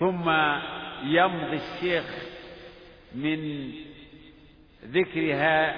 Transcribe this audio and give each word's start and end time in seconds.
ثم 0.00 0.30
يمضي 1.04 1.56
الشيخ 1.56 2.04
من 3.14 3.70
ذكرها 4.84 5.76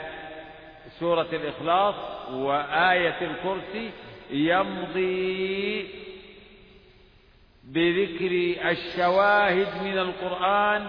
سورة 1.01 1.27
الإخلاص 1.33 1.95
وآية 2.31 3.17
الكرسي 3.21 3.91
يمضي 4.31 5.89
بذكر 7.65 8.55
الشواهد 8.71 9.83
من 9.85 9.99
القرآن 9.99 10.87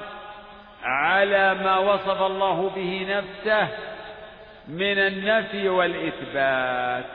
على 0.83 1.53
ما 1.53 1.77
وصف 1.77 2.21
الله 2.21 2.69
به 2.69 3.05
نفسه 3.17 3.67
من 4.67 4.97
النفي 4.97 5.69
والإثبات. 5.69 7.05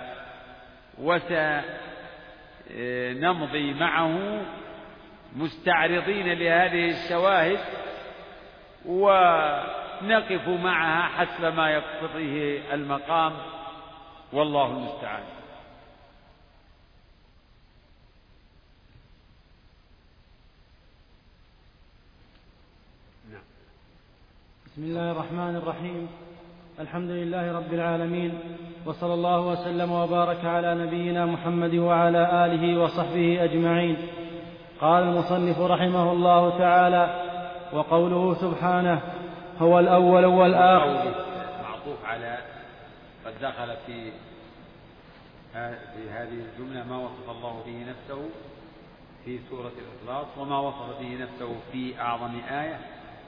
وسنمضي 2.71 3.75
معه 3.75 4.41
مستعرضين 5.37 6.33
لهذه 6.33 6.91
الشواهد 6.91 7.59
ونقف 8.87 10.49
معها 10.49 11.03
حسب 11.09 11.45
ما 11.45 11.71
يقتضيه 11.71 12.75
المقام 12.75 13.33
والله 14.33 14.67
المستعان. 14.67 15.23
نعم. 23.33 23.43
بسم 24.67 24.83
الله 24.83 25.11
الرحمن 25.11 25.57
الرحيم. 25.57 26.09
الحمد 26.81 27.11
لله 27.11 27.53
رب 27.53 27.75
العالمين 27.75 28.41
وصلى 28.87 29.15
الله 29.15 29.41
وسلم 29.41 29.93
وبارك 29.93 30.45
على 30.45 30.75
نبينا 30.75 31.27
محمد 31.27 31.75
وعلى 31.75 32.45
آله 32.45 32.81
وصحبه 32.81 33.45
أجمعين. 33.45 33.97
قال 34.81 35.03
المصنف 35.03 35.61
رحمه 35.61 36.13
الله 36.13 36.59
تعالى 36.59 37.25
وقوله 37.73 38.35
سبحانه 38.35 39.01
هو 39.61 39.79
الأول 39.79 40.25
والآخر. 40.25 41.05
معطوف 41.63 42.05
على 42.05 42.39
قد 43.27 43.33
دخل 43.43 43.77
في 43.87 44.13
في 45.95 46.11
هذه 46.11 46.39
الجملة 46.49 46.85
ما 46.91 46.97
وصف 46.97 47.31
الله 47.31 47.63
به 47.67 47.91
نفسه 47.91 48.29
في 49.25 49.39
سورة 49.51 49.71
الإخلاص 49.79 50.27
وما 50.39 50.59
وصف 50.59 51.01
به 51.01 51.19
نفسه 51.23 51.55
في 51.73 52.01
أعظم 52.01 52.31
آية 52.51 52.79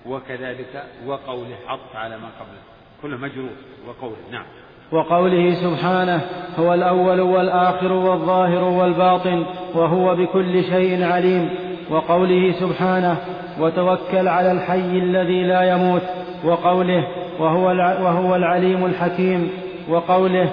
وكذلك 0.06 0.84
وقوله 1.06 1.56
حط 1.66 1.96
على 1.96 2.16
ما 2.16 2.28
قبله. 2.40 2.62
كله 3.02 3.16
مجرور 3.16 3.50
وقوله 3.88 4.16
نعم. 4.30 4.44
وقوله 4.92 5.54
سبحانه 5.54 6.26
هو 6.58 6.74
الأول 6.74 7.20
والآخر 7.20 7.92
والظاهر 7.92 8.64
والباطن. 8.64 9.46
وهو 9.74 10.16
بكل 10.16 10.64
شيء 10.64 11.04
عليم 11.04 11.50
وقوله 11.90 12.60
سبحانه 12.60 13.16
وتوكل 13.60 14.28
على 14.28 14.52
الحي 14.52 14.98
الذي 14.98 15.42
لا 15.42 15.62
يموت 15.62 16.02
وقوله 16.44 17.08
وهو, 17.38 17.66
وهو 18.04 18.36
العليم 18.36 18.86
الحكيم 18.86 19.50
وقوله 19.88 20.52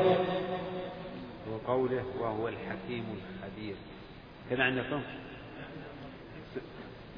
وقوله 1.52 2.04
وهو 2.20 2.48
الحكيم 2.48 3.04
الخبير 3.18 3.76
كذا 4.50 4.64
عندكم 4.64 5.02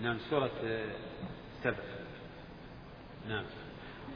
نعم 0.04 0.18
سورة 0.30 0.50
سبع. 1.64 1.74
نعم. 3.30 3.44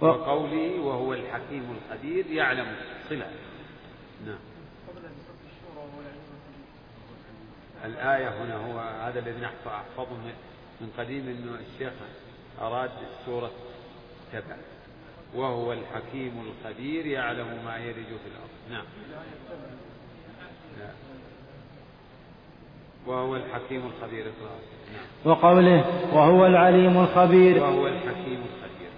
وقوله 0.02 0.80
وهو 0.81 1.14
الحكيم 1.14 1.78
الخبير 1.78 2.26
يعلم 2.31 2.66
صلة 3.09 3.28
نعم. 4.26 4.52
الآية 7.84 8.30
هنا 8.30 8.56
هو 8.56 8.80
هذا 8.80 9.20
الذي 9.20 9.42
نحفظ 9.42 9.67
أحفظه 9.67 10.17
من 10.81 10.94
قديم 10.98 11.28
أنه 11.28 11.58
الشيخ 11.59 11.94
أراد 12.62 12.92
سورة 13.26 13.52
سبع. 14.31 14.56
وهو 15.36 15.73
الحكيم 15.73 16.44
الخبير 16.48 17.06
يعلم 17.06 17.48
ما 17.66 17.78
يلج 17.78 18.06
في 18.06 18.28
الأرض. 18.28 18.49
نعم. 18.72 18.86
لا. 20.80 20.89
وهو 23.08 23.36
الحكيم 23.36 23.86
الخبير 23.86 24.26
نعم. 24.26 25.10
وقوله 25.26 25.86
وهو 26.14 26.45
العليم 26.45 26.99
الخبير. 26.99 27.64
وهو 27.64 27.88
الحكيم 27.88 28.43
الخبير. 28.54 28.89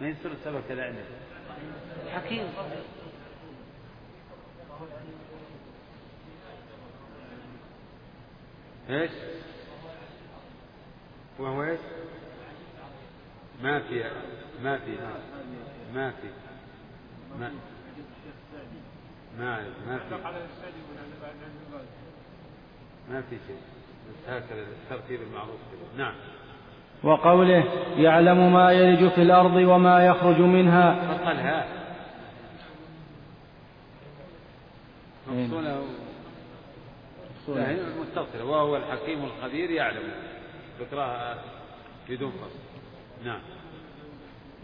ما 0.00 0.08
يصير 0.08 0.32
السبب 0.32 0.62
كذا 0.68 0.84
عندك؟ 0.84 1.04
إيش؟ 8.90 9.10
وهو 11.38 11.62
إيش؟ 11.62 11.80
ما 13.62 13.80
في 13.80 14.04
ما 14.62 14.78
في 14.78 14.90
ما 15.94 16.10
في 16.10 16.28
ما 17.40 17.50
ما 19.38 19.60
ما 19.86 19.98
في. 19.98 20.14
ما 23.10 23.20
في 23.20 23.36
شيء. 23.46 23.56
بس 24.08 24.28
هكذا 24.28 24.60
الترتيب 24.60 25.22
المعروف 25.22 25.60
نعم. 25.98 26.14
وقوله 27.02 27.64
يعلم 27.96 28.52
ما 28.52 28.72
يلج 28.72 29.08
في 29.08 29.22
الأرض 29.22 29.54
وما 29.54 30.06
يخرج 30.06 30.40
منها. 30.40 31.14
فقلها 31.18 31.66
مفصولة 35.28 35.82
متصلة 37.48 38.44
وهو 38.44 38.76
الحكيم 38.76 39.24
الخبير 39.24 39.70
يعلم. 39.70 40.12
ذكرها 40.80 41.38
بدون 42.08 42.30
فصل 42.30 42.58
نعم. 43.24 43.40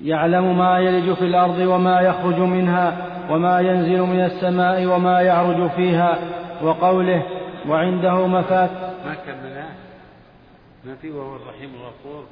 يعلم 0.03 0.59
ما 0.59 0.79
يلج 0.79 1.13
في 1.13 1.25
الأرض 1.25 1.59
وما 1.59 2.01
يخرج 2.01 2.39
منها 2.39 3.17
وما 3.31 3.61
ينزل 3.61 4.01
من 4.01 4.25
السماء 4.25 4.87
وما 4.87 5.21
يعرج 5.21 5.71
فيها 5.71 6.19
وقوله 6.63 7.23
وعنده 7.69 8.27
مفات 8.27 8.71
ما 9.05 9.15
كملها 9.15 9.75
ما 10.85 10.95
في 10.95 11.11
وهو 11.11 11.37
الرحيم 11.37 11.75
الغفور؟ 11.75 12.25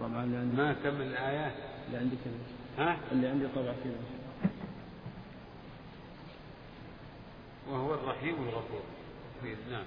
طبعا 0.00 0.26
ما 0.56 0.74
كمل 0.84 1.02
الآية؟ 1.02 1.52
اللي 1.86 1.98
عندي 1.98 2.16
كذا. 2.24 2.86
ها؟ 2.86 2.96
اللي 3.12 3.28
عندي 3.28 3.46
طبعا 3.54 3.74
كذا. 3.84 4.50
وهو 7.70 7.94
الرحيم 7.94 8.34
الغفور. 8.34 8.82
نعم. 9.70 9.84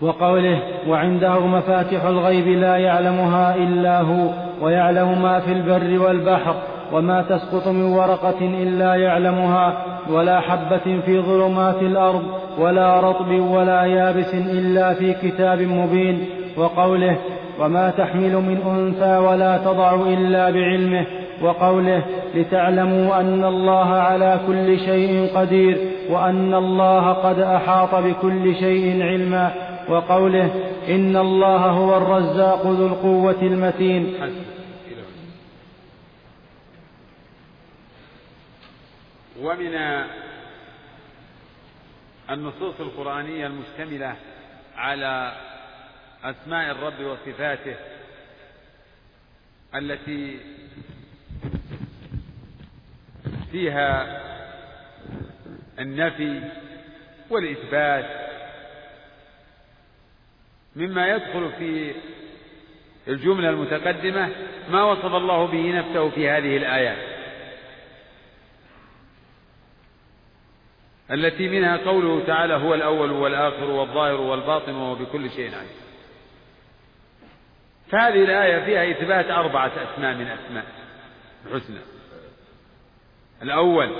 وقوله 0.00 0.62
وعنده 0.88 1.46
مفاتح 1.46 2.04
الغيب 2.04 2.48
لا 2.48 2.76
يعلمها 2.76 3.54
إلا 3.54 4.00
هو 4.00 4.30
ويعلم 4.62 5.22
ما 5.22 5.40
في 5.40 5.52
البر 5.52 5.98
والبحر 6.02 6.54
وما 6.92 7.22
تسقط 7.22 7.68
من 7.68 7.82
ورقة 7.82 8.40
إلا 8.40 8.94
يعلمها 8.94 9.84
ولا 10.10 10.40
حبة 10.40 11.00
في 11.06 11.20
ظلمات 11.20 11.82
الأرض 11.82 12.22
ولا 12.58 13.00
رطب 13.00 13.30
ولا 13.30 13.84
يابس 13.84 14.34
إلا 14.34 14.94
في 14.94 15.14
كتاب 15.14 15.60
مبين. 15.60 16.26
وقوله 16.56 17.18
وما 17.60 17.90
تحمل 17.90 18.36
من 18.36 18.60
أنثى 18.66 19.16
ولا 19.18 19.56
تضع 19.58 19.94
إلا 19.94 20.50
بعلمه 20.50 21.06
وقوله 21.40 22.06
لتعلموا 22.34 23.20
أن 23.20 23.44
الله 23.44 23.94
على 23.94 24.40
كل 24.46 24.78
شيء 24.78 25.36
قدير 25.36 25.78
وأن 26.08 26.54
الله 26.54 27.12
قد 27.12 27.38
أحاط 27.38 27.94
بكل 27.94 28.54
شيء 28.56 29.02
علما 29.02 29.54
وقوله 29.88 30.50
إن 30.88 31.16
الله 31.16 31.66
هو 31.66 31.96
الرزاق 31.96 32.66
ذو 32.66 32.86
القوة 32.86 33.42
المتين. 33.42 34.14
ومن 39.42 39.74
النصوص 42.30 42.80
القرآنية 42.80 43.46
المشتملة 43.46 44.14
على 44.76 45.32
أسماء 46.24 46.70
الرب 46.70 47.00
وصفاته 47.00 47.74
التي 49.74 50.38
فيها 53.52 54.20
النفي 55.78 56.42
والإثبات 57.30 58.30
مما 60.76 61.08
يدخل 61.08 61.52
في 61.58 61.94
الجملة 63.08 63.50
المتقدمة 63.50 64.28
ما 64.70 64.82
وصف 64.82 65.14
الله 65.14 65.46
به 65.46 65.78
نفسه 65.78 66.10
في 66.10 66.30
هذه 66.30 66.56
الآيات 66.56 67.20
التي 71.10 71.48
منها 71.48 71.76
قوله 71.76 72.26
تعالى 72.26 72.54
هو 72.54 72.74
الأول 72.74 73.10
والآخر 73.10 73.64
والظاهر 73.64 74.20
والباطن 74.20 74.74
وهو 74.74 74.94
بكل 74.94 75.30
شيء 75.30 75.54
عليم 75.54 75.80
فهذه 77.90 78.24
الآية 78.24 78.64
فيها 78.64 78.90
إثبات 78.90 79.30
أربعة 79.30 79.72
أسماء 79.76 80.14
من 80.14 80.26
أسماء 80.26 80.64
الحسنى. 81.46 81.99
الأول 83.42 83.90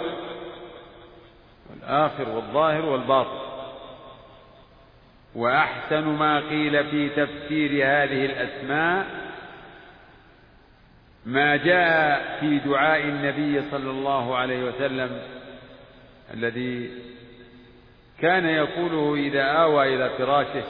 والآخر 1.70 2.28
والظاهر 2.28 2.84
والباطن. 2.84 3.50
وأحسن 5.34 6.04
ما 6.04 6.40
قيل 6.40 6.84
في 6.90 7.08
تفسير 7.08 7.70
هذه 7.70 8.25
الأسماء 8.25 9.06
ما 11.26 11.56
جاء 11.56 12.37
في 12.40 12.58
دعاء 12.58 13.00
النبي 13.00 13.70
صلى 13.70 13.90
الله 13.90 14.37
عليه 14.37 14.64
وسلم 14.64 15.22
الذي 16.34 16.90
كان 18.20 18.46
يقوله 18.46 19.14
إذا 19.14 19.43
آوى 19.43 19.94
إلى 19.94 20.10
فراشه 20.19 20.64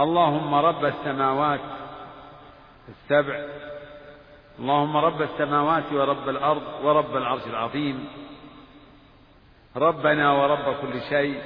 اللهم 0.00 0.54
رب 0.54 0.84
السماوات 0.84 1.60
السبع 2.88 3.44
اللهم 4.62 4.96
رب 4.96 5.22
السماوات 5.22 5.92
ورب 5.92 6.28
الأرض 6.28 6.84
ورب 6.84 7.16
العرش 7.16 7.46
العظيم. 7.46 8.08
ربنا 9.76 10.32
ورب 10.32 10.76
كل 10.82 11.00
شيء. 11.00 11.42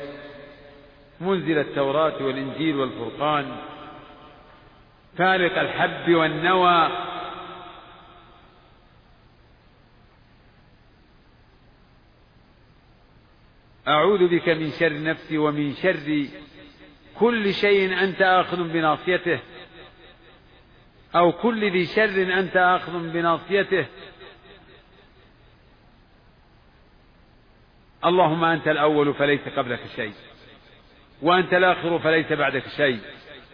منزل 1.20 1.58
التوراة 1.58 2.22
والإنجيل 2.22 2.76
والفرقان. 2.76 3.56
فالق 5.18 5.58
الحب 5.58 6.14
والنوى. 6.14 6.88
أعوذ 13.88 14.28
بك 14.28 14.48
من 14.48 14.70
شر 14.70 15.02
نفسي 15.02 15.38
ومن 15.38 15.72
شر 15.72 16.26
كل 17.18 17.54
شيء 17.54 18.02
أنت 18.02 18.22
آخذ 18.22 18.72
بناصيته. 18.72 19.40
أو 21.16 21.32
كل 21.32 21.72
ذي 21.72 21.86
شر 21.86 22.38
أنت 22.38 22.56
آخذ 22.56 23.12
بناصيته. 23.12 23.86
اللهم 28.04 28.44
أنت 28.44 28.68
الأول 28.68 29.14
فليس 29.14 29.48
قبلك 29.48 29.80
شيء 29.96 30.12
وأنت 31.22 31.54
الآخر 31.54 31.98
فليس 31.98 32.32
بعدك 32.32 32.68
شيء 32.68 33.00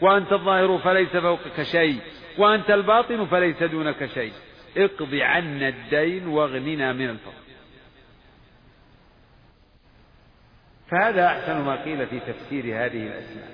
وأنت 0.00 0.32
الظاهر 0.32 0.78
فليس 0.78 1.16
فوقك 1.16 1.62
شيء 1.62 2.00
وأنت 2.38 2.70
الباطن 2.70 3.26
فليس 3.26 3.62
دونك 3.62 4.06
شيء. 4.06 4.32
اقض 4.76 5.14
عنا 5.14 5.68
الدين 5.68 6.26
واغننا 6.26 6.92
من 6.92 7.10
الفقر 7.10 7.42
فهذا 10.90 11.26
أحسن 11.26 11.60
ما 11.60 11.84
قيل 11.84 12.06
في 12.06 12.20
تفسير 12.20 12.64
هذه 12.64 13.06
الأسماء. 13.06 13.50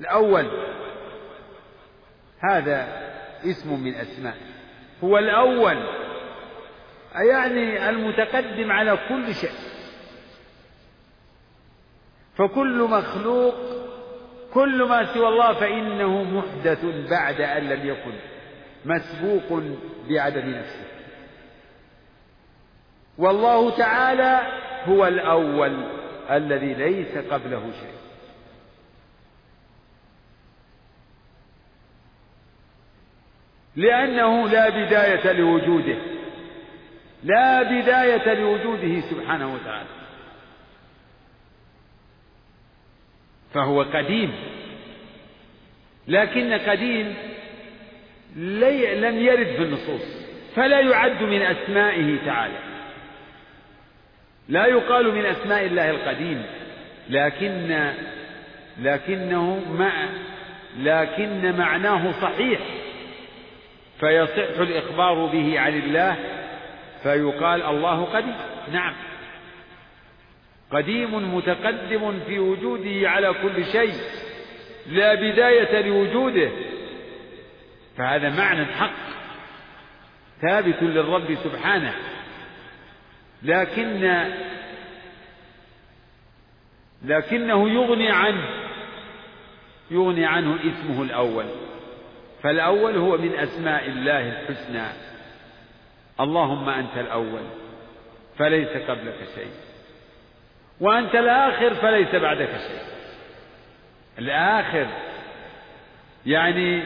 الأول 0.00 0.50
هذا 2.50 2.88
اسم 3.44 3.84
من 3.84 3.94
أسماء. 3.94 4.36
هو 5.04 5.18
الأول 5.18 5.76
يعني 7.14 7.88
المتقدم 7.88 8.72
على 8.72 8.98
كل 9.08 9.34
شيء. 9.34 9.50
فكل 12.34 12.82
مخلوق 12.82 13.54
كل 14.54 14.82
ما 14.82 15.14
سوى 15.14 15.28
الله 15.28 15.52
فإنه 15.52 16.22
محدث 16.22 16.84
بعد 17.10 17.40
أن 17.40 17.68
لم 17.68 17.88
يكن 17.88 18.12
مسبوق 18.84 19.62
بعدم 20.08 20.50
نفسه. 20.50 20.84
والله 23.18 23.76
تعالى 23.76 24.40
هو 24.84 25.06
الأول 25.06 25.84
الذي 26.30 26.74
ليس 26.74 27.18
قبله 27.18 27.72
شيء. 27.80 28.05
لأنه 33.76 34.48
لا 34.48 34.68
بداية 34.68 35.32
لوجوده. 35.32 35.96
لا 37.24 37.62
بداية 37.62 38.34
لوجوده 38.34 39.00
سبحانه 39.00 39.54
وتعالى. 39.54 39.88
فهو 43.54 43.82
قديم. 43.82 44.32
لكن 46.08 46.52
قديم 46.52 47.14
لم 48.36 49.18
يرد 49.18 49.46
في 49.46 49.62
النصوص. 49.62 50.26
فلا 50.56 50.80
يعد 50.80 51.22
من 51.22 51.42
أسمائه 51.42 52.26
تعالى. 52.26 52.58
لا 54.48 54.66
يقال 54.66 55.14
من 55.14 55.26
أسماء 55.26 55.64
الله 55.64 55.90
القديم. 55.90 56.42
لكن 57.10 57.92
لكنه 58.78 59.72
مع 59.78 60.08
لكن 60.78 61.56
معناه 61.58 62.20
صحيح. 62.20 62.60
فيصح 64.00 64.60
الإخبار 64.60 65.26
به 65.26 65.60
عن 65.60 65.74
الله 65.74 66.16
فيقال 67.02 67.62
الله 67.62 68.04
قديم. 68.04 68.34
نعم. 68.72 68.94
قديم 70.70 71.34
متقدم 71.34 72.20
في 72.26 72.38
وجوده 72.38 73.10
على 73.10 73.34
كل 73.42 73.64
شيء 73.64 73.94
لا 74.86 75.14
بداية 75.14 75.80
لوجوده. 75.80 76.50
فهذا 77.96 78.30
معنى 78.30 78.64
حق 78.64 79.06
ثابت 80.40 80.82
للرب 80.82 81.34
سبحانه. 81.44 81.94
لكن 83.42 84.24
لكنه 87.04 87.70
يغني 87.70 88.10
عنه 88.10 88.48
يغني 89.90 90.26
عنه 90.26 90.58
اسمه 90.60 91.02
الأول. 91.02 91.46
فالأول 92.42 92.96
هو 92.96 93.16
من 93.16 93.34
أسماء 93.34 93.86
الله 93.86 94.28
الحسنى. 94.28 94.86
اللهم 96.20 96.68
أنت 96.68 96.96
الأول 96.96 97.42
فليس 98.38 98.68
قبلك 98.68 99.18
شيء. 99.34 99.50
وأنت 100.80 101.14
الآخر 101.14 101.74
فليس 101.74 102.14
بعدك 102.14 102.50
شيء. 102.50 102.80
الآخر 104.18 104.86
يعني 106.26 106.82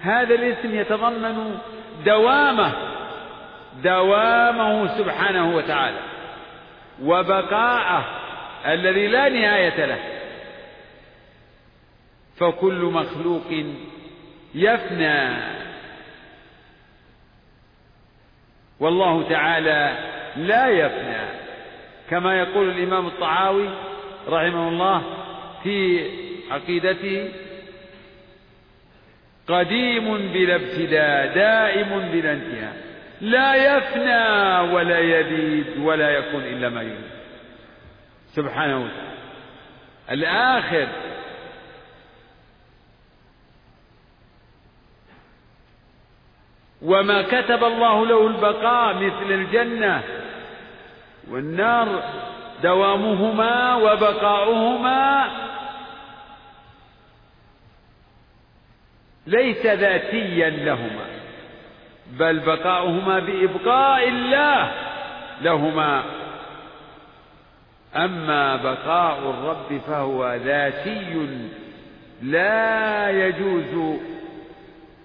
هذا 0.00 0.34
الاسم 0.34 0.74
يتضمن 0.74 1.58
دوامه 2.04 2.72
دوامه 3.84 4.98
سبحانه 4.98 5.56
وتعالى 5.56 6.00
وبقاءه 7.02 8.04
الذي 8.66 9.06
لا 9.06 9.28
نهاية 9.28 9.86
له. 9.86 9.98
فكل 12.36 12.84
مخلوق 12.84 13.64
يفنى. 14.54 15.36
والله 18.80 19.28
تعالى 19.28 19.96
لا 20.36 20.68
يفنى. 20.68 21.26
كما 22.10 22.38
يقول 22.38 22.70
الإمام 22.70 23.06
الطعاوي 23.06 23.68
رحمه 24.28 24.68
الله 24.68 25.02
في 25.62 26.06
عقيدته 26.50 27.32
قديم 29.48 30.18
بلا 30.18 30.54
ابتداء 30.54 31.34
دائم 31.34 32.08
بلا 32.12 32.32
انتهاء. 32.32 32.76
لا 33.20 33.76
يفنى 33.76 34.74
ولا 34.74 34.98
يبيد 34.98 35.66
ولا 35.78 36.10
يكون 36.10 36.42
إلا 36.42 36.68
ما 36.68 36.82
يريد. 36.82 37.10
سبحانه 38.34 38.76
وتعالى. 38.76 39.12
الآخر 40.10 40.88
وما 46.84 47.22
كتب 47.22 47.64
الله 47.64 48.06
له 48.06 48.26
البقاء 48.26 48.94
مثل 48.94 49.32
الجنة 49.32 50.02
والنار 51.30 52.02
دوامهما 52.62 53.74
وبقاؤهما. 53.74 55.28
ليس 59.26 59.66
ذاتيا 59.66 60.50
لهما 60.50 61.06
بل 62.18 62.38
بقاؤهما 62.38 63.18
بإبقاء 63.18 64.08
الله 64.08 64.72
لهما. 65.42 66.02
أما 67.96 68.56
بقاء 68.56 69.18
الرب 69.18 69.80
فهو 69.86 70.34
ذاتي 70.34 71.28
لا 72.22 73.10
يجوز 73.10 74.00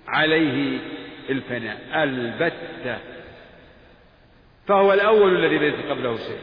عليه 0.08 0.80
الفناء. 1.30 2.04
البتة. 2.04 2.98
فهو 4.68 4.94
الأول 4.94 5.46
الذي 5.46 5.58
ليس 5.58 5.76
قبله 5.90 6.18
شيء. 6.18 6.40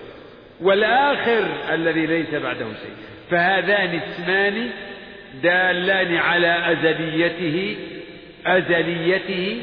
والآخر 0.60 1.74
الذي 1.74 2.06
ليس 2.06 2.34
بعده 2.34 2.66
شيء. 2.66 2.94
فهذان 3.30 3.94
اسمان 3.98 4.70
دالان 5.42 6.16
على 6.16 6.72
أزليته 6.72 7.76
أزليته 8.46 9.62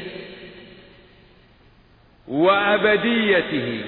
وأبديته. 2.28 3.84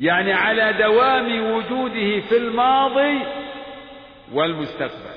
يعني 0.00 0.32
على 0.32 0.72
دوام 0.72 1.50
وجوده 1.52 2.20
في 2.20 2.36
الماضي 2.36 3.18
والمستقبل. 4.32 5.16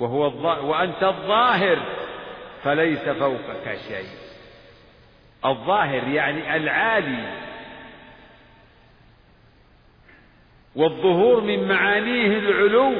وهو 0.00 0.26
الظاهر 0.26 0.64
وأنت 0.64 1.02
الظاهر. 1.02 1.97
فليس 2.64 3.08
فوقك 3.08 3.78
شيء. 3.88 4.08
الظاهر 5.44 6.08
يعني 6.08 6.56
العالي. 6.56 7.48
والظهور 10.76 11.40
من 11.40 11.68
معانيه 11.68 12.38
العلو. 12.38 12.92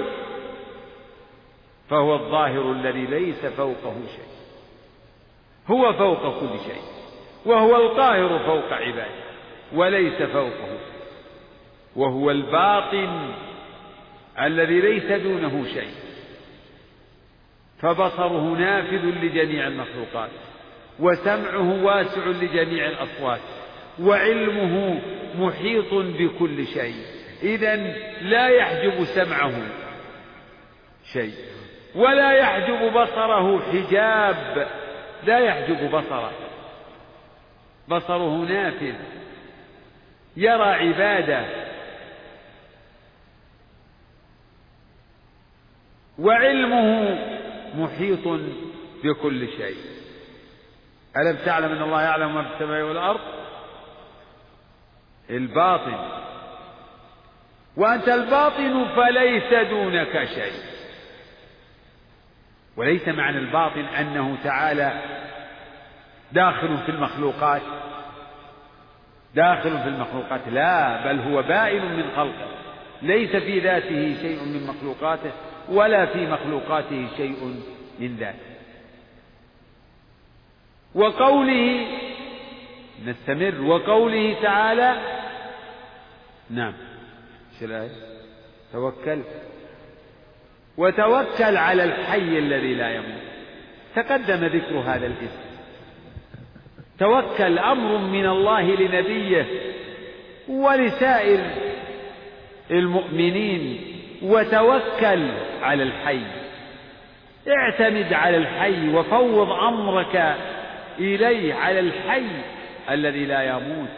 فهو 1.91 2.15
الظاهر 2.15 2.73
الذي 2.73 3.07
ليس 3.07 3.47
فوقه 3.47 3.95
شيء. 4.17 4.29
هو 5.69 5.93
فوق 5.93 6.41
كل 6.41 6.59
شيء. 6.59 6.83
وهو 7.47 7.77
القاهر 7.77 8.38
فوق 8.38 8.73
عباده. 8.73 9.29
وليس 9.73 10.23
فوقه. 10.23 10.79
وهو 11.97 12.31
الباطن 12.31 13.35
الذي 14.41 14.81
ليس 14.81 15.12
دونه 15.23 15.65
شيء. 15.75 16.08
فبصره 17.80 18.56
نافذ 18.58 19.04
لجميع 19.04 19.66
المخلوقات 19.66 20.30
وسمعه 20.99 21.85
واسع 21.85 22.26
لجميع 22.26 22.87
الأصوات 22.87 23.40
وعلمه 24.00 25.00
محيط 25.35 25.94
بكل 25.94 26.66
شيء. 26.66 26.94
إذا 27.42 27.76
لا 28.20 28.49
يحجب 28.49 29.04
سمعه 29.04 29.52
شيء 31.12 31.35
ولا 31.94 32.32
يحجب 32.32 32.92
بصره 32.92 33.61
حجاب 33.73 34.68
لا 35.25 35.38
يحجب 35.38 35.90
بصره. 35.90 36.32
بصره 37.88 38.44
نافذ 38.44 38.94
يرى 40.37 40.64
عباده. 40.64 41.68
وعلمه 46.18 47.18
محيط 47.75 48.41
بكل 49.05 49.49
شيء. 49.49 49.77
ألم 51.17 51.37
تعلم 51.45 51.73
أن 51.73 51.83
الله 51.83 52.03
يعلم 52.03 52.35
ما 52.35 52.43
في 52.43 52.55
السماء 52.55 52.83
والأرض؟ 52.83 53.21
الباطن. 55.31 56.21
وأنت 57.77 58.09
الباطن 58.09 58.87
فليس 58.97 59.69
دونك 59.71 60.25
شيء. 60.25 60.53
وليس 62.77 63.09
معنى 63.09 63.39
الباطن 63.39 63.85
أنه 63.85 64.39
تعالى 64.45 65.03
داخل 66.33 66.79
في 66.79 66.89
المخلوقات. 66.89 67.63
داخل 69.35 69.79
في 69.83 69.89
المخلوقات. 69.89 70.41
لا 70.51 71.05
بل 71.05 71.19
هو 71.21 71.43
بائن 71.43 71.97
من 71.97 72.11
خلقه. 72.17 72.49
ليس 73.03 73.37
في 73.37 73.61
ذاته 73.61 74.15
شيء 74.21 74.45
من 74.45 74.67
مخلوقاته. 74.67 75.33
ولا 75.71 76.07
في 76.07 76.27
مخلوقاته 76.27 77.09
شيء 77.17 77.63
من 78.01 78.17
ذاته 78.17 78.49
وقوله 80.95 81.87
نستمر 83.07 83.63
وقوله 83.63 84.37
تعالى 84.43 84.97
نعم. 86.51 86.73
إيش 87.55 87.63
الآية؟ 87.63 87.91
توكل. 88.73 89.23
وتوكل 90.77 91.57
على 91.57 91.85
الحي 91.85 92.39
الذي 92.39 92.75
لا 92.75 92.95
يموت. 92.95 93.23
تقدم 93.95 94.45
ذكر 94.47 94.79
هذا 94.79 95.07
الاسم. 95.07 95.49
توكل 96.99 97.59
أمر 97.59 97.99
من 97.99 98.27
الله 98.27 98.63
لنبيه 98.63 99.47
ولسائر 100.49 101.51
المؤمنين 102.71 103.98
وتوكل 104.23 105.29
على 105.63 105.83
الحي. 105.83 106.23
اعتمد 107.49 108.13
على 108.13 108.37
الحي 108.37 108.89
وفوض 108.89 109.51
أمرك 109.51 110.37
إليه 110.99 111.55
على 111.55 111.81
الحي 111.81 112.27
الذي 112.91 113.25
لا 113.25 113.43
يموت. 113.43 113.89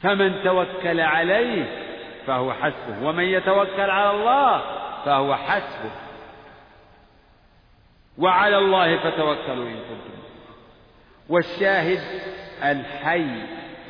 فمن 0.00 0.42
توكل 0.44 1.00
عليه 1.00 1.64
فهو 2.26 2.52
حسبه 2.52 3.06
ومن 3.06 3.24
يتوكل 3.24 3.90
على 3.90 4.10
الله 4.10 4.62
فهو 5.04 5.36
حسبه. 5.36 5.90
وعلى 8.18 8.58
الله 8.58 8.98
فتوكلوا 8.98 9.68
إن 9.68 9.76
كنتم. 9.76 10.14
والشاهد 11.28 12.00
الحي 12.64 13.26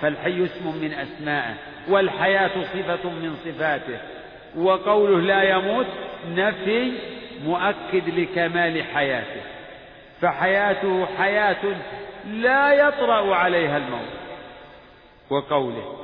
فالحي 0.01 0.45
اسم 0.45 0.79
من 0.83 0.93
أسمائه 0.93 1.55
والحياة 1.89 2.51
صفة 2.75 3.11
من 3.11 3.37
صفاته 3.45 3.99
وقوله 4.57 5.21
لا 5.21 5.43
يموت 5.43 5.87
نفي 6.29 6.93
مؤكد 7.45 8.09
لكمال 8.09 8.83
حياته 8.83 9.43
فحياته 10.21 11.07
حياة 11.19 11.65
لا 12.31 12.73
يطرأ 12.73 13.35
عليها 13.35 13.77
الموت. 13.77 14.09
وقوله 15.31 15.97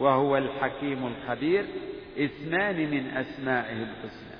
وهو 0.00 0.36
الحكيم 0.36 1.06
الخبير 1.06 1.64
اسمان 2.18 2.76
من 2.76 3.10
أسمائه 3.16 3.72
الحسنى 3.72 4.34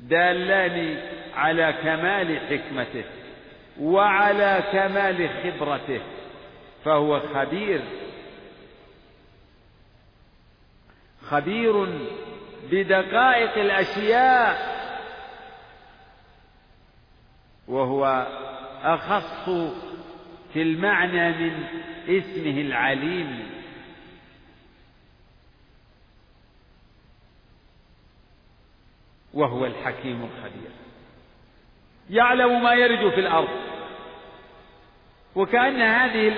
دالان 0.00 0.96
على 1.36 1.74
كمال 1.84 2.38
حكمته 2.50 3.04
وعلى 3.80 4.60
كمال 4.72 5.28
خبرته. 5.42 6.00
فهو 6.84 7.20
خبير. 7.20 7.82
خبير 11.22 11.86
بدقائق 12.70 13.58
الأشياء. 13.58 14.72
وهو 17.68 18.26
أخص 18.82 19.50
في 20.52 20.62
المعنى 20.62 21.28
من 21.28 21.64
اسمه 22.08 22.60
العليم. 22.60 23.52
وهو 29.34 29.66
الحكيم 29.66 30.24
الخبير. 30.24 30.70
يعلم 32.10 32.62
ما 32.62 32.72
يرج 32.74 33.14
في 33.14 33.20
الأرض. 33.20 33.81
وكأن 35.34 35.82
هذه 35.82 36.32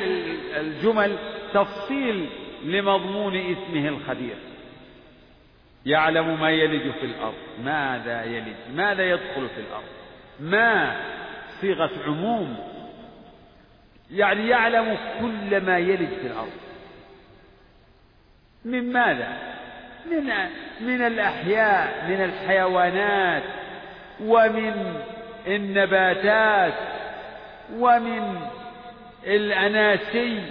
الجمل 0.56 1.16
تفصيل 1.54 2.28
لمضمون 2.64 3.36
اسمه 3.36 3.88
الخبير. 3.88 4.36
يعلم 5.86 6.40
ما 6.40 6.50
يلج 6.50 6.90
في 6.90 7.06
الأرض. 7.06 7.34
ماذا 7.64 8.24
يلج؟ 8.24 8.56
ماذا 8.74 9.10
يدخل 9.10 9.48
في 9.48 9.60
الأرض؟ 9.60 9.84
ما 10.40 10.96
صيغة 11.60 11.90
عموم؟ 12.06 12.56
يعني 14.10 14.48
يعلم 14.48 14.98
كل 15.20 15.60
ما 15.60 15.78
يلج 15.78 16.08
في 16.08 16.26
الأرض. 16.26 16.52
من 18.64 18.92
ماذا؟ 18.92 19.54
من 20.10 20.30
من 20.80 21.06
الأحياء 21.06 22.04
من 22.08 22.24
الحيوانات 22.24 23.42
ومن 24.20 25.00
النباتات 25.46 26.74
ومن 27.78 28.40
الأناسي 29.26 30.42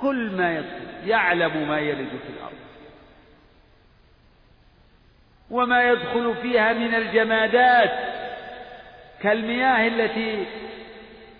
كل 0.00 0.30
ما 0.30 0.56
يدخل 0.58 1.08
يعلم 1.08 1.68
ما 1.68 1.78
يلج 1.78 2.08
في 2.08 2.28
الأرض. 2.36 2.56
وما 5.50 5.90
يدخل 5.90 6.34
فيها 6.42 6.72
من 6.72 6.94
الجمادات 6.94 8.16
كالمياه 9.22 9.86
التي 9.86 10.46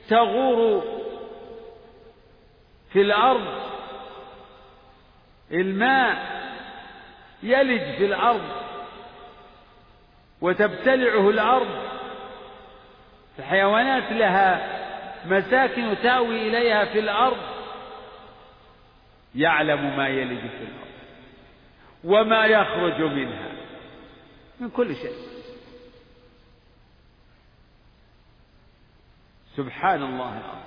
تغور 0.08 0.84
في 2.92 3.00
الأرض. 3.00 3.62
الماء 5.52 6.16
يلج 7.42 7.96
في 7.96 8.06
الأرض 8.06 8.48
وتبتلعه 10.40 11.30
الأرض. 11.30 11.86
الحيوانات 13.38 14.12
لها 14.12 14.85
مساكن 15.32 15.94
تاوي 16.02 16.48
إليها 16.48 16.84
في 16.84 16.98
الأرض 16.98 17.36
يعلم 19.34 19.96
ما 19.96 20.08
يلج 20.08 20.40
في 20.40 20.64
الأرض 20.64 20.86
وما 22.04 22.46
يخرج 22.46 23.02
منها 23.02 23.52
من 24.60 24.70
كل 24.70 24.96
شيء. 24.96 25.16
سبحان 29.56 30.02
الله 30.02 30.30
العظيم. 30.30 30.66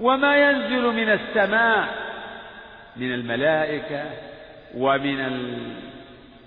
وما 0.00 0.36
ينزل 0.36 0.82
من 0.82 1.08
السماء 1.12 2.08
من 2.96 3.14
الملائكة 3.14 4.10
ومن 4.74 5.20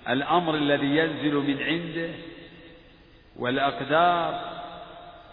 الأمر 0.09 0.55
الذي 0.55 0.97
ينزل 0.97 1.33
من 1.33 1.63
عنده 1.63 2.09
والأقدار 3.35 4.60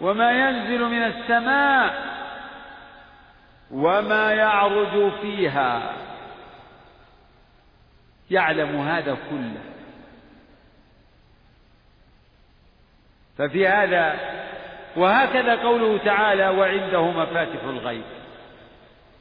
وما 0.00 0.30
ينزل 0.30 0.84
من 0.84 1.02
السماء 1.02 2.08
وما 3.70 4.32
يعرج 4.32 5.12
فيها. 5.20 5.92
يعلم 8.30 8.80
هذا 8.80 9.16
كله. 9.30 9.60
ففي 13.38 13.68
هذا 13.68 14.18
وهكذا 14.96 15.54
قوله 15.54 15.98
تعالى 15.98 16.48
وعنده 16.48 17.02
مفاتح 17.02 17.62
الغيب. 17.62 18.04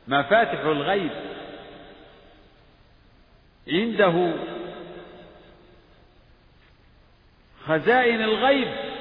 مفاتح 0.08 0.60
الغيب. 0.60 1.12
عنده 3.68 4.34
خزائن 7.68 8.22
الغيب. 8.22 8.97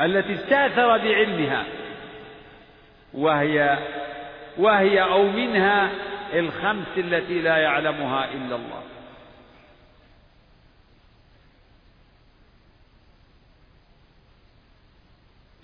التي 0.00 0.34
استاثر 0.34 0.98
بعلمها 0.98 1.64
وهي 3.14 3.78
وهي 4.58 5.02
أو 5.02 5.22
منها 5.22 5.90
الخمس 6.34 6.86
التي 6.96 7.42
لا 7.42 7.56
يعلمها 7.56 8.24
إلا 8.24 8.56
الله. 8.56 8.82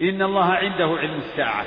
إن 0.00 0.22
الله 0.22 0.44
عنده 0.44 0.84
علم 0.84 1.20
الساعة 1.30 1.66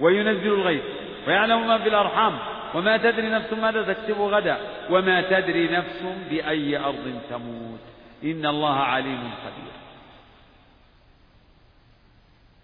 وينزل 0.00 0.52
الغيث 0.52 0.82
ويعلم 1.26 1.66
ما 1.66 1.78
في 1.78 1.88
الأرحام 1.88 2.38
وما 2.74 2.96
تدري 2.96 3.28
نفس 3.28 3.52
ماذا 3.52 3.92
تكسب 3.92 4.20
غدا 4.20 4.56
وما 4.90 5.22
تدري 5.22 5.68
نفس 5.68 6.02
بأي 6.30 6.76
أرض 6.76 7.20
تموت. 7.30 7.80
إن 8.24 8.46
الله 8.46 8.74
عليم 8.74 9.30
خبير 9.44 9.87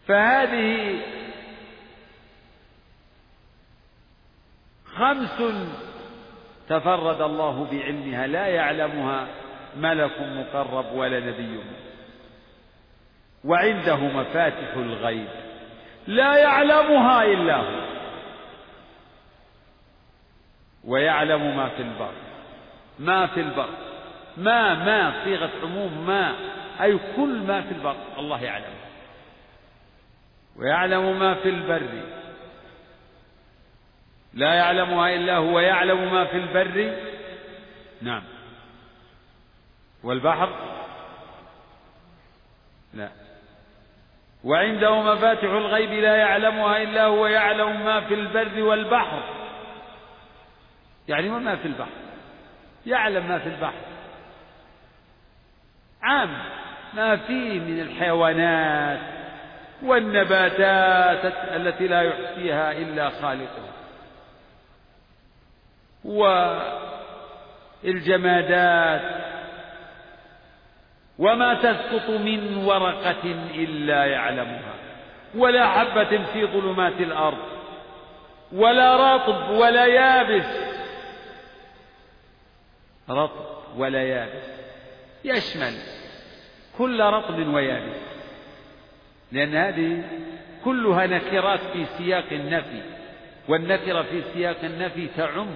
فهذه 0.09 1.01
خمس 4.87 5.43
تفرد 6.69 7.21
الله 7.21 7.65
بعلمها 7.73 8.27
لا 8.27 8.47
يعلمها 8.47 9.27
ملك 9.77 10.21
مقرب 10.21 10.93
ولا 10.93 11.21
نبي. 11.21 11.61
وعنده 13.45 13.97
مفاتح 13.97 14.75
الغيب 14.77 15.29
لا 16.07 16.37
يعلمها 16.37 17.25
إلا 17.25 17.57
هو. 17.57 17.85
ويعلم 20.85 21.57
ما 21.57 21.69
في 21.69 21.83
البر 21.83 22.13
ما 22.99 23.27
في 23.27 23.41
البر 23.41 23.69
ما 24.37 24.75
ما 24.75 25.25
صيغة 25.25 25.51
عموم 25.63 26.07
ما 26.07 26.35
أي 26.81 26.99
كل 27.17 27.43
ما 27.47 27.61
في 27.61 27.73
البر 27.73 27.97
الله 28.19 28.43
يعلم 28.43 28.84
ويعلم 30.57 31.19
ما 31.19 31.35
في 31.35 31.49
البر. 31.49 32.03
لا 34.35 34.55
يعلمها 34.55 35.15
إلا 35.15 35.37
هو 35.37 35.61
يعلم 35.61 36.13
ما 36.13 36.25
في 36.25 36.37
البر. 36.37 36.97
نعم. 38.03 38.23
والبحر؟ 40.03 40.49
لا. 42.95 43.09
وعنده 44.45 45.03
مفاتح 45.03 45.45
الغيب 45.45 45.93
لا 45.93 46.17
يعلمها 46.17 46.83
إلا 46.83 47.05
هو 47.05 47.27
يعلم 47.27 47.85
ما 47.85 48.01
في 48.01 48.15
البر 48.15 48.63
والبحر. 48.63 49.23
يعني 51.09 51.29
ما 51.29 51.57
في 51.57 51.69
البحر؟ 51.69 51.91
يعلم 52.87 53.29
ما 53.29 53.39
في 53.39 53.49
البحر. 53.49 53.81
عام. 56.03 56.39
ما 56.95 57.17
فيه 57.17 57.61
من 57.61 57.81
الحيوانات. 57.81 59.24
والنباتات 59.83 61.33
التي 61.57 61.87
لا 61.89 62.03
يحصيها 62.03 62.73
إلا 62.73 63.11
خالقها. 63.11 63.75
والجمادات 67.85 69.25
وما 71.19 71.55
تسقط 71.55 72.11
من 72.11 72.57
ورقة 72.57 73.25
إلا 73.55 74.05
يعلمها. 74.05 74.75
ولا 75.35 75.67
حبة 75.67 76.25
في 76.25 76.47
ظلمات 76.47 77.01
الأرض 77.01 77.39
ولا 78.53 79.17
رطب 79.17 79.51
ولا 79.51 79.87
يابس. 79.87 80.75
رطب 83.11 83.57
ولا 83.77 84.03
يابس. 84.03 84.55
يشمل 85.25 85.73
كل 86.79 87.01
رطب 87.01 87.39
ويابس. 87.55 88.14
لأن 89.35 89.55
هذه 89.55 90.03
كلها 90.65 91.07
نكرات 91.07 91.61
في 91.73 91.87
سياق 91.99 92.25
النفي 92.33 92.83
والنكرة 93.49 94.03
في 94.03 94.23
سياق 94.35 94.57
النفي 94.65 95.07
تعم. 95.17 95.47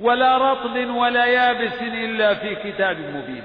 ولا 0.00 0.52
رطب 0.52 0.94
ولا 0.94 1.26
يابس 1.26 1.82
إلا 1.82 2.34
في 2.34 2.54
كتاب 2.54 2.96
مبين. 2.98 3.42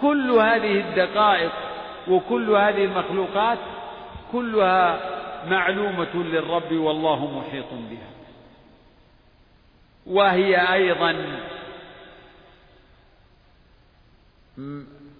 كل 0.00 0.30
هذه 0.30 0.80
الدقائق 0.80 1.52
وكل 2.08 2.50
هذه 2.50 2.84
المخلوقات 2.84 3.58
كلها 4.32 5.00
معلومة 5.46 6.14
للرب 6.14 6.72
والله 6.72 7.38
محيط 7.38 7.72
بها. 7.72 8.08
وهي 10.06 10.72
أيضا 10.72 11.16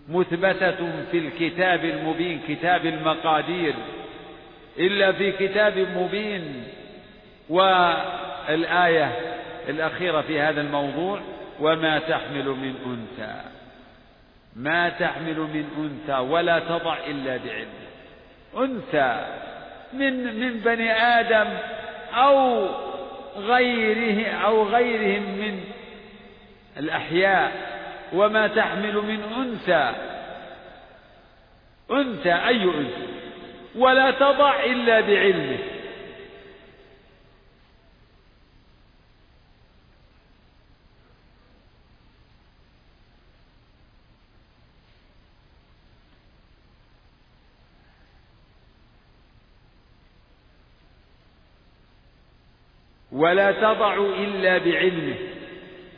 مثبتة 0.08 1.04
في 1.10 1.18
الكتاب 1.18 1.84
المبين 1.84 2.40
كتاب 2.48 2.86
المقادير. 2.86 3.74
إلا 4.78 5.12
في 5.12 5.32
كتاب 5.32 5.78
مبين. 5.96 6.64
والآية 7.48 9.12
الأخيرة 9.68 10.20
في 10.20 10.40
هذا 10.40 10.60
الموضوع 10.60 11.20
وما 11.60 11.98
تحمل 11.98 12.44
من 12.44 12.74
أنثى. 12.86 13.40
ما 14.56 14.88
تحمل 14.88 15.38
من 15.38 15.64
أنثى 15.78 16.18
ولا 16.18 16.58
تضع 16.58 16.96
إلا 17.06 17.36
بعلمه 17.36 17.88
أنثى 18.56 19.26
من 19.92 20.40
من 20.40 20.60
بني 20.60 20.92
آدم 20.92 21.46
أو 22.14 22.68
غيره 23.36 24.28
أو 24.28 24.62
غيرهم 24.62 25.22
من 25.22 25.60
الأحياء. 26.78 27.67
وما 28.12 28.46
تحمل 28.46 28.94
من 28.94 29.22
أنثى. 29.22 29.92
أنثى 31.90 32.34
أي 32.34 32.64
أنثى؟ 32.64 33.08
ولا 33.76 34.10
تضع 34.10 34.64
إلا 34.64 35.00
بعلمه. 35.00 35.58
ولا 53.12 53.52
تضع 53.52 53.94
إلا 53.94 54.58
بعلمه. 54.58 55.38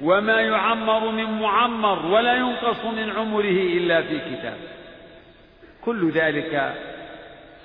وما 0.03 0.41
يعمر 0.41 1.11
من 1.11 1.25
معمر 1.25 2.07
ولا 2.07 2.37
ينقص 2.37 2.85
من 2.85 3.11
عمره 3.11 3.61
إلا 3.77 4.03
في 4.03 4.19
كتاب. 4.19 4.57
كل 5.85 6.11
ذلك 6.11 6.75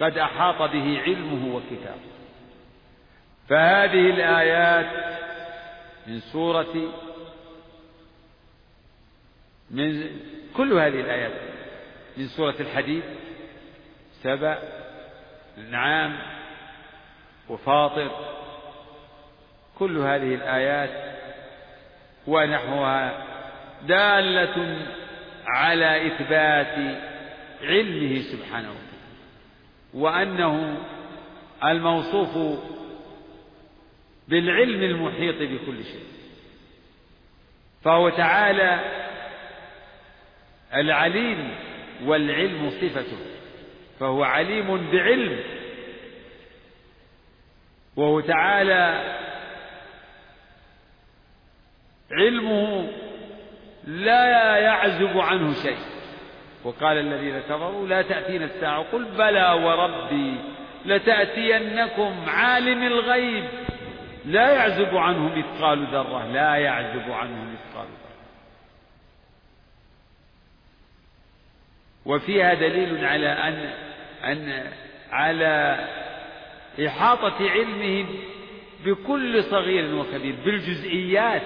قد 0.02 0.18
أحاط 0.18 0.62
به 0.62 1.02
علمه 1.06 1.56
وكتابه. 1.56 2.16
فهذه 3.50 4.10
الآيات 4.10 5.16
من 6.08 6.20
سورة 6.20 6.94
من 9.72 10.10
كل 10.58 10.74
هذه 10.74 11.00
الآيات 11.00 11.32
من 12.18 12.28
سورة 12.28 12.56
الحديد 12.60 13.04
سبع 14.24 14.58
الأنعام 15.58 16.20
وفاطر 17.50 18.12
كل 19.80 19.98
هذه 19.98 20.36
الآيات 20.36 21.15
ونحوها 22.28 23.26
دالة 23.88 24.78
على 25.48 26.08
إثبات 26.08 26.98
علمه 27.62 28.22
سبحانه 28.22 28.76
وأنه 29.94 30.78
الموصوف 31.64 32.60
بالعلم 34.28 34.84
المحيط 34.84 35.36
بكل 35.36 35.84
شيء. 35.84 36.06
فهو 37.84 38.10
تعالى 38.10 38.80
العليم 40.74 41.56
والعلم 42.06 42.70
صفته 42.82 43.18
فهو 44.00 44.24
عليم 44.24 44.92
بعلم 44.92 45.40
وهو 47.96 48.20
تعالى 48.20 49.16
علمه 52.12 52.88
لا 53.88 54.58
يعزب 54.58 55.18
عنه 55.18 55.54
شيء. 55.54 55.78
وقال 56.64 56.98
الذين 56.98 57.40
كفروا 57.40 57.88
لا 57.88 58.02
تأتينا 58.02 58.46
الساعة. 58.46 58.82
قل 58.92 59.06
بلى 59.06 59.52
وربي 59.52 60.38
لتأتينكم 60.86 62.14
عالم 62.28 62.84
الغيب. 62.84 63.46
لا 64.26 64.54
يعزب 64.54 64.98
عنه 64.98 65.36
مثقال 65.36 65.86
ذرة 65.86 66.32
لا 66.32 66.56
يعزب 66.56 67.12
عنه 67.12 67.44
مثقال 67.44 67.88
ذرة. 67.88 68.16
وفيها 72.06 72.54
دليل 72.54 73.06
على 73.06 73.28
أن 73.30 73.74
أن 74.24 74.72
على 75.12 75.88
إحاطة 76.88 77.50
علمه 77.50 78.06
بكل 78.86 79.44
صغير 79.44 79.96
وكبير 79.96 80.36
بالجزئيات. 80.46 81.42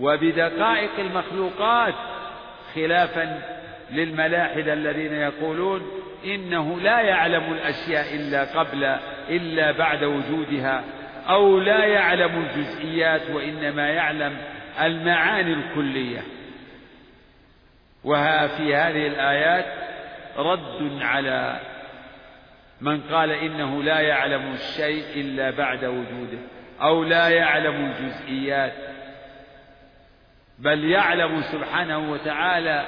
وبدقائق 0.00 0.90
المخلوقات 0.98 1.94
خلافا 2.74 3.42
للملاحدة 3.90 4.72
الذين 4.72 5.12
يقولون 5.12 5.82
إنه 6.24 6.80
لا 6.80 7.00
يعلم 7.00 7.52
الأشياء 7.52 8.16
إلا 8.16 8.44
قبل 8.44 8.84
إلا 9.28 9.72
بعد 9.72 10.04
وجودها 10.04 10.84
أو 11.28 11.58
لا 11.58 11.84
يعلم 11.84 12.44
الجزئيات 12.44 13.30
وإنما 13.30 13.88
يعلم 13.88 14.36
المعاني 14.80 15.52
الكلية. 15.52 16.20
وها 18.04 18.46
في 18.46 18.74
هذه 18.74 19.06
الآيات 19.06 19.66
رد 20.36 20.98
على 21.00 21.60
من 22.80 23.00
قال 23.00 23.30
إنه 23.30 23.82
لا 23.82 24.00
يعلم 24.00 24.52
الشيء 24.52 25.04
إلا 25.16 25.50
بعد 25.50 25.84
وجوده 25.84 26.38
أو 26.82 27.04
لا 27.04 27.28
يعلم 27.28 27.74
الجزئيات 27.92 28.72
بل 30.58 30.84
يعلم 30.84 31.42
سبحانه 31.42 32.12
وتعالى 32.12 32.86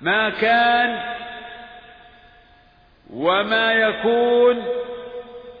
ما 0.00 0.30
كان 0.30 1.14
وما 3.10 3.72
يكون 3.72 4.64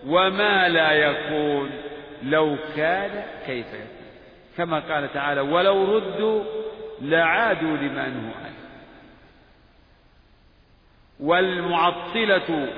وما 0.06 0.68
لا 0.68 0.92
يكون. 0.92 1.70
لو 2.22 2.56
كان 2.76 3.24
كيف 3.46 3.66
يكون. 3.66 3.86
كما 4.56 4.78
قال 4.80 5.12
تعالى 5.12 5.40
ولو 5.40 5.96
ردوا 5.96 6.44
لعادوا 7.00 7.76
لما 7.76 8.08
نهوا 8.08 8.34
عنه. 8.44 8.54
والمعطلة 11.20 12.68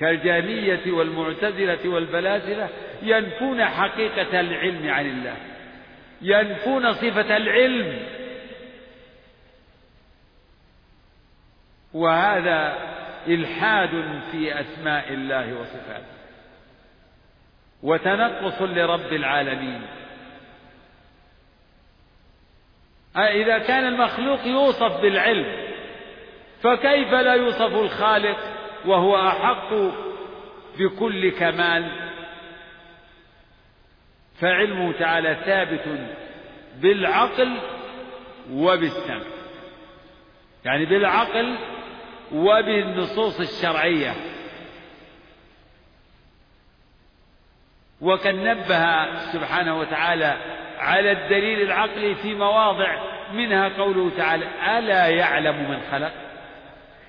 كالجهمية 0.00 0.92
والمعتزلة 0.92 1.88
والبلاسلة 1.88 2.68
ينفون 3.02 3.64
حقيقة 3.64 4.40
العلم 4.40 4.90
عن 4.90 5.06
الله. 5.06 5.36
ينفون 6.22 6.92
صفة 6.92 7.36
العلم. 7.36 8.06
وهذا 11.94 12.78
إلحاد 13.26 14.20
في 14.32 14.60
أسماء 14.60 15.12
الله 15.12 15.54
وصفاته. 15.54 16.22
وتنقص 17.82 18.62
لرب 18.62 19.12
العالمين. 19.12 19.82
إذا 23.16 23.58
كان 23.58 23.86
المخلوق 23.86 24.46
يوصف 24.46 25.00
بالعلم 25.00 25.72
فكيف 26.62 27.12
لا 27.12 27.34
يوصف 27.34 27.74
الخالق 27.74 28.38
وهو 28.86 29.28
أحق 29.28 29.74
بكل 30.78 31.30
كمال؟ 31.30 32.01
فعلمه 34.40 34.92
تعالى 34.92 35.36
ثابت 35.44 36.00
بالعقل 36.76 37.58
وبالسمع. 38.52 39.20
يعني 40.64 40.84
بالعقل 40.84 41.56
وبالنصوص 42.32 43.40
الشرعية. 43.40 44.14
وقد 48.00 48.34
نبه 48.34 49.06
سبحانه 49.32 49.78
وتعالى 49.78 50.36
على 50.78 51.12
الدليل 51.12 51.62
العقلي 51.62 52.14
في 52.14 52.34
مواضع 52.34 53.12
منها 53.32 53.68
قوله 53.68 54.10
تعالى 54.16 54.46
ألا 54.78 55.06
يعلم 55.06 55.70
من 55.70 55.80
خلق؟ 55.90 56.12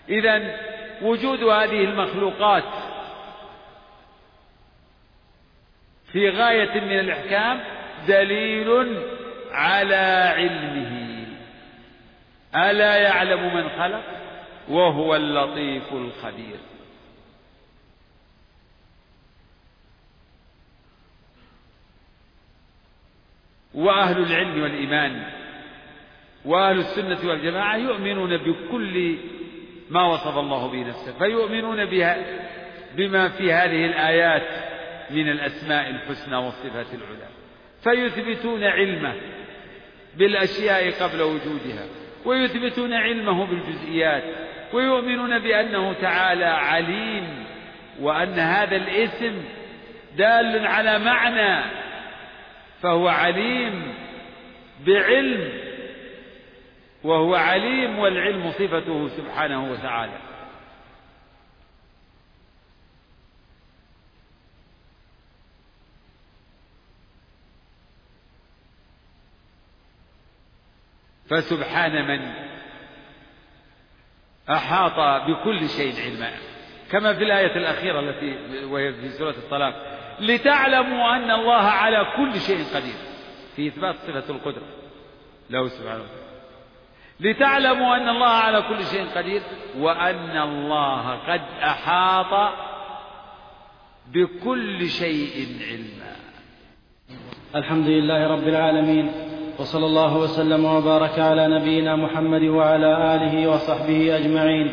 اذا 0.10 0.58
وجود 1.02 1.44
هذه 1.44 1.84
المخلوقات 1.84 2.93
في 6.13 6.30
غاية 6.30 6.80
من 6.82 6.99
الإحكام 6.99 7.60
دليل 8.08 8.97
على 9.52 10.34
علمه. 10.36 11.04
ألا 12.56 12.95
يعلم 12.95 13.56
من 13.56 13.69
خلق؟ 13.69 14.04
وهو 14.69 15.15
اللطيف 15.15 15.93
الخبير. 15.93 16.58
وأهل 23.73 24.17
العلم 24.17 24.62
والإيمان 24.62 25.23
وأهل 26.45 26.80
السنة 26.80 27.30
والجماعة 27.30 27.76
يؤمنون 27.78 28.38
بكل 28.38 29.17
ما 29.89 30.04
وصف 30.04 30.38
الله 30.38 30.67
به 30.67 30.89
نفسه 30.89 31.17
فيؤمنون 31.17 31.86
بها 31.86 32.17
بما 32.95 33.30
في 33.30 33.54
هذه 33.54 33.86
الآيات. 33.86 34.62
من 35.10 35.30
الأسماء 35.30 35.89
الحسنى 35.89 36.36
والصفات 36.36 36.88
العلى 36.94 37.28
فيثبتون 37.84 38.63
علمه 38.63 39.13
بالأشياء 40.18 40.92
قبل 40.92 41.22
وجودها 41.22 41.86
ويثبتون 42.26 42.94
علمه 42.94 43.46
بالجزئيات 43.46 44.24
ويؤمنون 44.74 45.39
بأنه 45.39 45.94
تعالى 45.94 46.46
عليم 46.46 47.46
وأن 48.00 48.39
هذا 48.39 48.76
الاسم 48.76 49.44
دال 50.18 50.68
على 50.68 51.00
معنى 51.00 51.72
فهو 52.82 53.08
عليم 53.08 53.94
بعلم 54.86 55.50
وهو 57.04 57.36
عليم 57.36 58.00
والعلم 58.00 58.52
صفته 58.52 59.08
سبحانه 59.08 59.72
وتعالى. 59.72 60.33
فسبحان 71.34 72.08
من 72.08 72.34
أحاط 74.50 75.28
بكل 75.28 75.69
شيء 75.69 76.02
علما. 76.02 76.32
كما 76.91 77.13
في 77.13 77.24
الآية 77.24 77.56
الأخيرة 77.56 78.00
التي 78.00 78.65
وهي 78.65 78.93
في 78.93 79.10
سورة 79.10 79.30
الطلاق. 79.30 80.00
لتعلموا 80.19 81.15
أن 81.15 81.32
الله 81.32 81.62
على 81.62 82.06
كل 82.17 82.39
شيء 82.39 82.65
قدير. 82.76 82.96
في 83.56 83.67
إثبات 83.67 83.96
صفة 83.96 84.30
القدرة. 84.30 84.67
له 85.50 85.67
سبحانه 85.67 86.04
وتعالى. 86.04 86.24
لتعلموا 87.19 87.96
أن 87.96 88.10
الله 88.10 88.30
على 88.30 88.62
كل 88.62 88.86
شيء 88.86 89.06
قدير 89.15 89.41
وأن 89.78 90.38
الله 90.38 91.10
قد 91.10 91.41
أحاط 91.63 92.54
بكل 94.08 94.89
شيء 94.89 95.48
علما. 95.69 96.15
الحمد 97.56 97.88
لله 97.88 98.28
رب 98.28 98.48
العالمين. 98.48 99.33
وصلى 99.60 99.86
الله 99.86 100.18
وسلم 100.18 100.66
وبارك 100.66 101.20
على 101.20 101.48
نبينا 101.48 101.96
محمد 101.96 102.44
وعلى 102.44 103.16
آله 103.16 103.52
وصحبه 103.52 104.18
أجمعين. 104.18 104.72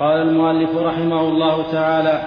قال 0.00 0.22
المؤلف 0.22 0.76
رحمه 0.76 1.20
الله 1.20 1.72
تعالى 1.72 2.22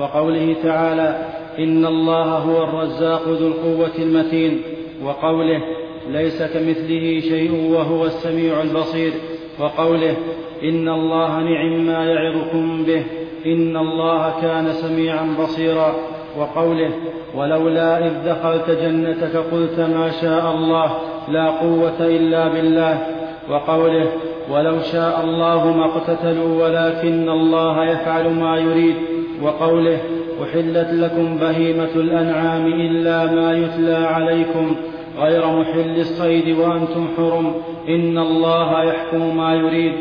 وقوله 0.00 0.56
تعالى 0.62 1.18
إن 1.58 1.86
الله 1.86 2.24
هو 2.24 2.64
الرزاق 2.64 3.22
ذو 3.28 3.48
القوة 3.48 3.98
المتين. 3.98 4.62
وقوله 5.04 5.60
ليس 6.08 6.42
كمثله 6.42 7.20
شيء 7.20 7.72
وهو 7.72 8.04
السميع 8.04 8.62
البصير. 8.62 9.12
وقوله 9.60 10.16
إن 10.62 10.88
الله 10.88 11.40
نعم 11.40 11.86
ما 11.86 12.04
يعظكم 12.04 12.84
به. 12.84 13.04
إن 13.46 13.76
الله 13.76 14.40
كان 14.42 14.72
سميعا 14.72 15.36
بصيرا. 15.40 15.94
وقوله 16.38 16.90
ولولا 17.34 18.06
إذ 18.06 18.12
دخلت 18.26 18.70
جنتك 18.70 19.36
قلت 19.36 19.80
ما 19.80 20.10
شاء 20.10 20.50
الله. 20.50 20.90
لا 21.28 21.50
قوة 21.50 22.00
إلا 22.00 22.48
بالله 22.48 23.06
وقوله 23.50 24.06
ولو 24.50 24.80
شاء 24.92 25.20
الله 25.24 25.76
ما 25.76 25.84
اقتتلوا 25.84 26.64
ولكن 26.64 27.28
الله 27.28 27.84
يفعل 27.84 28.30
ما 28.30 28.58
يريد 28.58 28.94
وقوله 29.42 29.98
أحلت 30.42 30.88
لكم 30.92 31.36
بهيمة 31.36 31.94
الأنعام 31.96 32.66
إلا 32.66 33.32
ما 33.32 33.52
يتلى 33.52 33.94
عليكم 33.94 34.76
غير 35.18 35.46
محل 35.46 35.98
الصيد 35.98 36.58
وأنتم 36.58 37.08
حرم 37.16 37.52
إن 37.88 38.18
الله 38.18 38.82
يحكم 38.82 39.36
ما 39.36 39.54
يريد 39.54 39.92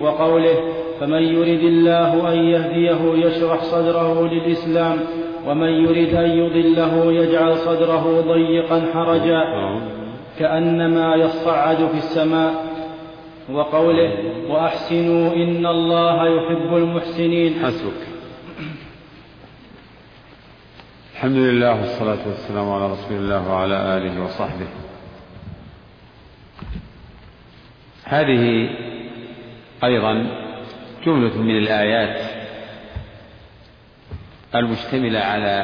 وقوله 0.00 0.54
فمن 1.00 1.22
يرد 1.22 1.62
الله 1.62 2.32
أن 2.32 2.38
يهديه 2.38 3.26
يشرح 3.26 3.62
صدره 3.62 4.28
للإسلام 4.32 4.96
ومن 5.48 5.68
يرد 5.68 6.14
أن 6.14 6.30
يضله 6.30 7.12
يجعل 7.12 7.56
صدره 7.56 8.24
ضيقا 8.28 8.82
حرجا 8.94 9.44
كأنما 10.40 11.14
يصعد 11.14 11.76
في 11.76 11.98
السماء 11.98 12.54
وقوله 13.52 14.12
وأحسنوا 14.48 15.34
إن 15.34 15.66
الله 15.66 16.28
يحب 16.28 16.76
المحسنين. 16.76 17.64
حسبك. 17.64 18.02
الحمد 21.14 21.36
لله 21.36 21.80
والصلاة 21.80 22.28
والسلام 22.28 22.72
على 22.72 22.92
رسول 22.92 23.16
الله 23.16 23.48
وعلى 23.52 23.76
آله 23.96 24.24
وصحبه. 24.24 24.68
هذه 28.04 28.70
أيضا 29.84 30.26
جملة 31.06 31.36
من 31.36 31.56
الآيات 31.56 32.20
المشتملة 34.54 35.20
على 35.20 35.56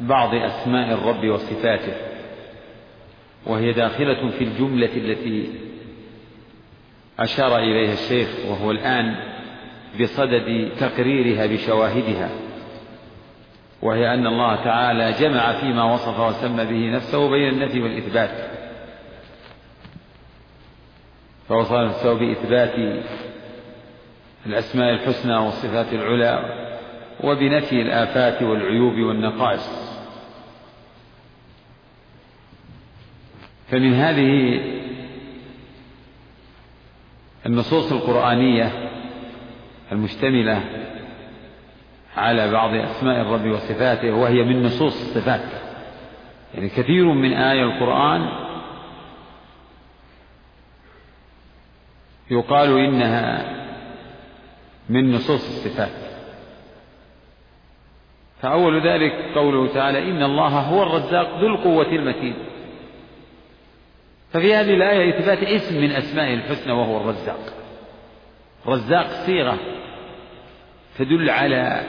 بعض 0.00 0.34
أسماء 0.34 0.94
الرب 0.94 1.24
وصفاته. 1.28 2.09
وهي 3.46 3.72
داخلة 3.72 4.30
في 4.30 4.44
الجملة 4.44 4.96
التي 4.96 5.50
أشار 7.18 7.58
إليها 7.58 7.92
الشيخ 7.92 8.28
وهو 8.48 8.70
الآن 8.70 9.16
بصدد 10.00 10.72
تقريرها 10.80 11.46
بشواهدها. 11.46 12.30
وهي 13.82 14.14
أن 14.14 14.26
الله 14.26 14.64
تعالى 14.64 15.12
جمع 15.12 15.52
فيما 15.52 15.92
وصف 15.92 16.20
وسمى 16.20 16.64
به 16.64 16.96
نفسه 16.96 17.30
بين 17.30 17.48
النفي 17.48 17.80
والإثبات. 17.80 18.50
فوصف 21.48 21.72
نفسه 21.72 22.12
بإثبات 22.14 22.74
الأسماء 24.46 24.94
الحسنى 24.94 25.36
والصفات 25.36 25.92
العلى 25.92 26.60
وبنفي 27.24 27.82
الآفات 27.82 28.42
والعيوب 28.42 28.94
والنقائص. 28.94 29.89
فمن 33.70 33.94
هذه 33.94 34.60
النصوص 37.46 37.92
القرآنية 37.92 38.90
المشتملة 39.92 40.64
على 42.16 42.50
بعض 42.52 42.74
أسماء 42.74 43.20
الرب 43.20 43.46
وصفاته 43.46 44.12
وهي 44.12 44.42
من 44.42 44.62
نصوص 44.62 45.00
الصفات. 45.00 45.40
يعني 46.54 46.68
كثير 46.68 47.04
من 47.04 47.32
آية 47.32 47.62
القرآن 47.62 48.28
يقال 52.30 52.78
إنها 52.78 53.56
من 54.88 55.12
نصوص 55.12 55.48
الصفات. 55.48 56.10
فأول 58.42 58.80
ذلك 58.80 59.12
قوله 59.34 59.72
تعالى 59.72 60.10
إن 60.10 60.22
الله 60.22 60.60
هو 60.60 60.82
الرزاق 60.82 61.38
ذو 61.40 61.46
القوة 61.46 61.92
المتين. 61.92 62.49
ففي 64.32 64.54
هذه 64.54 64.74
الآية 64.74 65.18
إثبات 65.18 65.42
اسم 65.42 65.80
من 65.80 65.90
أسمائه 65.90 66.34
الحسنى 66.34 66.72
وهو 66.72 67.00
الرزاق. 67.00 67.52
رزاق 68.66 69.06
صيغة 69.26 69.58
تدل 70.98 71.30
على 71.30 71.80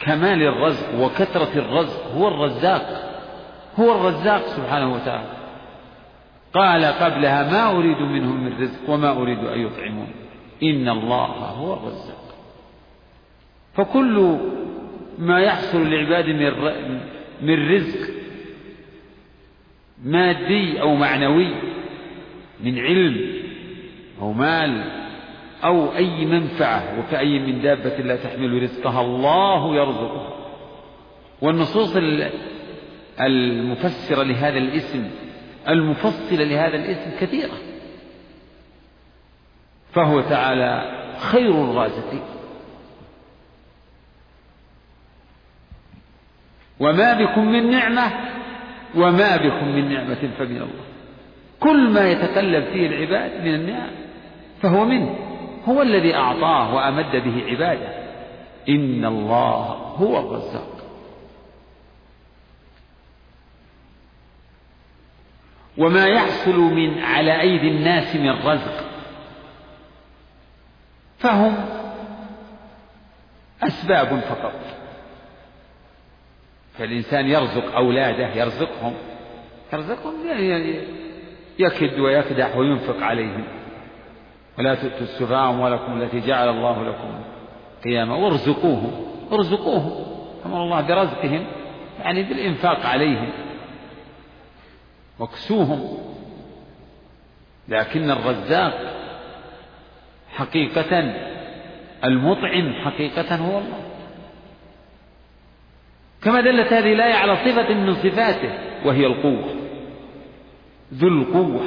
كمال 0.00 0.42
الرزق 0.42 0.94
وكثرة 1.00 1.58
الرزق. 1.58 2.06
هو 2.06 2.28
الرزاق 2.28 3.12
هو 3.80 3.94
الرزاق 3.94 4.46
سبحانه 4.46 4.94
وتعالى. 4.94 5.36
قال 6.54 6.84
قبلها 6.84 7.50
ما 7.50 7.78
أريد 7.78 7.98
منهم 7.98 8.44
من 8.44 8.62
رزق 8.62 8.90
وما 8.90 9.10
أريد 9.10 9.38
أن 9.38 9.60
يطعمون. 9.60 10.08
إن 10.62 10.88
الله 10.88 11.26
هو 11.26 11.74
الرزاق. 11.74 12.26
فكل 13.74 14.38
ما 15.18 15.40
يحصل 15.40 15.86
للعباد 15.86 16.28
من 16.28 17.00
من 17.42 17.74
رزق 17.74 18.15
مادي 20.04 20.80
أو 20.80 20.94
معنوي 20.94 21.54
من 22.60 22.78
علم 22.78 23.42
أو 24.20 24.32
مال 24.32 24.84
أو 25.64 25.96
أي 25.96 26.24
منفعة 26.24 26.98
وكأي 26.98 27.38
من 27.38 27.62
دابة 27.62 27.96
لا 27.96 28.16
تحمل 28.16 28.62
رزقها 28.62 29.00
الله 29.00 29.76
يرزقها. 29.76 30.36
والنصوص 31.42 31.96
المفسرة 33.20 34.22
لهذا 34.22 34.58
الاسم 34.58 35.10
المفصلة 35.68 36.44
لهذا 36.44 36.76
الاسم 36.76 37.10
كثيرة. 37.20 37.54
فهو 39.92 40.20
تعالى 40.20 41.02
خير 41.18 41.50
الرازقين 41.50 42.22
وما 46.80 47.12
بكم 47.12 47.46
من 47.46 47.70
نعمة 47.70 48.12
وما 48.96 49.36
بكم 49.36 49.68
من 49.68 49.92
نعمة 49.92 50.30
فمن 50.38 50.56
الله. 50.56 50.84
كل 51.60 51.90
ما 51.90 52.10
يتقلب 52.10 52.64
فيه 52.64 52.86
العباد 52.86 53.44
من 53.44 53.54
النعم 53.54 53.90
فهو 54.62 54.84
منه 54.84 55.14
هو 55.68 55.82
الذي 55.82 56.14
أعطاه 56.14 56.74
وأمد 56.74 57.16
به 57.16 57.44
عباده. 57.46 57.88
إن 58.68 59.04
الله 59.04 59.62
هو 59.98 60.18
الرزاق. 60.18 60.76
وما 65.78 66.06
يحصل 66.06 66.58
من 66.58 66.98
على 66.98 67.40
أيدي 67.40 67.68
الناس 67.68 68.16
من 68.16 68.30
رزق 68.30 68.84
فهم 71.18 71.56
أسباب 73.62 74.20
فقط. 74.20 74.85
فالإنسان 76.78 77.26
يرزق 77.26 77.76
أولاده 77.76 78.28
يرزقهم. 78.34 78.94
يرزقهم 79.72 80.14
يعني 80.26 80.80
يكد 81.58 81.98
ويكدح 81.98 82.56
وينفق 82.56 83.02
عليهم. 83.02 83.44
ولا 84.58 84.74
تؤتوا 84.74 85.00
السفهاء 85.00 85.50
أموالكم 85.50 86.02
التي 86.02 86.20
جعل 86.20 86.48
الله 86.48 86.84
لكم 86.88 87.20
قياما. 87.84 88.14
وارزقوهم 88.14 89.06
ارزقوهم. 89.32 90.06
أمر 90.46 90.62
الله 90.62 90.80
برزقهم 90.80 91.46
يعني 92.00 92.22
بالإنفاق 92.22 92.86
عليهم. 92.86 93.28
واكسوهم. 95.18 95.98
لكن 97.68 98.10
الرزاق 98.10 98.96
حقيقة 100.34 101.14
المطعم 102.04 102.72
حقيقة 102.72 103.36
هو 103.36 103.58
الله. 103.58 103.95
كما 106.22 106.40
دلت 106.40 106.72
هذه 106.72 106.92
الآية 106.92 107.14
على 107.14 107.36
صفة 107.36 107.74
من 107.74 107.94
صفاته 107.94 108.50
وهي 108.84 109.06
القوة. 109.06 109.54
ذو 110.94 111.08
القوة. 111.08 111.60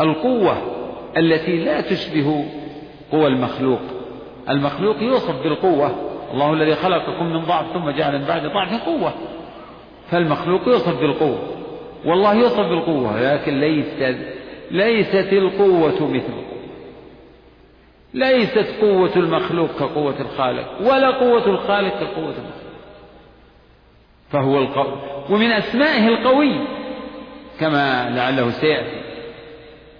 القوة 0.00 0.56
التي 1.16 1.58
لا 1.58 1.80
تشبه 1.80 2.44
قوى 3.12 3.26
المخلوق. 3.26 3.80
المخلوق 4.48 5.02
يوصف 5.02 5.42
بالقوة. 5.42 5.94
الله 6.32 6.52
الذي 6.52 6.74
خلقكم 6.74 7.26
من 7.26 7.40
ضعف 7.40 7.72
ثم 7.72 7.90
جعل 7.90 8.18
من 8.18 8.24
بعد 8.24 8.46
ضعف 8.46 8.82
قوة. 8.86 9.12
فالمخلوق 10.10 10.68
يوصف 10.68 11.00
بالقوة. 11.00 11.38
والله 12.04 12.34
يوصف 12.34 12.60
بالقوة 12.60 13.32
لكن 13.32 13.60
ليست 13.60 14.16
ليست 14.70 15.32
القوة 15.32 16.08
مثل 16.08 16.26
القوة 16.26 16.51
ليست 18.14 18.66
قوة 18.80 19.16
المخلوق 19.16 19.70
كقوة 19.70 20.20
الخالق 20.20 20.80
ولا 20.80 21.10
قوة 21.10 21.46
الخالق 21.46 22.00
كقوة 22.00 22.34
المخلوق. 22.34 22.62
فهو 24.30 24.58
القوي 24.58 24.98
ومن 25.30 25.52
أسمائه 25.52 26.08
القوي 26.08 26.66
كما 27.60 28.10
لعله 28.10 28.50
سيأتي. 28.50 29.02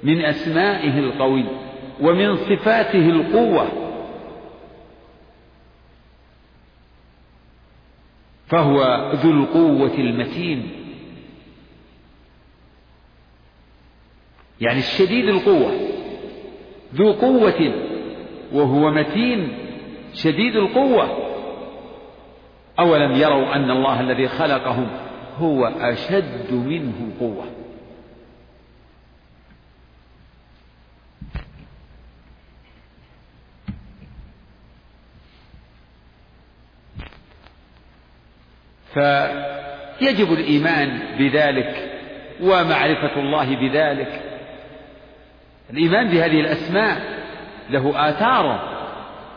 من 0.03 0.25
أسمائه 0.25 0.99
القوي 0.99 1.45
ومن 2.01 2.37
صفاته 2.37 3.11
القوة. 3.11 3.69
فهو 8.47 9.11
ذو 9.15 9.31
القوة 9.31 9.95
المتين. 9.95 10.71
يعني 14.61 14.79
الشديد 14.79 15.29
القوة 15.29 15.73
ذو 16.95 17.13
قوة 17.13 17.92
وهو 18.53 18.91
متين 18.91 19.59
شديد 20.15 20.57
القوة. 20.57 21.29
أولم 22.79 23.13
يروا 23.13 23.55
أن 23.55 23.71
الله 23.71 24.01
الذي 24.01 24.29
خلقهم 24.29 24.89
هو 25.39 25.67
أشد 25.67 26.53
منهم 26.53 27.13
قوة. 27.21 27.45
فيجب 38.95 40.33
الإيمان 40.33 41.17
بذلك 41.19 42.01
ومعرفة 42.41 43.21
الله 43.21 43.57
بذلك. 43.57 44.23
الإيمان 45.71 46.09
بهذه 46.09 46.41
الأسماء 46.41 47.22
له 47.73 48.09
آثاره 48.09 48.63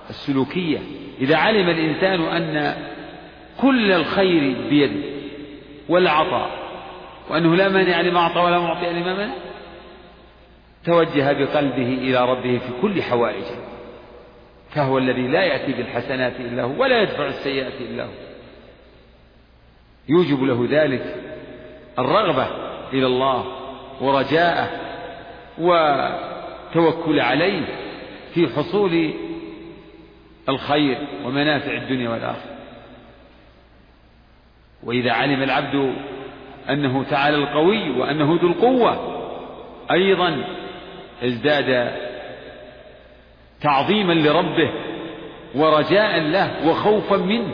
السلوكية. 0.09 0.79
إذا 1.21 1.37
علم 1.37 1.69
الإنسان 1.69 2.21
أن 2.21 2.75
كل 3.61 3.91
الخير 3.91 4.69
بيده 4.69 5.15
والعطاء 5.89 6.49
وأنه 7.29 7.55
لا 7.55 7.69
مانع 7.69 8.01
لما 8.01 8.19
أعطى 8.19 8.39
ولا 8.39 8.59
معطي 8.59 8.89
لما 8.89 9.13
منع 9.13 9.33
توجه 10.85 11.31
بقلبه 11.31 11.93
إلى 11.93 12.29
ربه 12.31 12.57
في 12.57 12.81
كل 12.81 13.01
حوائجه 13.01 13.55
فهو 14.69 14.97
الذي 14.97 15.27
لا 15.27 15.43
يأتي 15.43 15.73
بالحسنات 15.73 16.39
إلا 16.39 16.63
هو 16.63 16.81
ولا 16.81 17.01
يدفع 17.01 17.27
السيئات 17.27 17.73
إلا 17.81 18.03
هو. 18.03 18.09
يوجب 20.09 20.43
له 20.43 20.67
ذلك 20.69 21.15
الرغبة 21.99 22.47
إلى 22.93 23.05
الله 23.05 23.45
ورجاءه 24.01 24.69
وتوكل 25.57 27.19
عليه. 27.19 27.84
في 28.35 28.47
حصول 28.47 29.13
الخير 30.49 30.97
ومنافع 31.25 31.71
الدنيا 31.71 32.09
والآخرة. 32.09 32.55
وإذا 34.83 35.11
علم 35.11 35.43
العبد 35.43 35.95
أنه 36.69 37.03
تعالى 37.03 37.37
القوي 37.37 37.89
وأنه 37.89 38.39
ذو 38.41 38.47
القوة 38.47 39.15
أيضا 39.91 40.43
ازداد 41.23 41.91
تعظيما 43.61 44.13
لربه 44.13 44.71
ورجاء 45.55 46.19
له 46.19 46.67
وخوفا 46.67 47.17
منه. 47.17 47.53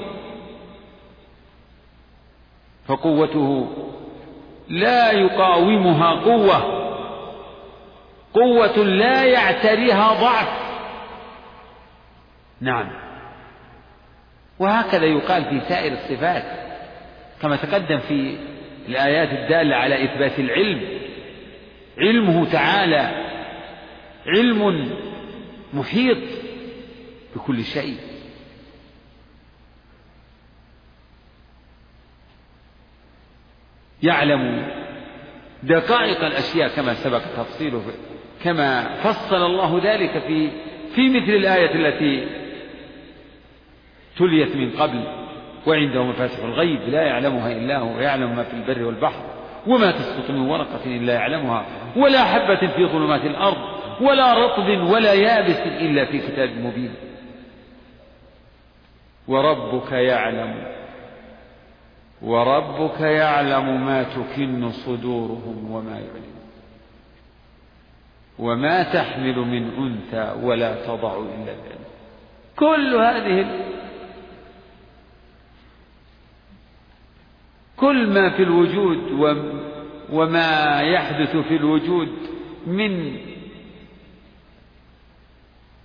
فقوته 2.87 3.67
لا 4.69 5.11
يقاومها 5.11 6.11
قوة 6.11 6.81
قوة 8.33 8.77
لا 8.77 9.23
يعتريها 9.23 10.13
ضعف. 10.21 10.60
نعم. 12.61 12.89
وهكذا 14.59 15.05
يقال 15.05 15.43
في 15.43 15.61
سائر 15.69 15.93
الصفات 15.93 16.43
كما 17.41 17.55
تقدم 17.55 17.99
في 17.99 18.37
الآيات 18.87 19.29
الدالة 19.29 19.75
على 19.75 20.03
إثبات 20.05 20.39
العلم. 20.39 20.81
علمه 21.97 22.51
تعالى 22.51 23.27
علم 24.27 24.89
محيط 25.73 26.17
بكل 27.35 27.63
شيء. 27.63 27.97
يعلم 34.03 34.67
دقائق 35.63 36.23
الأشياء 36.23 36.69
كما 36.75 36.93
سبق 36.93 37.21
تفصيله 37.37 37.83
كما 38.43 38.95
فصل 38.95 39.45
الله 39.45 39.81
ذلك 39.83 40.23
في 40.27 40.49
في 40.95 41.09
مثل 41.09 41.31
الآية 41.31 41.75
التي 41.75 42.40
تليت 44.17 44.55
من 44.55 44.71
قبل 44.71 45.03
وعنده 45.67 46.03
مفاتح 46.03 46.43
الغيب 46.43 46.81
لا 46.89 47.01
يعلمها 47.01 47.51
إلا 47.51 47.77
هو 47.77 47.97
ويعلم 47.97 48.35
ما 48.35 48.43
في 48.43 48.53
البر 48.53 48.83
والبحر 48.83 49.23
وما 49.67 49.91
تسقط 49.91 50.29
من 50.29 50.49
ورقة 50.49 50.85
إلا 50.85 51.13
يعلمها 51.13 51.65
ولا 51.95 52.23
حبة 52.23 52.67
في 52.67 52.85
ظلمات 52.85 53.25
الأرض 53.25 53.57
ولا 54.01 54.33
رطب 54.33 54.91
ولا 54.91 55.13
يابس 55.13 55.57
إلا 55.57 56.05
في 56.05 56.19
كتاب 56.19 56.49
مبين. 56.49 56.93
وربك 59.27 59.91
يعلم 59.91 60.55
وربك 62.21 63.01
يعلم 63.01 63.85
ما 63.85 64.03
تكن 64.03 64.71
صدورهم 64.71 65.71
وما 65.71 65.91
يعلم 65.91 66.31
وما 68.39 68.83
تحمل 68.83 69.35
من 69.35 69.71
أنثى 69.77 70.35
ولا 70.43 70.85
تضع 70.85 71.17
إلا 71.17 71.53
العلم 71.53 71.81
كل 72.55 72.95
هذه 72.95 73.47
كل 77.81 78.07
ما 78.07 78.29
في 78.29 78.43
الوجود 78.43 78.97
وما 80.11 80.81
يحدث 80.81 81.37
في 81.37 81.55
الوجود 81.55 82.09
من 82.67 83.17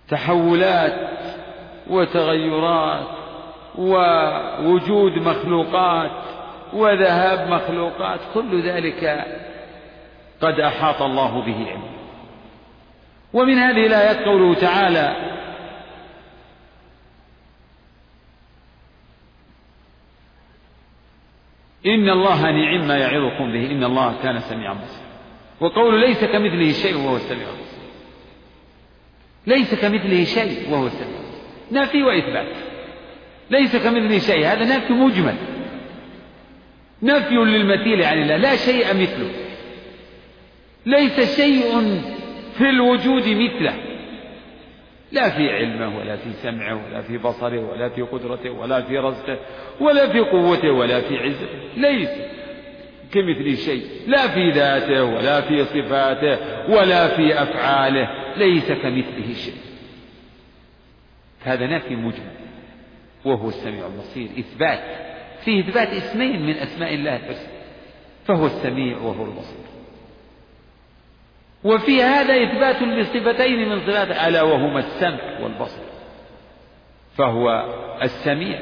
تحولات 0.09 1.11
وتغيرات 1.91 3.07
ووجود 3.79 5.13
مخلوقات 5.13 6.11
وذهاب 6.73 7.49
مخلوقات 7.51 8.21
كل 8.35 8.63
ذلك 8.63 9.25
قد 10.41 10.61
أحاط 10.61 11.03
الله 11.03 11.41
به 11.41 11.71
علما 11.71 11.97
ومن 13.33 13.55
هذه 13.59 13.87
الآيات 13.87 14.25
قوله 14.25 14.55
تعالى 14.55 15.17
إن 21.87 22.11
الله 22.11 22.43
نعم 22.43 22.89
ما 22.89 22.97
يعظكم 22.99 23.53
به 23.53 23.71
إن 23.71 23.85
الله 23.85 24.23
كان 24.23 24.41
سميعا 24.41 24.75
بصيرا. 24.75 25.07
وقول 25.61 26.01
ليس 26.01 26.25
كمثله 26.25 26.73
شيء 26.73 26.97
وهو 26.97 27.17
السميع 27.17 27.49
البصير. 27.49 27.87
ليس 29.47 29.75
كمثله 29.75 30.25
شيء 30.25 30.71
وهو 30.71 30.87
السميع 30.87 31.21
نفي 31.73 32.03
وإثبات. 32.03 32.57
ليس 33.51 33.77
كمثله 33.77 34.19
شيء. 34.19 34.47
هذا 34.47 34.77
نفي 34.77 34.93
مجمل. 34.93 35.35
نفي 37.03 37.35
للمثيل 37.35 38.03
عن 38.03 38.23
الله 38.23 38.37
لا 38.37 38.57
شيء 38.57 38.87
مثله. 38.95 39.31
ليس 40.87 41.37
شيء 41.37 42.01
في 42.59 42.71
الوجود 42.71 43.29
مثله. 43.29 43.86
لا 45.13 45.31
في 45.31 45.51
علمه 45.51 45.99
ولا 45.99 46.17
في 46.17 46.33
سمعه 46.33 46.87
ولا 46.87 47.03
في 47.03 47.19
بصره 47.19 47.71
ولا 47.71 47.89
في 47.89 48.03
قدرته 48.03 48.51
ولا 48.51 48.83
في 48.83 48.99
رزقه 48.99 49.39
ولا 49.81 50.09
في 50.09 50.21
قوته 50.21 50.71
ولا 50.71 51.01
في 51.01 51.19
عزته 51.19 51.59
ليس 51.77 52.11
كمثل 53.13 53.57
شيء. 53.57 53.87
لا 54.07 54.29
في 54.29 54.51
ذاته 54.51 55.05
ولا 55.05 55.41
في 55.41 55.65
صفاته 55.65 56.39
ولا 56.71 57.09
في 57.09 57.43
أفعاله. 57.43 58.09
ليس 58.37 58.73
كمثله 58.73 59.35
شيء. 59.35 59.55
هذا 61.43 61.67
نفي 61.67 61.97
مجمل 61.97 62.37
وهو 63.25 63.49
السميع 63.49 63.87
البصير. 63.87 64.29
إثبات. 64.39 64.81
فيه 65.45 65.61
إثبات 65.61 65.89
اسمين 65.89 66.47
من 66.47 66.55
أسماء 66.55 66.95
الله 66.95 67.17
الحسنى. 67.17 67.53
فهو 68.25 68.47
السميع 68.47 68.99
وهو 68.99 69.25
البصير. 69.25 69.76
وفي 71.65 72.03
هذا 72.03 72.35
إثبات 72.43 72.83
لصفتين 72.83 73.69
من 73.69 73.81
صفات 73.81 74.11
ألا 74.11 74.43
وهما 74.43 74.79
السمع 74.79 75.41
والبصر 75.43 75.83
فهو 77.19 77.65
السميع 78.03 78.59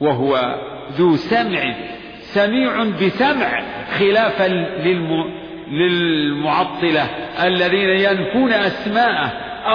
وهو 0.00 0.54
ذو 0.92 1.16
سمع 1.16 1.74
سميع 2.20 2.84
بسمع 2.84 3.62
خلافا 3.98 4.48
للم... 4.48 5.34
للمعطلة 5.68 7.02
الذين 7.44 7.88
ينفون 7.88 8.52
أسماءه 8.52 9.26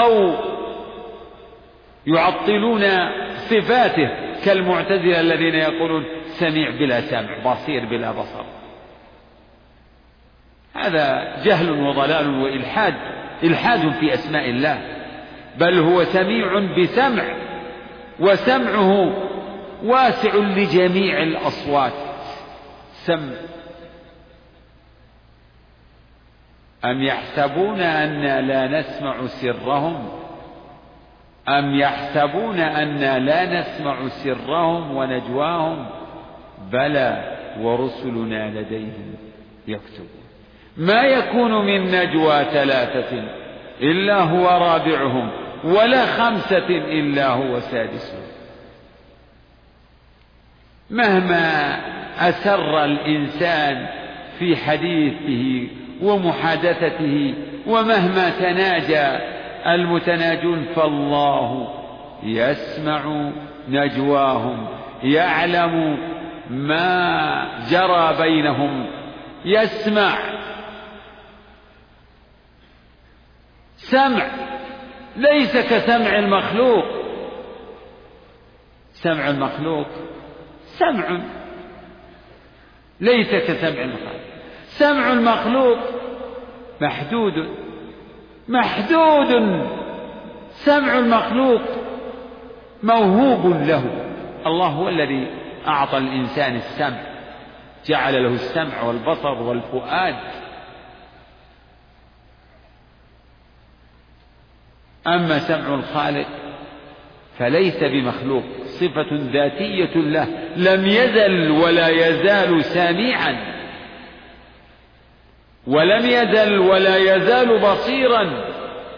أو 0.02 0.36
يعطلون 2.08 2.84
صفاته 3.36 4.10
كالمعتزلة 4.46 5.20
الذين 5.20 5.56
يقولون 5.56 6.06
سميع 6.26 6.70
بلا 6.70 7.02
سمع 7.02 7.54
بصير 7.54 7.86
بلا 7.86 8.12
بصر. 8.12 8.59
هذا 10.80 11.36
جهل 11.44 11.72
وضلال 11.72 12.40
وإلحاد 12.42 12.94
إلحاد 13.44 13.92
في 13.92 14.14
أسماء 14.14 14.50
الله 14.50 14.82
بل 15.58 15.80
هو 15.80 16.04
سميع 16.04 16.60
بسمع 16.78 17.24
وسمعه 18.20 19.14
واسع 19.84 20.36
لجميع 20.36 21.24
الأصوات. 21.24 21.94
سمع 22.94 23.36
أم 26.86 27.04
يحسبون 27.04 27.80
أنا 27.82 28.42
لا 28.42 28.80
نسمع 28.80 29.28
سرهم؟ 29.28 30.10
أم 31.48 31.80
يحسبون 31.80 32.60
أنا 32.60 33.20
لا 33.20 33.60
نسمع 33.60 34.08
سرهم 34.08 34.96
ونجواهم؟ 34.96 35.90
بلى 36.72 37.38
ورسلنا 37.60 38.60
لديهم 38.60 39.16
يكتبون. 39.68 40.19
ما 40.80 41.02
يكون 41.02 41.66
من 41.66 41.92
نجوى 41.92 42.46
ثلاثة 42.52 43.24
إلا 43.82 44.22
هو 44.22 44.48
رابعهم 44.48 45.32
ولا 45.64 46.06
خمسة 46.06 46.68
إلا 46.68 47.28
هو 47.28 47.60
سادسهم. 47.60 48.24
مهما 50.90 51.78
أسر 52.20 52.86
الإنسان 52.86 53.88
في 54.40 54.56
حديثه 54.56 55.74
ومحادثته 56.02 57.34
ومهما 57.68 58.30
تناجى 58.30 59.24
المتناجون 59.68 60.66
فالله 60.76 61.68
يسمع 62.24 63.32
نجواهم 63.70 64.68
يعلم 65.04 65.98
ما 66.50 67.46
جرى 67.70 68.16
بينهم 68.22 68.86
يسمع 69.46 70.18
سمع 73.80 74.28
ليس 75.16 75.58
كسمع 75.58 76.20
المخلوق. 76.20 76.86
سمع 78.92 79.30
المخلوق 79.30 79.88
سمع 80.64 81.20
ليس 83.00 83.30
كسمع 83.30 83.82
المخلوق. 83.82 84.22
سمع 84.66 85.14
المخلوق 85.14 85.78
محدود 86.82 87.34
محدود. 88.48 89.62
سمع 90.52 90.98
المخلوق 91.00 91.62
موهوب 92.84 93.64
له. 93.64 93.84
الله 94.46 94.68
هو 94.68 94.90
الذي 94.90 95.28
أعطى 95.68 95.98
الإنسان 95.98 96.56
السمع 96.56 97.00
جعل 97.86 98.24
له 98.24 98.30
السمع 98.30 98.82
والبصر 98.84 99.42
والفؤاد. 99.42 100.16
أما 105.08 105.40
سمع 105.40 105.76
الخالق 105.76 106.28
فليس 107.40 107.84
بمخلوق 107.84 108.44
صفة 108.66 109.08
ذاتية 109.12 109.96
له 109.96 110.28
لم 110.58 110.86
يزل 110.86 111.52
ولا 111.52 111.88
يزال 111.88 112.64
سامعا 112.64 113.38
ولم 115.68 116.06
يزل 116.06 116.60
ولا 116.60 116.98
يزال 116.98 117.60
بصيرا. 117.60 118.50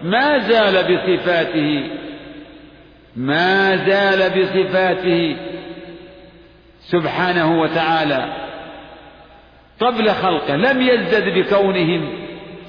ما 0.02 0.39
زال 0.39 0.74
بصفاته 0.74 1.89
ما 3.16 3.76
زال 3.76 4.30
بصفاته 4.30 5.36
سبحانه 6.80 7.62
وتعالى. 7.62 8.41
قبل 9.80 10.10
خلقه 10.10 10.56
لم 10.56 10.82
يزدد 10.82 11.39
بكونهم 11.39 12.14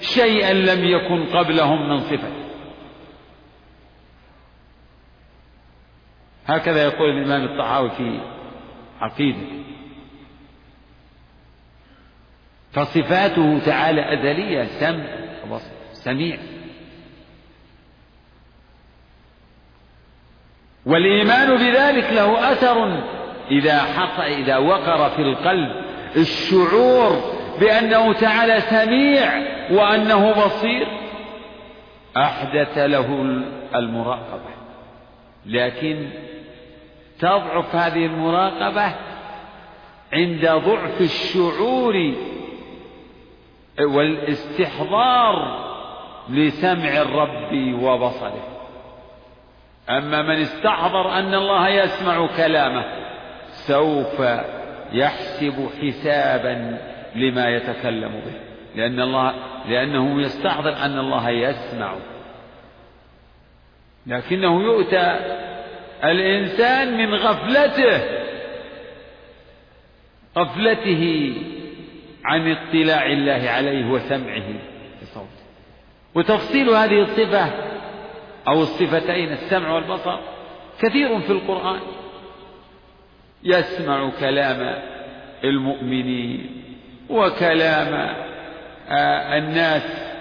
شيئا 0.01 0.53
لم 0.53 0.85
يكن 0.85 1.25
قبلهم 1.25 1.89
من 1.89 2.01
صفه 2.01 2.42
هكذا 6.47 6.85
يقول 6.85 7.11
الإمام 7.11 7.45
الطحاوي 7.45 7.91
في 7.91 8.21
عقيدة 9.01 9.63
فصفاته 12.73 13.59
تعالى 13.59 14.15
أزلية 14.15 14.65
سمع 14.65 15.23
سميع. 15.93 16.39
والإيمان 20.87 21.57
بذلك 21.57 22.13
له 22.13 22.53
أثر 22.53 23.03
إذا 23.51 23.79
حصل 23.79 24.23
إذا 24.23 24.57
وقر 24.57 25.11
في 25.11 25.23
القلب 25.23 25.85
الشعور 26.17 27.21
بأنه 27.61 28.13
تعالى 28.13 28.61
سميع 28.61 29.33
وأنه 29.71 30.33
بصير. 30.33 30.87
أحدث 32.17 32.79
له 32.79 33.23
المراقبة. 33.75 34.62
لكن 35.47 36.09
تضعف 37.19 37.77
هذه 37.77 38.07
المراقبة 38.07 38.95
عند 40.13 40.47
ضعف 40.47 41.01
الشعور 41.01 42.15
والاستحضار 43.81 45.63
لسمع 46.29 47.03
الرب 47.03 47.83
وبصره. 47.83 48.49
أما 49.91 50.23
من 50.23 50.41
استحضر 50.41 51.13
أن 51.19 51.35
الله 51.35 51.69
يسمع 51.69 52.27
كلامه 52.37 52.85
سوف 53.47 54.23
يحسب 54.93 55.69
حسابا 55.83 56.79
لما 57.15 57.49
يتكلم 57.49 58.11
به. 58.11 58.41
لأن 58.75 59.01
الله 59.01 59.35
لأنه 59.69 60.23
يستحضر 60.23 60.77
أن 60.77 60.99
الله 60.99 61.31
يسمع. 61.31 61.95
لكنه 64.07 64.63
يؤتى 64.63 65.17
الإنسان 66.05 66.97
من 66.97 67.15
غفلته 67.15 68.03
غفلته 70.37 71.35
عن 72.25 72.51
اطلاع 72.51 73.07
الله 73.07 73.51
عليه 73.51 73.87
وسمعه 73.87 74.45
لصوته 75.03 75.43
وتفصيل 76.15 76.71
هذه 76.71 77.03
الصفة 77.03 77.51
أو 78.49 78.63
الصفتين 78.63 79.33
السمع 79.33 79.75
والبصر 79.75 80.19
كثير 80.83 81.21
في 81.21 81.31
القرآن. 81.31 81.81
يسمع 83.45 84.11
كلام 84.21 84.83
المؤمنين 85.45 86.63
وكلام 87.11 87.95
آه، 88.89 89.39
الناس 89.39 90.12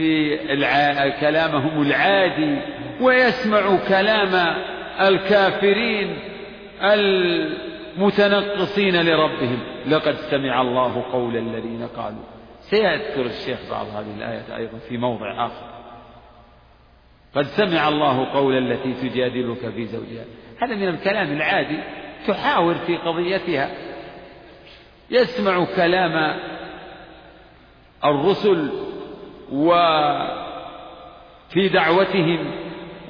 في 0.00 1.10
كلامهم 1.20 1.82
العادي 1.82 2.58
ويسمع 3.00 3.78
كلام 3.88 4.56
الكافرين 5.00 6.18
المتنقصين 7.96 9.02
لربهم. 9.02 9.58
لقد 9.86 10.14
سمع 10.14 10.60
الله 10.60 11.04
قول 11.12 11.36
الذين 11.36 11.88
قالوا. 11.96 12.22
سيذكر 12.60 13.26
الشيخ 13.26 13.58
بعض 13.70 13.86
هذه 13.86 14.14
الآية 14.16 14.56
أيضا 14.56 14.78
في 14.88 14.96
موضع 14.96 15.46
آخر. 15.46 15.70
قد 17.34 17.44
سمع 17.44 17.88
الله 17.88 18.32
قول 18.32 18.58
التي 18.58 19.08
تجادلك 19.08 19.68
في 19.74 19.86
زوجها. 19.86 20.24
هذا 20.62 20.74
من 20.74 20.88
الكلام 20.88 21.32
العادي 21.32 21.78
تحاور 22.26 22.74
في 22.74 22.96
قضيتها. 22.96 23.70
يسمع 25.10 25.64
كلام 25.76 26.40
الرسل 28.04 28.70
وفي 29.52 30.38
دعوتهم 31.68 32.50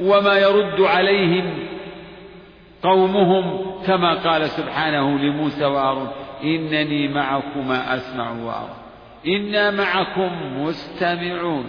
وما 0.01 0.39
يرد 0.39 0.81
عليهم 0.81 1.69
قومهم 2.83 3.75
كما 3.87 4.15
قال 4.15 4.49
سبحانه 4.49 5.19
لموسى 5.19 5.65
وهارون 5.65 6.09
إنني 6.45 7.09
معكما 7.09 7.97
أسمع 7.97 8.31
وأرى. 8.31 8.77
إنا 9.27 9.71
معكم 9.71 10.63
مستمعون. 10.63 11.65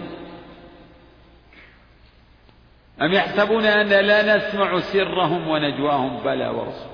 أم 3.01 3.13
يحسبون 3.13 3.65
أن 3.65 3.87
لا 3.87 4.37
نسمع 4.37 4.79
سرهم 4.79 5.47
ونجواهم 5.47 6.23
بلى 6.23 6.47
ورسول؟ 6.47 6.91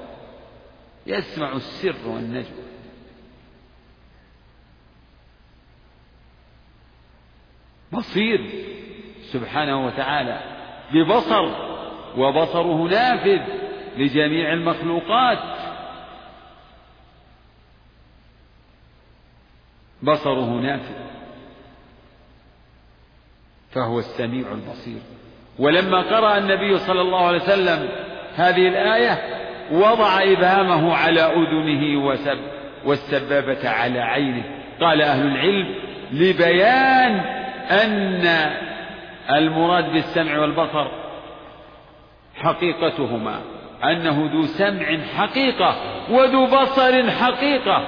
يسمع 1.07 1.53
السر 1.53 1.95
والنجوى. 2.07 2.76
بصير 7.93 8.41
سبحانه 9.21 9.85
وتعالى 9.85 10.39
ببصر 10.93 11.49
وبصره 12.17 12.87
نافذ 12.87 13.41
لجميع 13.97 14.53
المخلوقات. 14.53 15.57
بصره 20.03 20.49
نافذ. 20.61 20.95
فهو 23.71 23.99
السميع 23.99 24.51
البصير. 24.51 25.01
ولما 25.59 26.01
قرأ 26.01 26.37
النبي 26.37 26.77
صلى 26.77 27.01
الله 27.01 27.25
عليه 27.25 27.41
وسلم 27.41 27.89
هذه 28.35 28.67
الآية 28.67 29.37
وضع 29.71 30.23
إبهامه 30.23 30.95
على 30.95 31.21
أذنه 31.21 32.05
وسب 32.05 32.39
والسبابة 32.85 33.69
على 33.69 33.99
عينه. 33.99 34.43
قال 34.79 35.01
أهل 35.01 35.27
العلم 35.27 35.75
لبيان 36.11 37.36
أن 37.71 38.27
المراد 39.29 39.91
بالسمع 39.93 40.39
والبصر 40.39 40.87
حقيقتهما 42.35 43.41
أنه 43.83 44.29
ذو 44.33 44.45
سمع 44.45 44.97
حقيقة 45.17 45.75
وذو 46.09 46.45
بصر 46.45 47.11
حقيقة. 47.11 47.87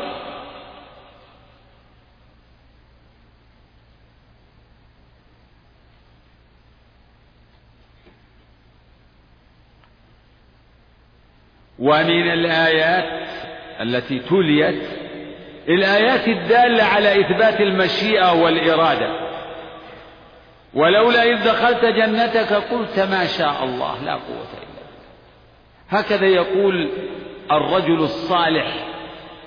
ومن 11.80 12.32
الآيات 12.32 13.30
التي 13.82 14.20
تليت 14.20 14.84
الآيات 15.70 16.28
الدالة 16.28 16.84
على 16.84 17.22
إثبات 17.22 17.62
المشيئة 17.62 18.34
والإرادة. 18.34 19.29
ولولا 20.74 21.24
إذ 21.24 21.44
دخلت 21.46 21.86
جنتك 21.86 22.54
قلت 22.54 23.00
ما 23.00 23.26
شاء 23.26 23.64
الله 23.64 24.04
لا 24.04 24.14
قوة 24.14 24.50
إلا 24.54 24.70
هكذا 25.90 26.26
يقول 26.26 26.90
الرجل 27.52 28.00
الصالح 28.00 28.68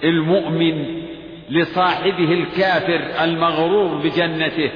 المؤمن 0.04 1.02
لصاحبه 1.50 2.32
الكافر 2.32 3.24
المغرور 3.24 3.94
بجنته 3.94 4.70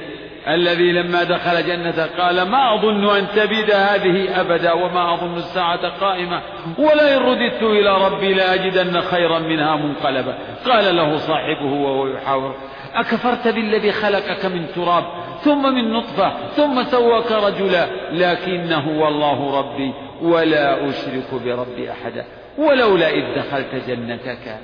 الذي 0.47 0.91
لما 0.91 1.23
دخل 1.23 1.67
جنته 1.67 2.05
قال 2.05 2.41
ما 2.41 2.75
أظن 2.75 3.15
أن 3.17 3.27
تبيد 3.27 3.71
هذه 3.71 4.41
أبدا 4.41 4.71
وما 4.71 5.13
أظن 5.13 5.35
الساعة 5.35 5.89
قائمة 5.99 6.41
ولئن 6.77 7.17
رددت 7.17 7.63
إلى 7.63 8.05
ربي 8.05 8.33
لأجدن 8.33 9.01
خيرا 9.01 9.39
منها 9.39 9.75
منقلبا. 9.75 10.37
قال 10.65 10.95
له 10.95 11.17
صاحبه 11.17 11.73
وهو 11.73 12.07
يحاور 12.07 12.55
أكفرت 12.93 13.47
بالذي 13.47 13.91
خلقك 13.91 14.45
من 14.45 14.67
تراب 14.75 15.03
ثم 15.43 15.73
من 15.73 15.93
نطفة 15.93 16.47
ثم 16.47 16.83
سواك 16.83 17.31
رجلا 17.31 17.87
لكنه 18.11 19.01
والله 19.01 19.59
ربي 19.59 19.93
ولا 20.21 20.89
أشرك 20.89 21.33
بربي 21.33 21.91
أحدا. 21.91 22.25
ولولا 22.57 23.09
إذ 23.09 23.35
دخلت 23.35 23.75
جنتك 23.87 24.57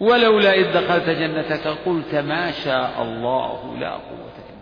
ولولا 0.00 0.54
إذ 0.54 0.72
دخلت 0.72 1.10
جنتك 1.10 1.66
قلت 1.86 2.14
ما 2.14 2.50
شاء 2.50 3.02
الله 3.02 3.76
لا 3.80 3.90
قوة 3.90 4.34
إلا 4.38 4.60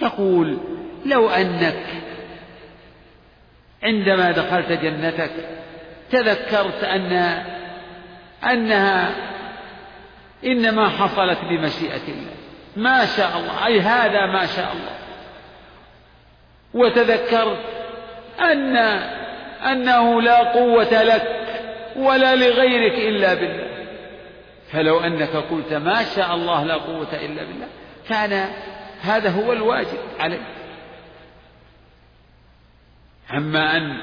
بالله. 0.00 0.12
يقول 0.12 0.58
لو 1.06 1.28
أنك 1.28 1.86
عندما 3.82 4.30
دخلت 4.30 4.72
جنتك 4.72 5.32
تذكرت 6.10 6.84
أن 6.84 7.42
أنها 8.44 9.10
إنما 10.44 10.88
حصلت 10.88 11.38
بمشيئة 11.38 12.08
الله. 12.08 12.34
ما 12.76 13.06
شاء 13.06 13.38
الله. 13.38 13.66
أي 13.66 13.80
هذا 13.80 14.26
ما 14.26 14.46
شاء 14.46 14.72
الله. 14.72 14.98
وتذكرت 16.74 17.64
أن 18.40 18.76
أنه 19.72 20.22
لا 20.22 20.52
قوة 20.52 21.02
لك 21.02 21.22
ولا 21.96 22.36
لغيرك 22.36 22.94
إلا 22.94 23.34
بالله. 23.34 23.70
فلو 24.72 25.00
أنك 25.00 25.36
قلت 25.36 25.72
ما 25.72 26.04
شاء 26.16 26.34
الله 26.34 26.64
لا 26.64 26.74
قوة 26.74 27.12
إلا 27.12 27.44
بالله 27.44 27.66
كان 28.08 28.48
هذا 29.02 29.30
هو 29.30 29.52
الواجب 29.52 29.98
عليك. 30.18 30.40
أما 33.34 33.76
أن 33.76 33.96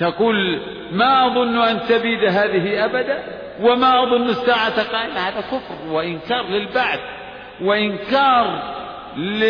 تقول 0.00 0.60
ما 0.92 1.26
أظن 1.26 1.58
أن 1.58 1.80
تبيد 1.88 2.24
هذه 2.24 2.84
أبدا 2.84 3.22
وما 3.60 4.02
أظن 4.02 4.28
الساعة 4.28 4.82
قائمة. 4.92 5.28
هذا 5.28 5.40
كفر 5.40 5.92
وإنكار 5.92 6.48
للبعث 6.48 7.00
وإنكار 7.60 8.62
ل... 9.16 9.44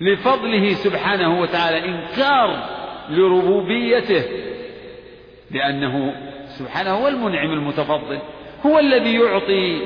لفضله 0.00 0.74
سبحانه 0.74 1.40
وتعالى 1.40 1.84
إنكار 1.84 2.68
لربوبيته 3.10 4.24
لأنه 5.50 6.14
سبحانه 6.46 6.90
هو 6.90 7.08
المنعم 7.08 7.52
المتفضل 7.52 8.18
هو 8.66 8.78
الذي 8.78 9.14
يعطي 9.14 9.80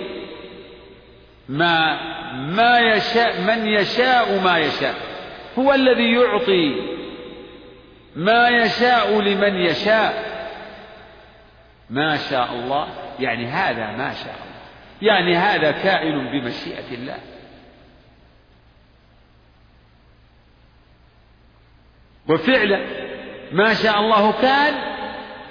ما 1.49 1.99
ما 2.37 2.79
يشاء 2.79 3.41
من 3.41 3.67
يشاء 3.67 4.41
ما 4.45 4.59
يشاء 4.59 4.95
هو 5.59 5.75
الذي 5.75 6.13
يعطي 6.13 7.00
ما 8.17 8.49
يشاء 8.49 9.21
لمن 9.21 9.55
يشاء. 9.55 10.31
ما 11.91 12.17
شاء 12.17 12.53
الله 12.53 12.89
يعني 13.21 13.47
هذا 13.47 13.87
ما 13.87 14.15
شاء 14.15 14.35
الله. 14.35 14.61
يعني 15.03 15.37
هذا 15.37 15.71
كائن 15.71 16.31
بمشيئة 16.31 16.95
الله. 16.95 17.19
وفعلا 22.29 22.87
ما 23.53 23.75
شاء 23.75 24.01
الله 24.01 24.33
كان 24.33 24.75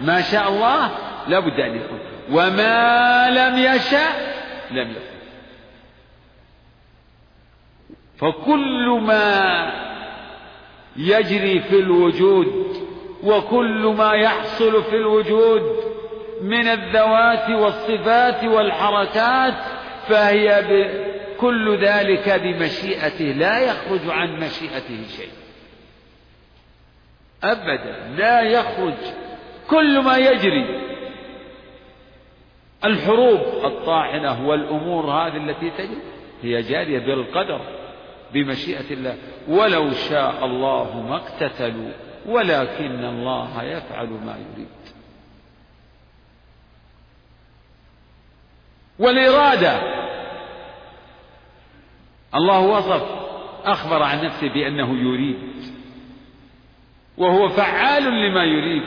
ما 0.02 0.22
شاء 0.22 0.50
الله 0.50 0.92
لا 1.28 1.40
بد 1.40 1.60
أن 1.60 1.76
يكون. 1.76 2.00
وما 2.32 3.30
لم 3.30 3.58
يشاء 3.58 4.36
لم 4.72 4.92
يكن. 4.92 5.20
فكل 8.18 9.00
ما 9.04 9.89
يجري 10.98 11.60
في 11.60 11.80
الوجود 11.80 12.48
وكل 13.24 13.96
ما 13.98 14.14
يحصل 14.14 14.84
في 14.84 14.96
الوجود 14.96 15.62
من 16.42 16.68
الذوات 16.68 17.50
والصفات 17.50 18.44
والحركات 18.44 19.54
فهي 20.08 20.64
كل 21.40 21.78
ذلك 21.78 22.30
بمشيئته 22.30 23.26
لا 23.26 23.60
يخرج 23.60 24.10
عن 24.10 24.36
مشيئته 24.36 25.08
شيء. 25.18 25.30
ابدا 27.44 28.16
لا 28.18 28.42
يخرج. 28.42 28.94
كل 29.70 30.00
ما 30.00 30.18
يجري. 30.18 30.90
الحروب 32.86 33.66
الطاحنة 33.66 34.48
والأمور 34.48 35.06
هذه 35.06 35.38
التي 35.38 35.70
تجري 35.70 36.02
هي 36.44 36.62
جارية 36.62 37.00
بالقدر. 37.00 37.62
بمشيئة 38.34 38.94
الله. 38.94 39.18
ولو 39.48 39.92
شاء 39.92 40.46
الله 40.46 41.02
ما 41.02 41.16
اقتتلوا 41.16 41.92
ولكن 42.26 43.06
الله 43.06 43.64
يفعل 43.64 44.08
ما 44.08 44.38
يريد. 44.38 44.68
والإرادة. 49.00 49.82
الله 52.36 52.60
وصف 52.60 53.04
أخبر 53.66 54.04
عن 54.04 54.26
نفسه 54.26 54.50
بأنه 54.50 54.98
يريد. 54.98 55.50
وهو 57.18 57.50
فعال 57.50 58.04
لما 58.04 58.44
يريد. 58.44 58.84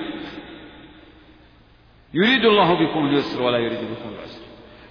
يريد 2.14 2.45
الله 2.45 2.74
بكم 2.74 3.07
اليسر 3.07 3.43
ولا 3.43 3.59
يريد 3.59 3.78
بكم 3.78 4.14
العسر. 4.18 4.43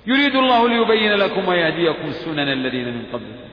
يريد 0.07 0.35
الله 0.35 0.69
ليبين 0.69 1.11
لكم 1.11 1.47
ويهديكم 1.47 2.11
سنن 2.11 2.39
الذين 2.39 2.97
من 2.97 3.05
قبلكم. 3.13 3.50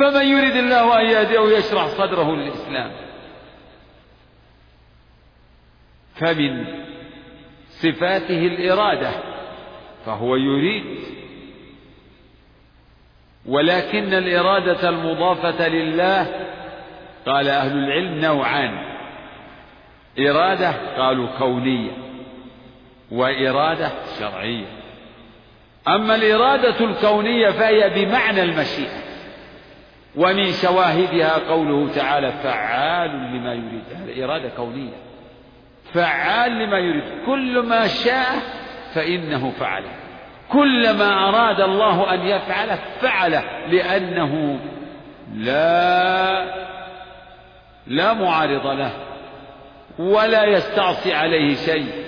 فمن 0.00 0.26
يريد 0.26 0.56
الله 0.56 1.00
أن 1.00 1.06
يهديه 1.06 1.58
يشرح 1.58 1.86
صدره 1.86 2.36
للإسلام. 2.36 2.92
فمن 6.14 6.64
صفاته 7.68 8.46
الإرادة 8.46 9.10
فهو 10.06 10.36
يريد 10.36 10.84
ولكن 13.46 14.14
الإرادة 14.14 14.88
المضافة 14.88 15.68
لله 15.68 16.26
قال 17.26 17.48
أهل 17.48 17.78
العلم 17.78 18.20
نوعان. 18.20 18.90
إرادة 20.18 20.96
قالوا 20.96 21.28
كونية 21.38 21.90
وإرادة 23.10 23.90
شرعية. 24.18 24.66
أما 25.88 26.14
الإرادة 26.14 26.84
الكونية 26.84 27.50
فهي 27.50 27.90
بمعنى 27.90 28.42
المشيئة. 28.42 29.09
ومن 30.16 30.52
شواهدها 30.52 31.38
قوله 31.50 31.92
تعالى 31.94 32.32
فعال 32.32 33.10
لما 33.10 33.54
يريد. 33.54 33.84
هذا 33.94 34.24
إرادة 34.24 34.48
كونية. 34.48 34.92
فعال 35.94 36.52
لما 36.52 36.78
يريد. 36.78 37.04
كل 37.26 37.58
ما 37.58 37.86
شاء 37.86 38.32
فإنه 38.94 39.50
فعله 39.50 39.90
كل 40.48 40.90
ما 40.90 41.28
أراد 41.28 41.60
الله 41.60 42.14
أن 42.14 42.26
يفعله 42.26 42.78
فعله 43.00 43.66
لأنه 43.68 44.60
لا 45.34 46.44
لا 47.86 48.12
معارض 48.12 48.66
له 48.66 48.92
ولا 49.98 50.44
يستعصي 50.44 51.14
عليه 51.14 51.54
شيء. 51.54 52.04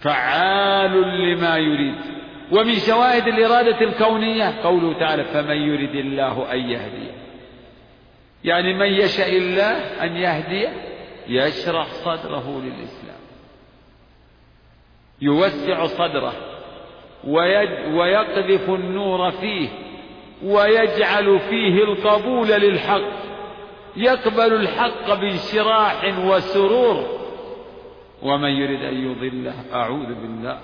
فعال 0.00 0.92
لما 1.18 1.56
يريد. 1.56 2.11
ومن 2.52 2.74
شواهد 2.74 3.28
الإرادة 3.28 3.80
الكونية 3.80 4.62
قوله 4.62 4.98
تعالى 4.98 5.24
فمن 5.24 5.56
يرد 5.56 5.94
الله 5.94 6.52
أن 6.52 6.58
يهديه. 6.58 7.12
يعني 8.44 8.74
من 8.74 8.86
يشاء 8.86 9.36
الله 9.36 9.72
أن 10.04 10.16
يهديه 10.16 10.72
يشرح 11.28 11.86
صدره 11.86 12.60
للإسلام. 12.64 13.20
يوسع 15.20 15.86
صدره 15.86 16.32
ويقذف 17.94 18.70
النور 18.70 19.30
فيه 19.30 19.68
ويجعل 20.44 21.40
فيه 21.40 21.84
القبول 21.84 22.48
للحق. 22.48 23.22
يقبل 23.96 24.54
الحق 24.54 25.14
بانشراح 25.14 26.18
وسرور. 26.24 27.20
ومن 28.22 28.50
يرد 28.50 28.82
أن 28.82 29.10
يضله 29.10 29.54
أعوذ 29.74 30.14
بالله. 30.14 30.58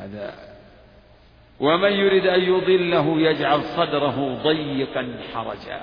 هذا. 0.00 0.34
ومن 1.60 1.92
يرد 1.92 2.26
أن 2.26 2.40
يضله 2.40 3.20
يجعل 3.20 3.62
صدره 3.62 4.38
ضيقا 4.42 5.18
حرجا. 5.34 5.80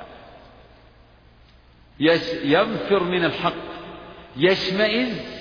ينفر 2.44 3.04
من 3.04 3.26
الحق. 3.26 3.54
يشمئز. 4.38 5.38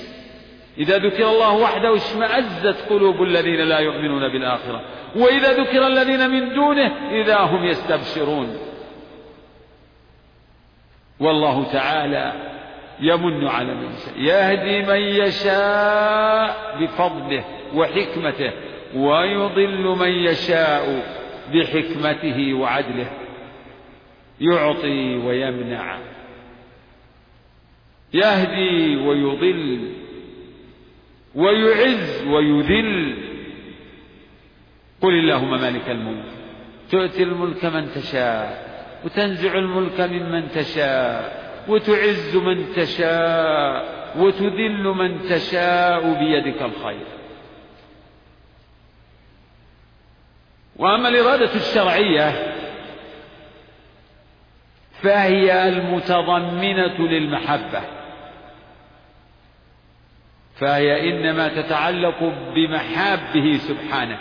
إذا 0.79 0.99
ذكر 0.99 1.31
الله 1.31 1.53
وحده 1.53 1.97
اشمأزت 1.97 2.89
قلوب 2.91 3.23
الذين 3.23 3.61
لا 3.61 3.79
يؤمنون 3.79 4.29
بالآخرة. 4.33 4.83
وإذا 5.17 5.53
ذكر 5.53 5.87
الذين 5.87 6.31
من 6.31 6.55
دونه 6.55 7.11
إذا 7.11 7.39
هم 7.39 7.65
يستبشرون. 7.65 8.59
والله 11.21 11.73
تعالى 11.73 12.33
يمن 13.01 13.47
على 13.47 13.75
من 13.75 13.93
يشاء. 13.93 14.19
يهدي 14.19 14.83
من 14.83 15.01
يشاء 15.27 16.77
بفضله. 16.81 17.56
وحكمته 17.75 18.53
ويضل 18.95 19.97
من 19.99 20.09
يشاء 20.09 21.07
بحكمته 21.55 22.55
وعدله. 22.55 23.11
يعطي 24.41 25.17
ويمنع. 25.17 25.99
يهدي 28.15 28.97
ويضل. 28.97 29.93
ويعز 31.35 32.27
ويذل. 32.27 33.17
قل 35.03 35.15
اللهم 35.15 35.51
مالك 35.51 35.91
الملك. 35.91 36.25
تؤتي 36.91 37.23
الملك 37.23 37.65
من 37.65 37.91
تشاء. 37.95 38.67
وتنزع 39.05 39.59
الملك 39.59 40.01
ممن 40.01 40.49
تشاء. 40.49 41.47
وتعز 41.69 42.37
من 42.37 42.73
تشاء. 42.77 43.97
وتذل 44.19 44.83
من 44.83 45.23
تشاء 45.23 46.25
بيدك 46.25 46.63
الخير. 46.63 47.16
وأما 50.79 51.09
الإرادة 51.09 51.55
الشرعية 51.55 52.53
فهي 55.03 55.69
المتضمنة 55.69 57.09
للمحبة. 57.09 57.83
فهي 60.57 61.11
إنما 61.11 61.49
تتعلق 61.49 62.33
بمحابه 62.55 63.59
سبحانه. 63.59 64.19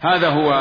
هذا 0.00 0.28
هو 0.28 0.52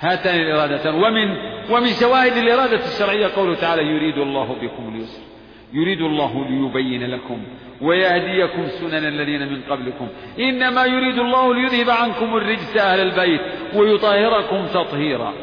هاتان 0.00 0.40
الإرادتان. 0.40 0.94
ومن 0.94 1.58
ومن 1.70 1.86
شواهد 1.86 2.32
الإرادة 2.36 2.84
الشرعية 2.86 3.26
قوله 3.36 3.54
تعالى 3.54 3.82
يريد 3.82 4.18
الله 4.18 4.54
بكم 4.54 4.94
اليسر 4.94 5.37
يريد 5.72 6.00
الله 6.00 6.48
ليبين 6.48 7.10
لكم 7.10 7.42
ويهديكم 7.80 8.68
سنن 8.68 9.08
الذين 9.08 9.52
من 9.52 9.62
قبلكم. 9.70 10.08
إنما 10.38 10.84
يريد 10.84 11.18
الله 11.18 11.54
ليذهب 11.54 11.90
عنكم 11.90 12.36
الرجس 12.36 12.76
أهل 12.76 13.00
البيت 13.00 13.40
ويطهركم 13.74 14.66
تطهيرا. 14.66 15.34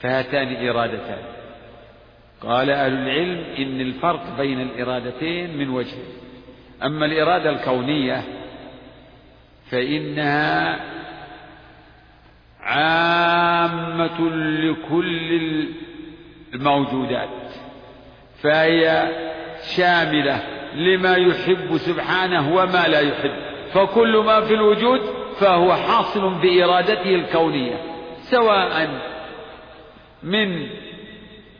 فهاتان 0.00 0.68
إرادتان. 0.68 1.22
قال 2.40 2.70
أهل 2.70 2.92
العلم 2.92 3.44
إن 3.58 3.80
الفرق 3.80 4.36
بين 4.38 4.60
الإرادتين 4.60 5.58
من 5.58 5.68
وجه. 5.68 5.98
أما 6.84 7.06
الإرادة 7.06 7.50
الكونية 7.50 8.22
فإنها 9.70 10.80
عامة 12.60 14.30
لكل 14.36 15.68
الموجودات. 16.54 17.61
فهي 18.42 19.08
شاملة 19.76 20.42
لما 20.74 21.16
يحب 21.16 21.76
سبحانه 21.76 22.54
وما 22.54 22.88
لا 22.88 23.00
يحب. 23.00 23.32
فكل 23.72 24.16
ما 24.16 24.40
في 24.40 24.54
الوجود 24.54 25.00
فهو 25.40 25.72
حاصل 25.72 26.34
بإرادته 26.34 27.14
الكونية. 27.14 27.74
سواء 28.16 28.88
من 30.22 30.66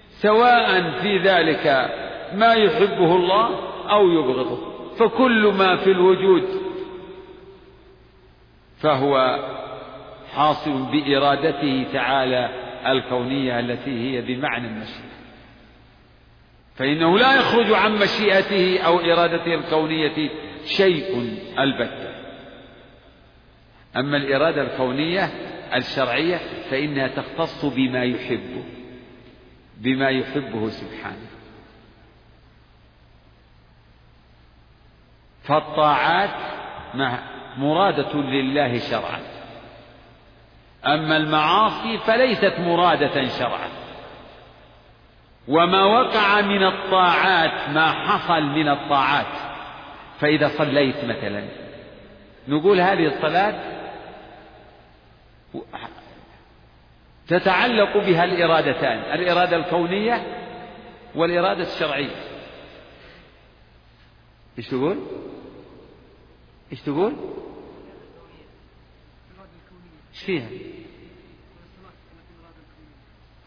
سواء 0.08 0.90
في 1.02 1.18
ذلك 1.18 1.90
ما 2.34 2.54
يحبه 2.54 3.16
الله 3.16 3.50
أو 3.90 4.10
يبغضه. 4.10 4.58
فكل 4.98 5.52
ما 5.58 5.76
في 5.76 5.90
الوجود 5.90 6.44
فهو 8.80 9.38
حاصل 10.34 10.82
بإرادته 10.92 11.86
تعالى 11.92 12.48
الكونية 12.86 13.60
التي 13.60 13.90
هي 13.90 14.20
بمعنى 14.20 14.66
المشيئة 14.68 15.11
فإنه 16.82 17.18
لا 17.18 17.34
يخرج 17.34 17.72
عن 17.72 17.94
مشيئته 17.94 18.80
أو 18.80 18.98
إرادته 18.98 19.54
الكونية 19.54 20.30
شيء 20.64 21.38
البتة. 21.58 22.14
أما 23.96 24.16
الإرادة 24.16 24.62
الكونية 24.62 25.24
الشرعية 25.74 26.36
فإنها 26.70 27.08
تختص 27.08 27.64
بما 27.64 28.04
يحبه 28.04 28.64
بما 29.76 30.10
يحبه 30.10 30.68
سبحانه. 30.68 31.26
فالطاعات 35.42 36.36
مرادة 37.58 38.14
لله 38.14 38.78
شرعا. 38.78 39.20
أما 40.86 41.16
المعاصي 41.16 41.98
فليست 41.98 42.54
مرادة 42.58 43.28
شرعا. 43.28 43.81
وما 45.48 45.84
وقع 45.84 46.40
من 46.40 46.62
الطاعات 46.62 47.70
ما 47.70 47.92
حصل 47.92 48.42
من 48.42 48.68
الطاعات 48.68 49.52
فإذا 50.20 50.48
صليت 50.48 51.04
مثلا 51.04 51.48
نقول 52.48 52.80
هذه 52.80 53.06
الصلاة 53.06 53.54
تتعلق 57.28 57.96
بها 57.96 58.24
الإرادتان 58.24 58.98
الإرادة 58.98 59.56
الكونية 59.56 60.38
والإرادة 61.14 61.62
الشرعية 61.62 62.16
إيش 64.58 64.68
تقول؟ 64.68 64.98
إيش 66.72 66.80
تقول؟ 66.80 67.16
إيش 70.12 70.22
فيها؟ 70.22 70.48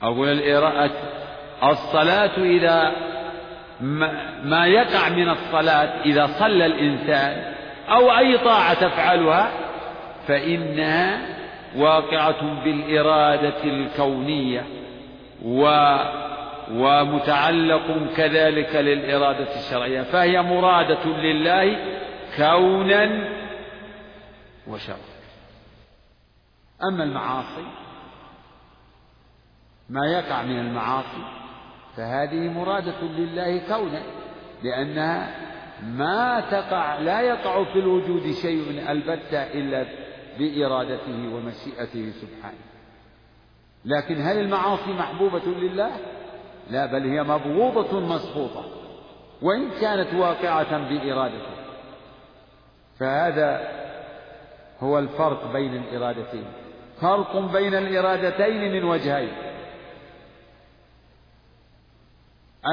أقول 0.02 0.28
الإرادة 0.28 1.24
الصلاة 1.64 2.38
إذا 2.38 2.91
ما 4.43 4.68
يقع 4.68 5.10
من 5.10 5.30
الصلاة 5.30 6.03
إذا 6.06 6.28
صلى 6.28 6.66
الإنسان 6.66 7.53
أو 7.89 8.18
أي 8.18 8.38
طاعة 8.38 8.74
تفعلها 8.74 9.51
فإنها 10.28 11.36
واقعة 11.76 12.64
بالإرادة 12.64 13.64
الكونية 13.64 14.66
و 15.45 15.95
ومتعلق 16.72 18.14
كذلك 18.18 18.76
للإرادة 18.76 19.56
الشرعية 19.56 20.01
فهي 20.01 20.41
مرادة 20.41 21.06
لله 21.06 21.78
كونا 22.38 23.30
وشرعا. 24.68 24.97
أما 26.89 27.03
المعاصي 27.03 27.66
ما 29.89 30.06
يقع 30.06 30.41
من 30.41 30.60
المعاصي 30.60 31.45
فهذه 31.98 32.50
مرادة 32.50 33.02
لله 33.02 33.58
كونا 33.68 34.02
لأنها 34.64 35.36
ما 35.84 36.39
تقع 36.52 37.00
لا 37.00 37.22
يقع 37.22 37.64
في 37.64 37.80
الوجود 37.80 38.32
شيء 38.32 38.91
البتة 38.91 39.43
إلا 39.43 39.86
بإرادته 40.39 41.36
ومشيئته 41.36 42.12
سبحانه. 42.12 42.58
لكن 43.86 44.22
هل 44.22 44.38
المعاصي 44.38 44.91
محبوبة 44.91 45.46
لله؟ 45.46 45.91
لا 46.70 46.86
بل 46.86 47.10
هي 47.10 47.24
مبغوضة 47.24 48.00
مسخوطة 48.00 48.66
وإن 49.41 49.70
كانت 49.82 50.14
واقعة 50.14 50.89
بإرادته. 50.89 51.56
فهذا 53.00 53.68
هو 54.80 55.00
الفرق 55.00 55.54
بين 55.54 55.76
الإرادتين. 55.76 56.46
فرق 57.02 57.38
بين 57.38 57.76
الإرادتين 57.76 58.72
من 58.72 58.84
وجهين. 58.84 59.45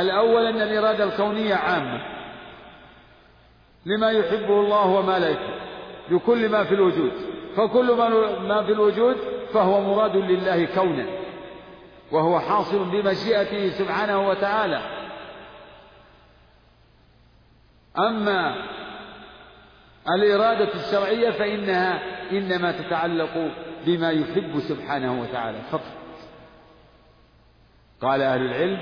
الأول 0.01 0.47
أن 0.47 0.61
الإرادة 0.63 1.05
الكونية 1.05 1.55
عامة 1.55 2.01
لما 3.87 4.11
يحبه 4.11 4.61
الله 4.61 4.87
وما 4.87 5.19
لا 5.19 5.29
يحب 5.29 5.63
لكل 6.11 6.49
ما 6.49 6.65
في 6.65 6.75
الوجود. 6.75 7.13
فكل 7.57 7.97
ما 8.49 8.63
في 8.63 8.73
الوجود 8.73 9.17
فهو 9.55 9.81
مراد 9.81 10.17
لله 10.17 10.65
كونا 10.65 11.07
وهو 12.13 12.41
حاصل 12.41 12.85
بمشيئته 12.85 13.69
سبحانه 13.71 14.29
وتعالى. 14.29 14.83
أما 17.99 18.55
الإرادة 20.09 20.75
الشرعية 20.75 21.31
فإنها 21.31 22.03
إنما 22.33 22.73
تتعلق 22.73 23.51
بما 23.87 24.11
يحب 24.11 24.61
سبحانه 24.61 25.21
وتعالى 25.21 25.59
فقط. 25.71 26.03
قال 28.01 28.23
أهل 28.23 28.41
العلم 28.41 28.79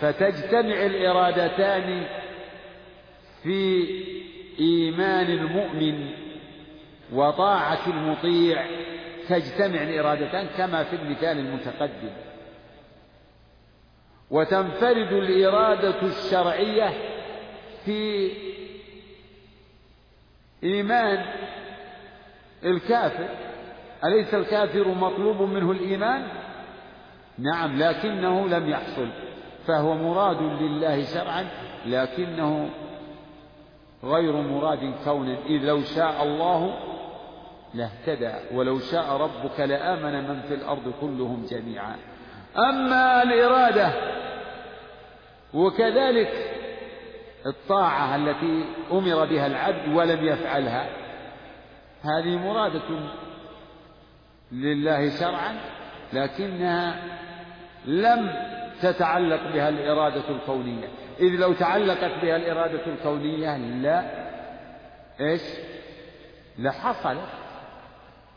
فتجتمع 0.00 0.86
الإرادتان 0.86 2.06
في 3.42 3.86
إيمان 4.58 5.26
المؤمن 5.26 6.10
وطاعة 7.12 7.86
المطيع. 7.86 8.66
تجتمع 9.28 9.82
الإرادتان 9.82 10.46
كما 10.46 10.84
في 10.84 10.96
المثال 10.96 11.38
المتقدم. 11.38 12.10
وتنفرد 14.30 15.12
الإرادة 15.12 16.02
الشرعية 16.02 16.92
في 17.84 18.30
إيمان 20.64 21.24
الكافر. 22.64 23.28
أليس 24.04 24.34
الكافر 24.34 24.88
مطلوب 24.88 25.42
منه 25.42 25.70
الإيمان؟ 25.70 26.28
نعم 27.38 27.78
لكنه 27.78 28.48
لم 28.48 28.70
يحصل. 28.70 29.29
فهو 29.70 29.94
مراد 29.94 30.42
لله 30.42 31.04
شرعا 31.04 31.46
لكنه 31.86 32.70
غير 34.04 34.32
مراد 34.32 34.94
كونا 35.04 35.36
إذ 35.46 35.64
لو 35.64 35.82
شاء 35.82 36.22
الله 36.22 36.74
لاهتدى 37.74 38.32
ولو 38.54 38.78
شاء 38.78 39.16
ربك 39.16 39.60
لآمن 39.60 40.28
من 40.28 40.40
في 40.40 40.54
الأرض 40.54 40.92
كلهم 41.00 41.46
جميعا. 41.50 41.96
أما 42.56 43.22
الإرادة 43.22 43.92
وكذلك 45.54 46.32
الطاعة 47.46 48.16
التي 48.16 48.64
أمر 48.92 49.24
بها 49.24 49.46
العبد 49.46 49.94
ولم 49.94 50.24
يفعلها 50.24 50.86
هذه 52.02 52.36
مرادة 52.36 53.00
لله 54.52 55.20
شرعا 55.20 55.56
لكنها 56.12 56.94
لم 57.86 58.32
تتعلق 58.82 59.52
بها 59.52 59.68
الإرادة 59.68 60.28
الكونية. 60.28 60.88
إذ 61.20 61.28
لو 61.28 61.52
تعلقت 61.52 62.12
بها 62.22 62.36
الإرادة 62.36 62.86
الكونية 62.86 63.56
لا 63.56 64.04
إيش؟ 65.20 65.42
لحصلت 66.58 67.28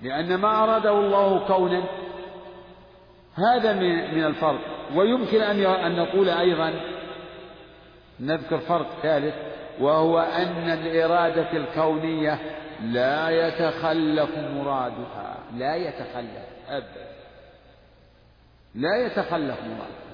لأن 0.01 0.35
ما 0.35 0.63
أراده 0.63 0.91
الله 0.91 1.47
كونا 1.47 1.83
هذا 3.35 3.73
من 4.13 4.23
الفرق. 4.23 4.59
ويمكن 4.95 5.41
أن 5.41 5.95
نقول 5.95 6.29
أيضا 6.29 6.73
نذكر 8.19 8.57
فرق 8.57 8.87
ثالث 9.01 9.35
وهو 9.79 10.19
أن 10.19 10.69
الإرادة 10.69 11.51
الكونية 11.51 12.39
لا 12.81 13.29
يتخلف 13.29 14.37
مرادها. 14.37 15.37
لا 15.55 15.75
يتخلف 15.75 16.45
أبدا. 16.69 17.07
لا 18.75 19.05
يتخلف 19.05 19.59
مرادها. 19.63 20.12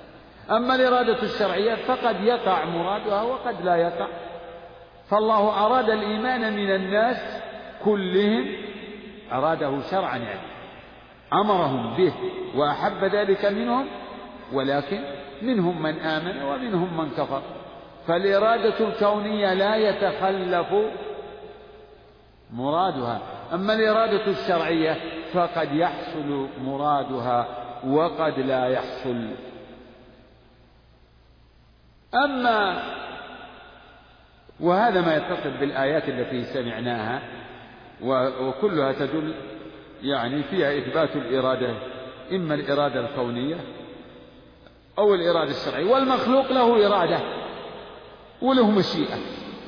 أما 0.52 0.76
الإرادة 0.76 1.24
الشرعية 1.24 1.76
فقد 1.76 2.24
يقع 2.24 2.66
مرادها 2.66 3.22
وقد 3.22 3.56
لا 3.64 3.76
يقع. 3.76 4.08
فالله 5.10 5.66
أراد 5.66 5.89
الإيمان 5.89 6.54
من 6.54 6.76
الناس 6.76 7.41
كلهم 7.86 8.45
أراده 9.32 9.82
شرعا 9.91 10.18
يعني. 10.18 10.50
أمرهم 11.34 11.97
به 11.97 12.14
وأحب 12.56 13.04
ذلك 13.04 13.45
منهم 13.45 13.86
ولكن 14.54 15.04
منهم 15.41 15.82
من 15.82 16.00
آمن 16.00 16.43
ومنهم 16.43 16.97
من 16.97 17.10
كفر. 17.10 17.41
فالإرادة 18.08 18.80
الكونية 18.80 19.54
لا 19.54 19.76
يتخلف 19.76 20.68
مرادها. 22.54 23.20
أما 23.54 23.74
الإرادة 23.74 24.28
الشرعية 24.28 24.97
فقد 25.34 25.76
يحصل 25.76 26.47
مرادها 26.64 27.47
وقد 27.88 28.39
لا 28.39 28.68
يحصل 28.68 29.28
أما 32.16 32.84
وهذا 34.60 35.01
ما 35.01 35.16
يتصل 35.16 35.57
بالآيات 35.60 36.10
التي 36.10 36.43
سمعناها 36.43 37.22
وكلها 38.41 38.91
تدل 38.91 39.34
يعني 40.01 40.43
فيها 40.43 40.78
إثبات 40.78 41.16
الإرادة 41.16 41.76
إما 42.32 42.53
الإرادة 42.53 42.99
الكونية 42.99 43.57
أو 44.97 45.14
الإرادة 45.14 45.51
الشرعية. 45.51 45.91
والمخلوق 45.91 46.51
له 46.51 46.88
إرادة 46.88 47.20
وله 48.41 48.72
مشيئة 48.72 49.18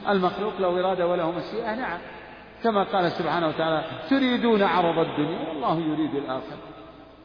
المخلوق 0.10 0.54
له 0.60 0.80
إرادة 0.80 1.08
وله 1.08 1.32
مشيئة 1.32 1.76
نعم. 1.76 2.00
كما 2.64 2.84
قال 2.84 3.12
سبحانه 3.12 3.48
وتعالى 3.48 3.84
تريدون 4.10 4.64
عرض 4.64 5.08
الدنيا 5.08 5.50
والله 5.50 5.80
يريد 5.80 6.16
الآخرة. 6.16 6.58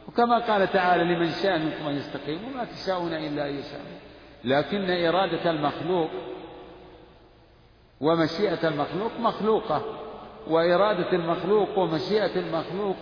وكما 0.08 0.38
قال 0.38 0.72
تعالى 0.72 1.14
لمن 1.14 1.30
شاء 1.30 1.58
منكم 1.58 1.86
أن 1.88 1.96
يستقيم 1.96 2.38
وما 2.44 2.64
تشاءون 2.64 3.12
إلا 3.12 3.48
أن 3.48 3.54
يشاء 3.54 3.80
لكن 4.44 4.90
إرادة 4.90 5.50
المخلوق 5.50 6.10
ومشيئة 8.00 8.68
المخلوق 8.68 9.12
مخلوقة 9.20 9.82
وإرادة 10.46 11.12
المخلوق 11.12 11.78
ومشيئة 11.78 12.38
المخلوق 12.38 12.96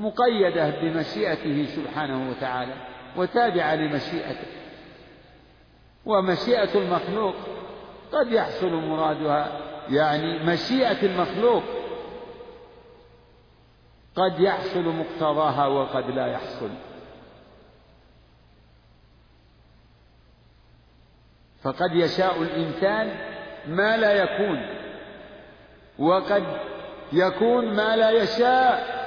مقيدة 0.00 0.70
بمشيئته 0.70 1.66
سبحانه 1.66 2.30
وتعالى 2.30 2.74
وتابعة 3.16 3.74
لمشيئته. 3.74 4.46
ومشيئة 6.06 6.78
المخلوق 6.78 7.34
قد 8.12 8.32
يحصل 8.32 8.72
مرادها 8.72 9.60
يعني 9.90 10.44
مشيئة 10.44 11.02
المخلوق 11.02 11.62
قد 14.16 14.40
يحصل 14.40 14.84
مقتضاها 14.84 15.66
وقد 15.66 16.10
لا 16.10 16.26
يحصل. 16.26 16.70
فقد 21.62 21.94
يشاء 21.94 22.42
الإنسان 22.42 23.16
ما 23.68 23.96
لا 23.96 24.12
يكون 24.12 24.66
وقد 25.98 26.44
يكون 27.12 27.74
ما 27.74 27.96
لا 27.96 28.10
يشاء. 28.10 28.98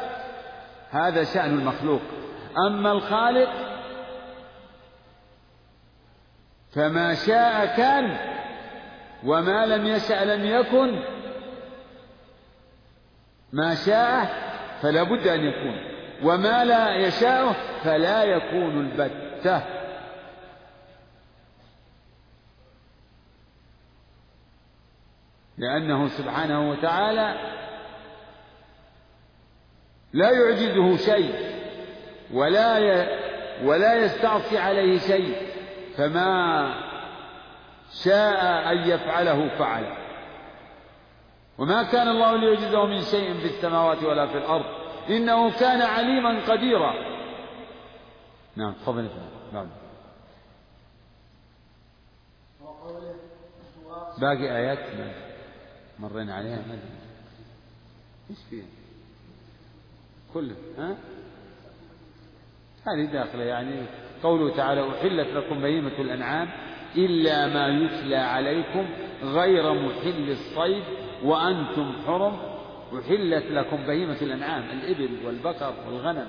هذا 0.91 1.23
شأن 1.23 1.59
المخلوق. 1.59 2.01
أما 2.67 2.91
الخالق 2.91 3.49
فما 6.71 7.15
شاء 7.15 7.65
كان 7.65 8.17
وما 9.23 9.65
لم 9.65 9.85
يشأ 9.85 10.25
لم 10.25 10.45
يكن. 10.45 11.03
ما 13.53 13.75
شاء 13.75 14.25
فلا 14.81 15.03
بد 15.03 15.27
أن 15.27 15.39
يكون 15.39 15.75
وما 16.23 16.65
لا 16.65 16.95
يشاء 16.95 17.53
فلا 17.83 18.23
يكون 18.23 18.79
البتة. 18.79 19.80
لأنه 25.61 26.07
سبحانه 26.07 26.69
وتعالى 26.69 27.35
لا 30.13 30.31
يعجزه 30.31 30.97
شيء 30.97 31.33
ولا 32.33 32.77
ولا 33.63 33.95
يستعصي 33.95 34.57
عليه 34.57 34.97
شيء 34.97 35.35
فما 35.97 36.73
شاء 38.03 38.71
أن 38.71 38.89
يفعله 38.89 39.57
فعل. 39.57 39.85
وما 41.57 41.83
كان 41.83 42.07
الله 42.07 42.35
ليعجزه 42.35 42.85
من 42.85 43.01
شيء 43.01 43.33
في 43.33 43.45
السماوات 43.45 44.03
ولا 44.03 44.27
في 44.27 44.37
الأرض. 44.37 44.65
إنه 45.09 45.51
كان 45.59 45.81
عليما 45.81 46.39
قديرا. 46.47 46.93
نعم 48.55 48.73
تفضل. 48.73 49.09
نعم. 49.53 49.67
باقي 54.17 54.57
آيات؟ 54.57 54.79
مرينا 56.01 56.35
عليها 56.35 56.63
إيش 58.29 58.39
فيها؟ 58.49 58.65
كله 60.33 60.55
ها؟ 60.77 60.97
هذه 62.87 63.05
داخلة 63.05 63.43
يعني 63.43 63.85
قوله 64.23 64.55
تعالى 64.55 64.89
أحلت 64.89 65.27
لكم 65.27 65.61
بهيمة 65.61 65.99
الأنعام 65.99 66.49
إلا 66.95 67.47
ما 67.47 67.67
يتلى 67.67 68.15
عليكم 68.15 68.85
غير 69.23 69.73
محل 69.73 70.29
الصيد 70.31 70.83
وأنتم 71.23 71.93
حرم 72.07 72.37
أحلت 72.99 73.45
لكم 73.51 73.77
بهيمة 73.77 74.17
الأنعام 74.21 74.63
الإبل 74.63 75.09
والبقر 75.25 75.73
والغنم 75.87 76.27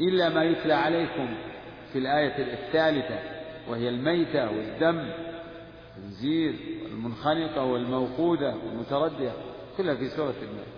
إلا 0.00 0.28
ما 0.28 0.44
يتلى 0.44 0.74
عليكم 0.74 1.34
في 1.92 1.98
الآية 1.98 2.52
الثالثة 2.54 3.18
وهي 3.68 3.88
الميتة 3.88 4.50
والدم 4.50 5.10
الزير 5.98 6.54
والمنخنقة 6.96 7.64
والموقودة 7.64 8.54
والمتردية 8.66 9.32
كلها 9.76 9.94
في 9.94 10.08
سورة 10.08 10.34
المائدة 10.42 10.76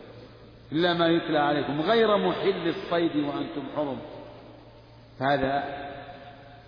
إلا 0.73 0.95
ما 0.95 1.09
يتلى 1.09 1.39
عليكم 1.39 1.81
غير 1.81 2.17
محل 2.17 2.69
الصيد 2.69 3.17
وأنتم 3.17 3.63
حرم. 3.77 3.99
هذا 5.21 5.65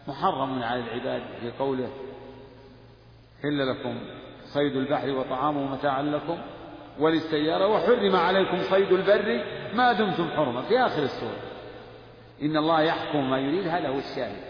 محرم 0.08 0.62
على 0.62 0.80
العباد 0.80 1.22
في 1.40 1.50
قوله 1.58 1.88
حل 3.42 3.68
لكم 3.68 4.00
صيد 4.44 4.76
البحر 4.76 5.10
وطعامه 5.10 5.74
متاعا 5.74 6.02
لكم 6.02 6.38
وللسيارة 6.98 7.66
وحرم 7.66 8.16
عليكم 8.16 8.58
صيد 8.62 8.92
البر 8.92 9.44
ما 9.74 9.92
دمتم 9.92 10.28
حرما 10.30 10.62
في 10.62 10.78
آخر 10.78 11.02
السورة 11.02 11.42
إن 12.42 12.56
الله 12.56 12.82
يحكم 12.82 13.30
ما 13.30 13.38
يريد 13.38 13.68
هذا 13.68 13.88
هو 13.88 13.98
الشاهد. 13.98 14.42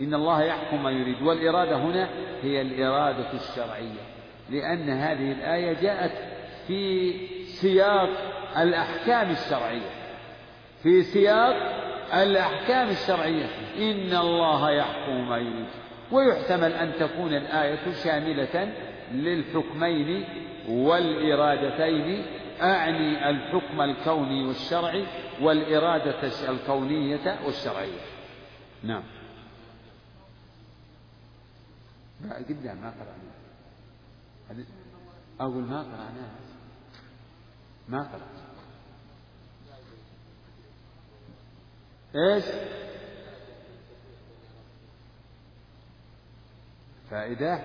إن 0.00 0.14
الله 0.14 0.42
يحكم 0.42 0.82
ما 0.82 0.90
يريد 0.90 1.22
والإرادة 1.22 1.76
هنا 1.76 2.08
هي 2.42 2.60
الإرادة 2.60 3.32
الشرعية. 3.32 4.15
لأن 4.50 4.90
هذه 4.90 5.32
الآية 5.32 5.72
جاءت 5.72 6.12
في 6.66 7.12
سياق 7.46 8.10
الأحكام 8.56 9.30
الشرعية. 9.30 9.90
في 10.82 11.02
سياق 11.02 11.56
الأحكام 12.14 12.88
الشرعية. 12.88 13.46
إن 13.78 14.16
الله 14.16 14.70
يحكم 14.70 15.28
ما 15.28 15.38
يريد 15.38 15.66
ويحتمل 16.12 16.72
أن 16.72 16.92
تكون 16.98 17.34
الآية 17.34 17.92
شاملة 18.04 18.72
للحكمين 19.12 20.24
والإرادتين. 20.68 22.26
أعني 22.62 23.30
الحكم 23.30 23.80
الكوني 23.80 24.46
والشرعي 24.46 25.04
والإرادة 25.40 26.30
الكونية 26.48 27.38
والشرعية. 27.46 28.00
نعم. 28.82 29.02
قدام 32.48 32.76
ما 32.76 32.90
قرأنا. 32.90 33.35
أقول 35.40 35.62
ما 35.64 35.82
قرأناها 35.82 36.36
ما 37.88 38.02
قرأت 38.02 38.46
إيش؟ 42.14 42.44
فائدة. 47.10 47.62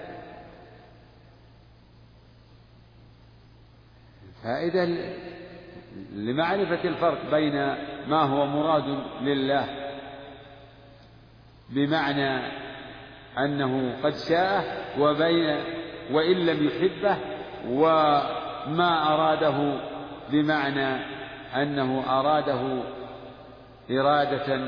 فائدة 4.43 4.86
لمعرفة 6.11 6.89
الفرق 6.89 7.32
بين 7.32 7.53
ما 8.09 8.21
هو 8.23 8.45
مراد 8.45 8.84
لله 9.21 9.91
بمعنى 11.69 12.61
أنه 13.38 14.01
قد 14.03 14.15
شاء 14.15 14.86
وبين 14.99 15.80
وإن 16.12 16.45
لم 16.45 16.68
يحبه 16.68 17.18
وما 17.70 19.14
أراده 19.14 19.80
بمعنى 20.30 21.06
أنه 21.56 22.20
أراده 22.20 22.84
إرادة 23.91 24.62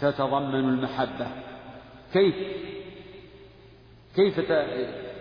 تتضمن 0.00 0.68
المحبة. 0.68 1.26
كيف؟ 2.12 2.34
كيف 4.16 4.38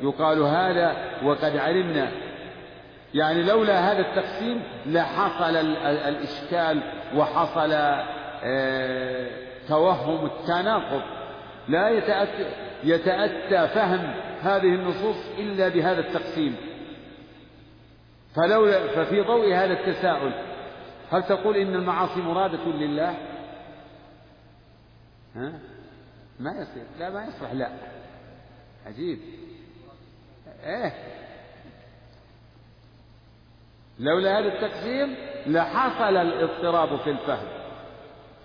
يقال 0.01 0.41
هذا 0.41 0.95
وقد 1.23 1.57
علمنا؟ 1.57 2.11
يعني 3.13 3.43
لولا 3.43 3.91
هذا 3.91 3.99
التقسيم 3.99 4.63
لحصل 4.85 5.55
الإشكال 5.85 6.81
وحصل 7.15 7.71
آه، 8.43 9.27
توهم 9.67 10.25
التناقض. 10.25 11.01
لا 11.67 11.89
يتأتى, 11.89 12.45
يتأتى 12.83 13.67
فهم 13.67 14.13
هذه 14.41 14.75
النصوص 14.75 15.17
إلا 15.37 15.67
بهذا 15.67 15.99
التقسيم. 15.99 16.55
فلولا 18.35 18.87
ففي 18.87 19.21
ضوء 19.21 19.53
هذا 19.53 19.73
التساؤل 19.73 20.33
هل 21.11 21.23
تقول 21.23 21.57
إن 21.57 21.75
المعاصي 21.75 22.21
مرادة 22.21 22.65
لله؟ 22.65 23.15
ها؟ 25.35 25.53
ما 26.39 26.51
يصير. 26.51 26.83
لا 26.99 27.09
ما 27.09 27.25
يصلح. 27.25 27.51
لا. 27.51 27.69
عجيب. 28.85 29.19
إيه. 30.63 30.93
لولا 33.99 34.39
هذا 34.39 34.47
التقسيم 34.47 35.15
لحصل 35.47 36.17
الاضطراب 36.17 36.99
في 36.99 37.09
الفهم. 37.09 37.47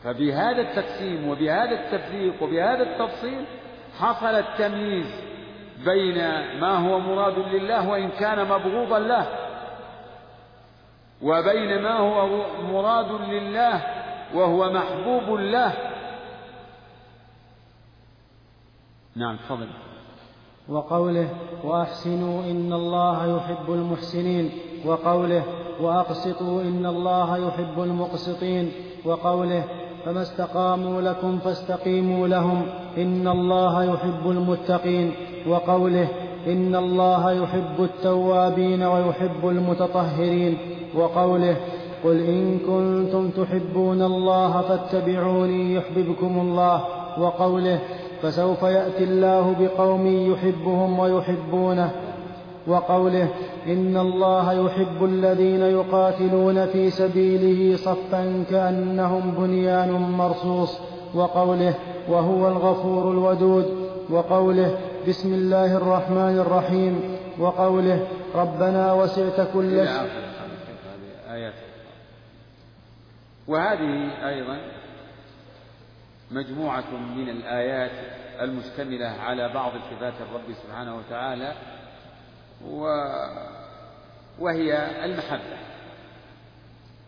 فبهذا 0.04 0.60
التقسيم 0.60 1.28
وبهذا 1.28 1.70
التفريق 1.70 2.42
وبهذا 2.42 2.82
التفصيل 2.82 3.44
حصل 3.98 4.34
التمييز. 4.34 5.29
بين 5.84 6.18
ما 6.60 6.88
هو 6.88 6.98
مراد 6.98 7.38
لله 7.38 7.88
وإن 7.88 8.08
كان 8.08 8.48
مبغوضا 8.48 8.98
له 8.98 9.26
وبين 11.22 11.82
ما 11.82 11.98
هو 11.98 12.26
مراد 12.72 13.12
لله 13.12 13.82
وهو 14.34 14.70
محبوب 14.72 15.40
له. 15.40 15.72
نعم 19.16 19.36
تفضل. 19.36 19.68
وقوله 20.68 21.28
وأحسنوا 21.64 22.44
إن 22.44 22.72
الله 22.72 23.36
يحب 23.36 23.72
المحسنين 23.72 24.52
وقوله 24.86 25.44
وأقسطوا 25.80 26.62
إن 26.62 26.86
الله 26.86 27.48
يحب 27.48 27.82
المقسطين 27.82 28.72
وقوله 29.04 29.64
فما 30.04 30.22
استقاموا 30.22 31.00
لكم 31.00 31.38
فاستقيموا 31.38 32.28
لهم. 32.28 32.62
إن 32.98 33.28
الله 33.28 33.84
يحب 33.84 34.30
المتقين. 34.30 35.12
وقوله 35.48 36.08
إن 36.46 36.74
الله 36.74 37.32
يحب 37.32 37.80
التوابين 37.80 38.82
ويحب 38.82 39.48
المتطهرين. 39.48 40.58
وقوله 40.94 41.56
قل 42.04 42.16
إن 42.20 42.58
كنتم 42.58 43.30
تحبون 43.30 44.02
الله 44.02 44.60
فاتبعوني 44.60 45.74
يحببكم 45.74 46.40
الله. 46.40 46.84
وقوله 47.18 47.78
فسوف 48.22 48.62
يأتي 48.62 49.04
الله 49.04 49.56
بقوم 49.60 50.32
يحبهم 50.32 50.98
ويحبونه. 50.98 51.90
وقوله 52.66 53.28
إن 53.66 53.96
الله 53.96 54.52
يحب 54.52 55.04
الذين 55.04 55.62
يقاتلون 55.62 56.66
في 56.66 56.90
سبيله 56.90 57.76
صفا 57.76 58.44
كأنهم 58.50 59.30
بنيان 59.30 59.90
مرصوص 59.92 60.78
وقوله 61.14 61.74
وهو 62.08 62.48
الغفور 62.48 63.10
الودود 63.10 63.90
وقوله 64.10 64.78
بسم 65.08 65.34
الله 65.34 65.76
الرحمن 65.76 66.38
الرحيم 66.38 67.18
وقوله 67.38 68.06
ربنا 68.34 68.92
وسعت 68.92 69.48
كل 69.54 69.86
شيء 69.86 70.10
آيات 71.30 71.54
وهذه 73.48 74.10
أيضا 74.28 74.58
مجموعة 76.30 76.90
من 77.16 77.28
الآيات 77.28 77.90
المشتملة 78.40 79.06
على 79.06 79.48
بعض 79.48 79.72
صفات 79.90 80.14
الرب 80.20 80.54
سبحانه 80.62 80.96
وتعالى 80.96 81.52
وهي 84.38 85.04
المحبة. 85.04 85.58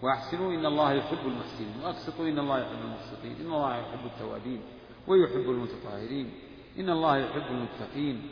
وأحسنوا 0.02 0.52
إن 0.52 0.66
الله 0.66 0.92
يحب 0.92 1.26
المحسنين 1.26 1.74
وأقسطوا 1.82 2.28
إن 2.28 2.38
الله 2.38 2.58
يحب 2.58 2.80
المقسطين 2.80 3.36
إن 3.40 3.46
الله 3.46 3.76
يحب 3.76 4.06
التوابين 4.06 4.62
ويحب 5.06 5.50
المتطهرين 5.50 6.34
إن 6.78 6.90
الله 6.90 7.16
يحب 7.16 7.46
المتقين 7.50 8.30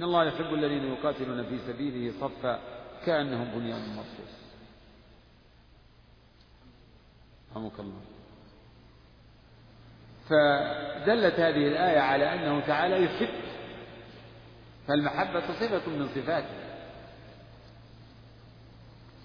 إن 0.00 0.04
الله 0.04 0.24
يحب 0.24 0.54
الذين 0.54 0.84
يقاتلون 0.92 1.44
في 1.44 1.58
سبيله 1.58 2.12
صفا 2.20 2.60
كأنهم 3.06 3.58
بنيان 3.58 3.96
مرصوص. 3.96 4.42
رحمك 7.50 7.80
الله. 7.80 8.00
فدلت 10.24 11.40
هذه 11.40 11.68
الآية 11.68 12.00
على 12.00 12.34
أنه 12.34 12.60
تعالى 12.66 13.04
يحب 13.04 13.34
فالمحبة 14.88 15.40
صفة 15.40 15.90
من 15.90 16.08
صفاته. 16.08 16.61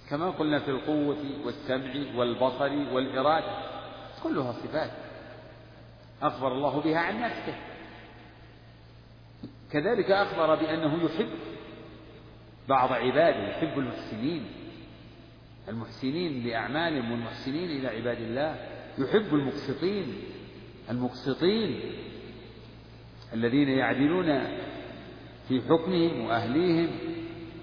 كما 0.10 0.30
قلنا 0.30 0.60
في 0.60 0.72
القوة 0.72 1.18
والسمع 1.46 1.94
والبصر 2.16 2.94
والإرادة 2.94 3.58
كلها 4.24 4.52
صفات 4.52 4.92
أخبر 6.22 6.52
الله 6.52 6.82
بها 6.82 7.00
عن 7.00 7.22
نفسه. 7.22 7.56
كذلك 9.72 10.12
أخبر 10.12 10.56
بأنه 10.56 11.04
يحب 11.04 11.30
بعض 12.70 12.92
عباده 12.94 13.50
يحب 13.50 13.80
المحسنين 13.80 14.46
المحسنين 15.70 16.48
لأعمالهم 16.48 17.12
والمحسنين 17.12 17.70
إلى 17.72 17.88
عباد 17.88 18.22
الله 18.22 18.56
يحب 18.98 19.34
المقسطين 19.34 20.14
المقسطين 20.90 21.80
الذين 23.34 23.70
يعدلون 23.70 24.44
في 25.48 25.62
حكمهم 25.62 26.26
وأهليهم 26.26 26.90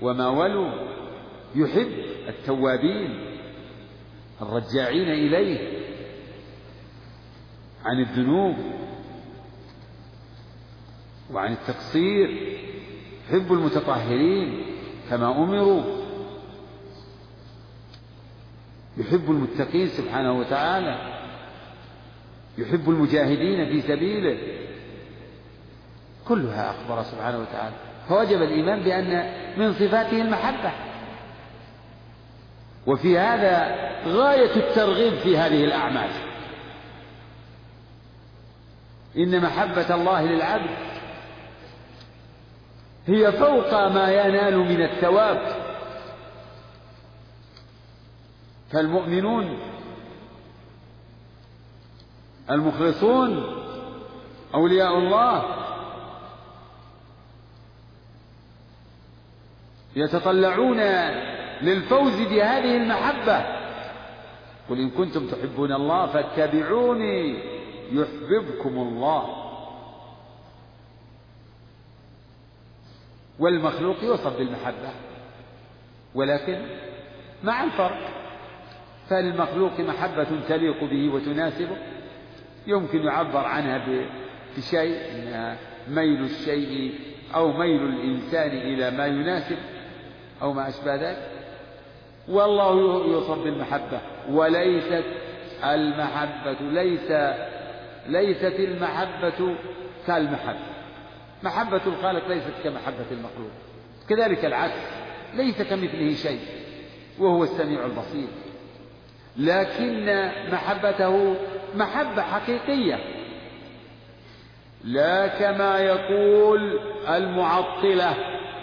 وما 0.02 0.28
ولوا 0.28 0.72
يحب 1.54 2.13
التوابين 2.28 3.34
الرجاعين 4.42 5.08
إليه 5.08 5.84
عن 7.84 8.00
الذنوب 8.00 8.56
وعن 11.32 11.52
التقصير 11.52 12.28
يحب 13.28 13.52
المتطهرين 13.52 14.66
كما 15.10 15.30
أمروا 15.44 15.82
يحب 18.98 19.30
المتقين 19.30 19.88
سبحانه 19.88 20.32
وتعالى 20.38 21.14
يحب 22.58 22.90
المجاهدين 22.90 23.66
في 23.66 23.80
سبيله 23.80 24.38
كلها 26.28 26.70
أخبر 26.70 27.02
سبحانه 27.02 27.38
وتعالى 27.38 27.74
فوجب 28.08 28.42
الإيمان 28.42 28.82
بأن 28.82 29.32
من 29.58 29.72
صفاته 29.72 30.22
المحبة 30.22 30.72
وفي 32.86 33.18
هذا 33.18 33.74
غاية 34.06 34.56
الترغيب 34.56 35.14
في 35.14 35.38
هذه 35.38 35.64
الأعمال. 35.64 36.10
إن 39.16 39.40
محبة 39.40 39.94
الله 39.94 40.22
للعبد 40.22 40.76
هي 43.06 43.32
فوق 43.32 43.72
ما 43.88 44.12
ينال 44.12 44.58
من 44.58 44.82
الثواب. 44.82 45.64
فالمؤمنون 48.72 49.58
المخلصون 52.50 53.44
أولياء 54.54 54.98
الله 54.98 55.44
يتطلعون 59.96 60.80
للفوز 61.64 62.20
بهذه 62.20 62.76
المحبة. 62.76 63.44
قل 64.70 64.78
إن 64.78 64.90
كنتم 64.90 65.26
تحبون 65.26 65.72
الله 65.72 66.06
فاتبعوني 66.06 67.38
يحببكم 67.92 68.78
الله. 68.78 69.44
والمخلوق 73.38 74.04
يوصف 74.04 74.36
بالمحبة 74.38 74.90
ولكن 76.14 76.66
مع 77.42 77.64
الفرق. 77.64 78.10
فللمخلوق 79.08 79.80
محبة 79.80 80.26
تليق 80.48 80.84
به 80.84 81.14
وتناسبه. 81.14 81.76
يمكن 82.66 82.98
يعبر 82.98 83.44
عنها 83.44 84.04
بشيء 84.56 84.98
ميل 85.88 86.24
الشيء 86.24 86.94
أو 87.34 87.52
ميل 87.52 87.82
الإنسان 87.82 88.50
إلى 88.50 88.90
ما 88.90 89.06
يناسب 89.06 89.58
أو 90.42 90.52
ما 90.52 90.68
أشبه 90.68 90.94
ذلك. 90.94 91.33
والله 92.28 93.06
يوصف 93.06 93.38
بالمحبة. 93.38 94.00
وليست 94.30 95.04
المحبة 95.64 96.56
ليس 96.60 97.12
ليست 98.06 98.54
المحبة 98.58 99.56
كالمحبة. 100.06 100.74
محبة 101.42 101.80
الخالق 101.86 102.28
ليست 102.28 102.52
كمحبة 102.64 103.06
المخلوق. 103.10 103.50
كذلك 104.08 104.44
العكس 104.44 104.80
ليس 105.34 105.62
كمثله 105.62 106.14
شيء 106.14 106.40
وهو 107.18 107.42
السميع 107.42 107.84
البصير. 107.84 108.28
لكن 109.36 110.30
محبته 110.52 111.34
محبة 111.74 112.22
حقيقية. 112.22 112.98
لا 114.84 115.26
كما 115.26 115.78
يقول 115.78 116.80
المعطلة 117.08 118.14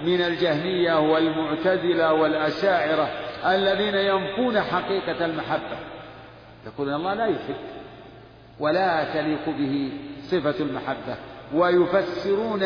من 0.03 0.22
الجهمية 0.22 0.99
والمعتزلة 0.99 2.14
والأشاعرة. 2.14 3.09
الذين 3.45 3.95
ينفون 3.95 4.61
حقيقة 4.61 5.25
المحبة. 5.25 5.77
يقولون 6.65 6.93
الله 6.93 7.13
لا 7.13 7.25
يحب 7.25 7.55
ولا 8.59 9.13
تليق 9.13 9.49
به 9.49 9.91
صفة 10.21 10.63
المحبة. 10.63 11.15
ويفسرون 11.53 12.59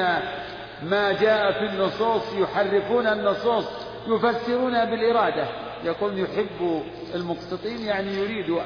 ما 0.83 1.11
جاء 1.21 1.51
في 1.51 1.65
النصوص 1.65 2.33
يحرفون 2.33 3.07
النصوص 3.07 3.67
يفسرونها 4.07 4.85
بالإرادة. 4.85 5.47
يقول 5.83 6.19
يحب 6.19 6.83
المقسطين 7.15 7.81
يعني 7.81 8.13
يريد 8.13 8.57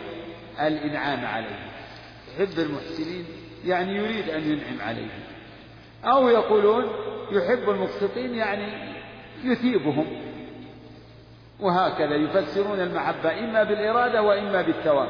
الإنعام 0.61 1.25
عليهم 1.25 1.69
يحب 2.33 2.59
المحسنين 2.59 3.25
يعني 3.65 3.95
يريد 3.95 4.29
أن 4.29 4.41
ينعم 4.51 4.87
عليهم 4.87 5.19
أو 6.03 6.29
يقولون 6.29 6.85
يحب 7.31 7.69
المقسطين 7.69 8.35
يعني 8.35 8.93
يثيبهم. 9.43 10.28
وهكذا 11.61 12.15
يفسرون 12.15 12.79
المحبة 12.79 13.39
إما 13.39 13.63
بالإرادة 13.63 14.21
وإما 14.21 14.61
بالثواب. 14.61 15.09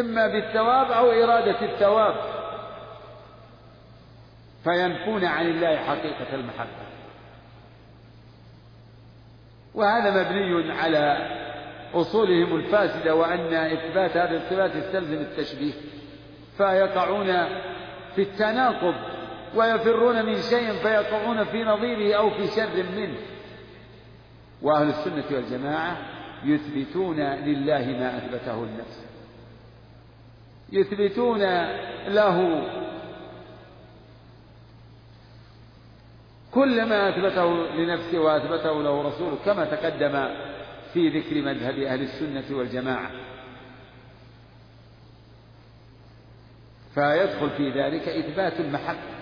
إما 0.00 0.26
بالثواب 0.26 0.90
أو 0.90 1.10
إرادة 1.10 1.72
الثواب. 1.72 2.14
فينفون 4.64 5.24
عن 5.24 5.46
الله 5.46 5.76
حقيقة 5.76 6.34
المحبة. 6.34 6.90
وهذا 9.74 10.10
مبني 10.10 10.72
على 10.72 11.16
أصولهم 11.94 12.56
الفاسدة 12.56 13.14
وأن 13.14 13.54
إثبات 13.54 14.16
هذه 14.16 14.36
الصفات 14.36 14.74
يستلزم 14.74 15.16
التشبيه. 15.16 15.72
فيقعون 16.56 17.26
في 18.14 18.22
التناقض 18.22 18.94
ويفرون 19.54 20.26
من 20.26 20.36
شيء 20.36 20.72
فيقعون 20.72 21.44
في 21.44 21.64
نظيره 21.64 22.16
أو 22.16 22.30
في 22.30 22.46
شر 22.46 22.82
منه. 22.96 23.18
وأهل 24.62 24.88
السنة 24.88 25.24
والجماعة 25.30 25.96
يثبتون 26.44 27.20
لله 27.20 27.86
ما 27.86 28.18
أثبته 28.18 28.64
النفس. 28.64 29.06
يثبتون 30.72 31.40
له 32.08 32.66
كل 36.50 36.84
ما 36.84 37.08
أثبته 37.08 37.74
لنفسه 37.74 38.18
وأثبته 38.18 38.82
له 38.82 39.02
رسوله 39.08 39.36
كما 39.44 39.64
تقدم 39.64 40.28
في 40.92 41.08
ذكر 41.08 41.42
مذهب 41.42 41.78
أهل 41.78 42.02
السنة 42.02 42.56
والجماعة. 42.58 43.10
فيدخل 46.94 47.50
في 47.50 47.70
ذلك 47.70 48.08
إثبات 48.08 48.60
المحبة. 48.60 49.20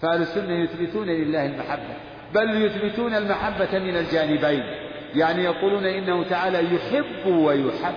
فأهل 0.00 0.22
السنة 0.22 0.52
يثبتون 0.52 1.06
لله 1.06 1.46
المحبة. 1.46 2.07
بل 2.34 2.62
يثبتون 2.62 3.14
المحبة 3.14 3.78
من 3.78 3.96
الجانبين. 3.96 4.62
يعني 5.14 5.44
يقولون 5.44 5.84
إنه 5.84 6.24
تعالى 6.24 6.74
يحب 6.74 7.26
ويحب. 7.26 7.94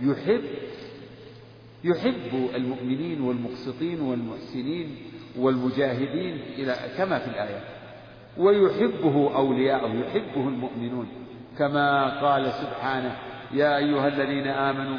يحب. 0.00 0.42
يحب 1.84 2.50
المؤمنين 2.54 3.20
والمقسطين 3.20 4.00
والمحسنين 4.00 4.96
والمجاهدين 5.38 6.40
إلى 6.58 6.74
كما 6.98 7.18
في 7.18 7.26
الآية. 7.26 7.60
ويحبه 8.38 9.36
أولياءه 9.36 9.92
يحبه 9.94 10.48
المؤمنون. 10.48 11.08
كما 11.58 12.20
قال 12.20 12.52
سبحانه 12.52 13.16
يا 13.52 13.76
أيها 13.76 14.08
الذين 14.08 14.46
آمنوا 14.46 14.98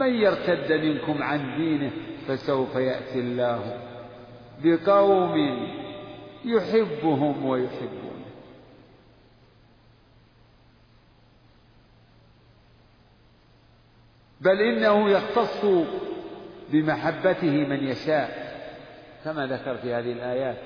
من 0.00 0.14
يرتد 0.14 0.72
منكم 0.72 1.22
عن 1.22 1.56
دينه 1.56 1.90
فسوف 2.28 2.74
يأتي 2.74 3.20
الله 3.20 3.76
بقوم 4.64 5.58
يحبهم 6.44 7.46
ويحبونه. 7.46 8.12
بل 14.40 14.60
إنه 14.60 15.10
يختص 15.10 15.64
بمحبته 16.68 17.50
من 17.50 17.84
يشاء 17.84 18.52
كما 19.24 19.46
ذكر 19.46 19.76
في 19.76 19.94
هذه 19.94 20.12
الآيات. 20.12 20.56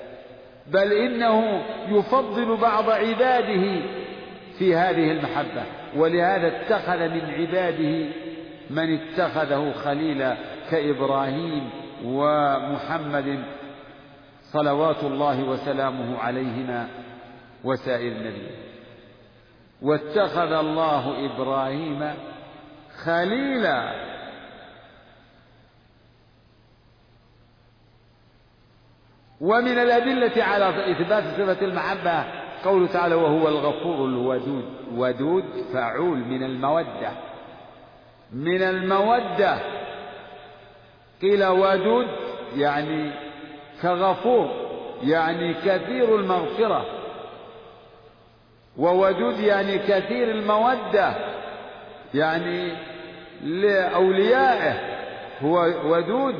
بل 0.67 0.93
إنه 0.93 1.63
يفضل 1.89 2.57
بعض 2.57 2.89
عباده 2.89 3.81
في 4.59 4.75
هذه 4.75 5.11
المحبة 5.11 5.63
ولهذا 5.95 6.47
اتخذ 6.47 6.99
من 6.99 7.25
عباده 7.25 8.09
من 8.69 8.99
اتخذه 8.99 9.71
خليلا 9.71 10.37
كإبراهيم 10.71 11.69
ومحمد 12.05 13.43
صلوات 14.53 15.03
الله 15.03 15.43
وسلامه 15.43 16.17
عليهما 16.17 16.87
وسائر 17.63 18.11
النبي. 18.11 18.47
واتخذ 19.81 20.51
الله 20.51 21.25
إبراهيم 21.25 22.13
خليلا. 23.03 24.07
ومن 29.41 29.77
الأدلة 29.77 30.43
على 30.43 30.91
إثبات 30.91 31.23
صفة 31.23 31.65
المحبة 31.65 32.23
قوله 32.65 32.87
تعالى 32.87 33.15
وهو 33.15 33.47
الغفور 33.47 34.05
الودود 34.05 34.65
ودود 34.95 35.43
فعول 35.73 36.17
من 36.17 36.43
المودة. 36.43 37.11
من 38.33 38.61
المودة. 38.61 39.59
قيل 41.21 41.45
ودود 41.45 42.07
يعني 42.55 43.26
كغفور 43.81 44.49
يعني 45.03 45.53
كثير 45.53 46.15
المغفرة. 46.15 46.85
وودود 48.77 49.39
يعني 49.39 49.77
كثير 49.77 50.31
المودة. 50.31 51.15
يعني 52.13 52.77
لأوليائه. 53.43 54.97
هو 55.41 55.73
ودود. 55.85 56.35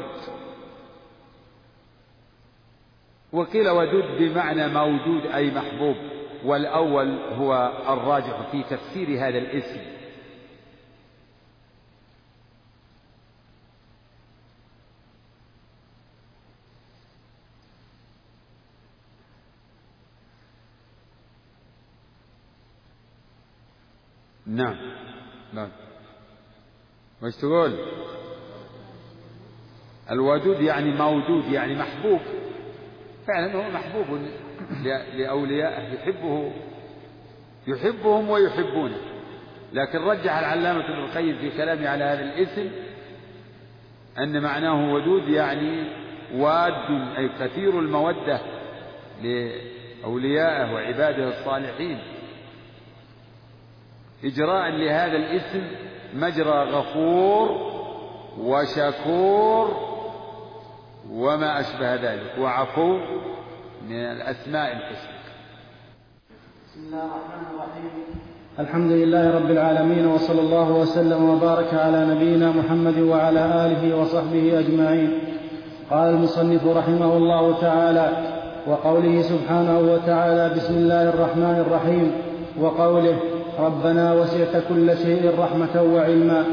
وقيل 3.33 3.69
ودود 3.69 4.05
بمعنى 4.19 4.67
موجود 4.67 5.25
أي 5.25 5.51
محبوب. 5.51 5.95
والأول 6.45 7.17
هو 7.39 7.71
الراجح 7.89 8.41
في 8.51 8.63
تفسير 8.63 9.07
هذا 9.07 9.37
الاسم. 9.37 9.96
نعم. 24.57 24.75
نعم. 25.53 25.69
وش 27.23 27.35
تقول 27.35 27.75
الودود 30.11 30.61
يعني 30.61 30.91
موجود 30.91 31.45
يعني 31.45 31.75
محبوب. 31.75 32.19
فعلا 33.27 33.55
هو 33.55 33.71
محبوب 33.71 34.19
لأوليائه 35.15 35.93
يحبه 35.93 36.51
يحبهم 37.67 38.29
ويحبونه. 38.29 38.97
لكن 39.73 39.99
رجح 39.99 40.37
العلامة 40.37 40.85
ابن 40.85 41.03
القيم 41.03 41.37
في 41.37 41.57
كلامه 41.57 41.89
على 41.89 42.03
هذا 42.03 42.23
الاسم 42.23 42.71
أن 44.17 44.41
معناه 44.41 44.93
ودود 44.93 45.27
يعني 45.29 45.83
واد 46.33 46.91
أي 47.17 47.29
كثير 47.39 47.79
المودة 47.79 48.41
لأوليائه 49.23 50.73
وعباده 50.73 51.39
الصالحين. 51.39 52.16
إجراء 54.23 54.69
لهذا 54.69 55.17
الاسم 55.17 55.61
مجرى 56.15 56.63
غفور 56.71 57.49
وشكور 58.39 59.77
وما 61.11 61.59
أشبه 61.59 61.95
ذلك. 61.95 62.33
وعفو 62.39 62.97
من 63.89 63.95
الأسماء 63.95 64.71
الحسنى. 64.71 65.17
بسم 66.65 66.79
الله 66.87 67.05
الرحمن 67.05 67.45
الرحيم. 67.53 67.91
الحمد 68.59 68.91
لله 68.91 69.35
رب 69.35 69.51
العالمين 69.51 70.07
وصلى 70.07 70.41
الله 70.41 70.71
وسلم 70.71 71.29
وبارك 71.29 71.73
على 71.73 72.05
نبينا 72.05 72.51
محمد 72.51 72.99
وعلى 72.99 73.39
آله 73.39 73.97
وصحبه 73.97 74.59
أجمعين. 74.59 75.19
قال 75.91 76.09
المصنف 76.13 76.67
رحمه 76.67 77.17
الله 77.17 77.61
تعالى 77.61 78.37
وقوله 78.67 79.21
سبحانه 79.21 79.79
وتعالى 79.79 80.55
بسم 80.55 80.73
الله 80.73 81.09
الرحمن 81.09 81.65
الرحيم 81.67 82.11
وقوله 82.59 83.36
ربنا 83.59 84.13
وسعت 84.13 84.63
كل 84.69 84.97
شيء 84.97 85.31
رحمة 85.39 85.93
وعلما 85.95 86.43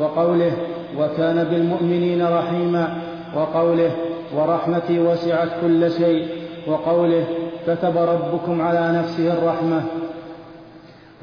وقوله 0.00 0.52
وكان 0.98 1.44
بالمؤمنين 1.44 2.26
رحيما 2.26 2.98
وقوله 3.36 3.90
ورحمتي 4.36 4.98
وسعت 5.00 5.48
كل 5.60 5.90
شيء 5.90 6.26
وقوله 6.66 7.24
كتب 7.66 7.96
ربكم 7.96 8.62
على 8.62 8.98
نفسه 8.98 9.32
الرحمة 9.32 9.82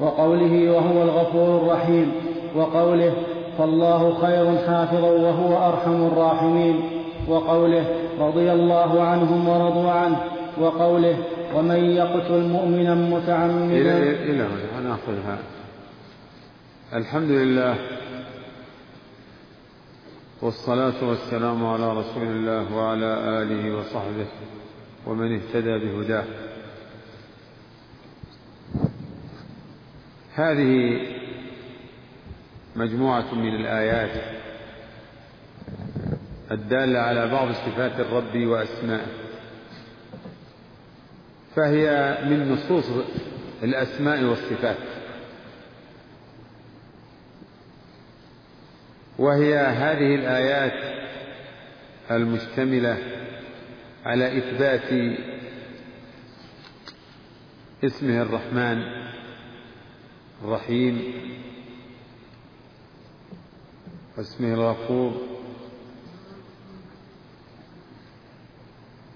وقوله 0.00 0.70
وهو 0.72 1.02
الغفور 1.02 1.56
الرحيم 1.62 2.12
وقوله 2.56 3.12
فالله 3.58 4.14
خير 4.14 4.46
حافظا 4.66 5.10
وهو 5.10 5.68
أرحم 5.68 6.06
الراحمين 6.06 6.80
وقوله 7.28 7.84
رضي 8.20 8.52
الله 8.52 9.02
عنهم 9.02 9.48
ورضوا 9.48 9.90
عنه 9.90 10.16
وقوله 10.58 11.16
ومن 11.54 11.84
يقتل 11.84 12.40
مؤمنا 12.40 12.94
متعمدا 12.94 13.98
إلى 13.98 14.30
إلى 14.30 14.48
ناخذها 14.84 15.38
الحمد 16.94 17.30
لله 17.30 17.76
والصلاة 20.42 21.08
والسلام 21.08 21.66
على 21.66 21.92
رسول 21.92 22.22
الله 22.22 22.74
وعلى 22.74 23.42
آله 23.42 23.76
وصحبه 23.76 24.26
ومن 25.06 25.36
اهتدى 25.36 25.78
بهداه. 25.78 26.24
هذه 30.34 31.00
مجموعة 32.76 33.34
من 33.34 33.54
الآيات 33.54 34.40
الدالة 36.50 36.98
على 36.98 37.28
بعض 37.30 37.52
صفات 37.52 38.00
الرب 38.00 38.36
وأسمائه. 38.36 39.29
فهي 41.56 42.18
من 42.24 42.52
نصوص 42.52 42.84
الأسماء 43.62 44.24
والصفات. 44.24 44.76
وهي 49.18 49.54
هذه 49.58 50.14
الآيات 50.14 51.00
المشتملة 52.10 52.98
على 54.04 54.38
إثبات 54.38 55.16
اسمه 57.84 58.22
الرحمن 58.22 58.82
الرحيم 60.44 61.14
واسمه 64.18 64.54
الغفور 64.54 65.12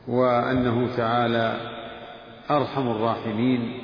وأنه 0.09 0.97
تعالى 0.97 1.74
أرحم 2.51 2.89
الراحمين. 2.89 3.81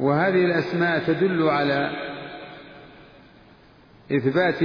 وهذه 0.00 0.44
الأسماء 0.44 1.06
تدل 1.06 1.48
على 1.48 1.90
إثبات 4.12 4.60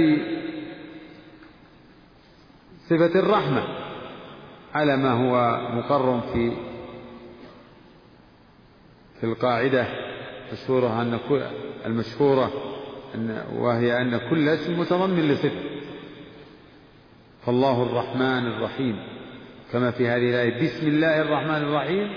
صفة 2.86 3.20
الرحمة 3.20 3.62
على 4.74 4.96
ما 4.96 5.12
هو 5.12 5.60
مقر 5.74 6.20
في 6.20 6.52
في 9.20 9.24
القاعدة 9.24 9.86
المشهورة 10.50 11.02
أن 11.02 11.18
المشهورة 11.86 12.52
أن 13.14 13.44
وهي 13.52 14.00
أن 14.02 14.30
كل 14.30 14.48
اسم 14.48 14.80
متضمن 14.80 15.28
لصفة. 15.28 15.77
فالله 17.46 17.82
الرحمن 17.82 18.46
الرحيم. 18.46 18.96
كما 19.72 19.90
في 19.90 20.08
هذه 20.08 20.30
الآية 20.30 20.62
بسم 20.62 20.86
الله 20.86 21.22
الرحمن 21.22 21.68
الرحيم. 21.68 22.08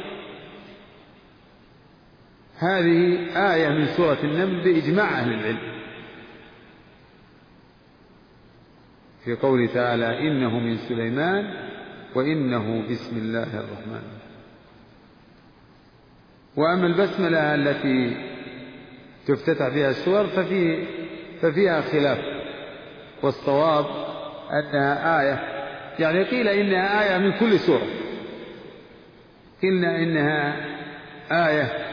هذه 2.58 3.30
آية 3.54 3.70
من 3.70 3.86
سورة 3.86 4.18
النمل 4.24 4.64
بإجماع 4.64 5.20
أهل 5.20 5.34
العلم. 5.34 5.82
في 9.26 9.36
قوله 9.36 9.74
تعالى 9.74 10.20
إنه 10.20 10.60
من 10.60 10.78
سليمان 10.78 11.54
وإنه 12.16 12.88
بسم 12.90 13.18
الله 13.18 13.60
الرحمن 13.60 14.02
الرحيم. 14.02 14.32
وأما 16.56 16.88
البسملة 16.88 17.56
التي 17.56 18.28
تفتتح 19.28 19.68
بها 19.68 19.90
السور 19.90 20.28
ففي 20.28 20.88
ففيها 21.42 21.82
خلاف. 21.82 22.20
والصواب 23.24 24.11
أنها 24.52 25.22
آية. 25.22 25.62
يعني 26.00 26.24
قيل 26.24 26.48
إنها 26.48 27.04
آية 27.04 27.18
من 27.18 27.40
كل 27.40 27.60
سورة. 27.60 27.88
قلنا 29.64 29.98
إنها 29.98 30.66
آية 31.32 31.92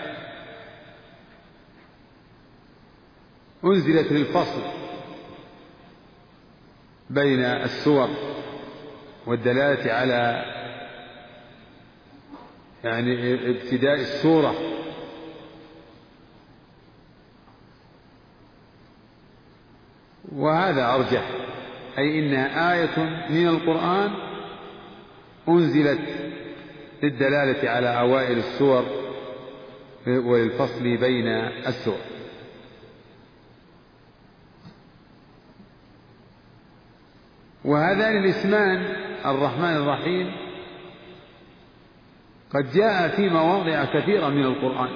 أنزلت 3.65 4.13
للفصل 4.13 4.63
بين 7.11 7.45
السور 7.45 8.09
والدلالة 9.27 9.93
على 9.93 10.45
يعني 12.85 13.35
ابتداء 13.51 13.95
السورة. 13.95 14.55
وهذا 20.33 20.95
أرجح. 20.95 21.31
أي 21.99 22.19
إنها 22.19 22.73
آية 22.75 23.27
من 23.31 23.49
القرآن 23.49 24.11
أنزلت 25.49 26.33
للدلالة 27.03 27.71
على 27.71 28.01
أوائل 28.01 28.39
السور 28.39 28.85
وللفصل 30.07 30.83
بين 30.83 31.27
السور. 31.67 31.99
وهذان 37.65 38.17
الاسمان 38.17 38.77
الرحمن 39.27 39.77
الرحيم 39.77 40.33
قد 42.55 42.73
جاء 42.73 43.09
في 43.09 43.29
مواضع 43.29 43.85
كثيرة 43.85 44.29
من 44.29 44.45
القرآن. 44.45 44.91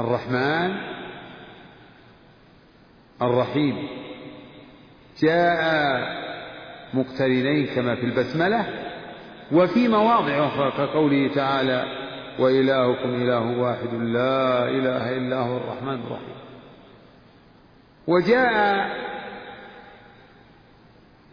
الرحمن 0.00 1.00
الرحيم. 3.22 3.88
جاء 5.22 6.20
مقترنين 6.94 7.66
كما 7.66 7.94
في 7.94 8.06
البسملة 8.06 8.66
وفي 9.52 9.88
مواضع 9.88 10.46
أخرى 10.46 10.70
كقوله 10.70 11.34
تعالى 11.34 11.84
وإلهكم 12.38 13.14
إله 13.14 13.58
واحد 13.58 13.94
لا 13.94 14.68
إله 14.68 15.16
إلا 15.16 15.36
هو 15.36 15.56
الرحمن 15.56 15.94
الرحيم. 15.94 16.40
وجاء 18.06 18.90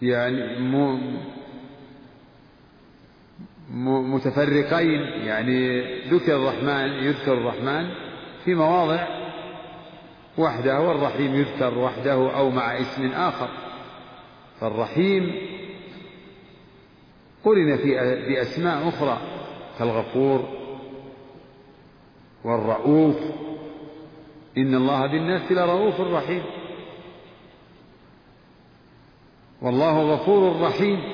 يعني 0.01 0.59
متفرقين 4.13 5.01
يعني 5.01 5.81
ذكر 6.07 6.35
الرحمن 6.35 7.03
يذكر 7.03 7.33
الرحمن 7.33 7.89
في 8.45 8.55
مواضع 8.55 9.26
وحده 10.37 10.79
والرحيم 10.79 11.35
يذكر 11.35 11.77
وحده 11.77 12.37
أو 12.37 12.49
مع 12.49 12.81
اسم 12.81 13.11
آخر. 13.11 13.49
فالرحيم 14.59 15.35
قرن 17.43 17.77
في 17.77 17.95
بأسماء 18.29 18.89
أخرى 18.89 19.21
كالغفور 19.79 20.57
والرؤوف. 22.43 23.17
إن 24.57 24.75
الله 24.75 25.07
بالناس 25.07 25.51
لرؤوف 25.51 26.01
رحيم. 26.01 26.43
والله 29.61 30.13
غفور 30.13 30.61
رحيم. 30.61 31.13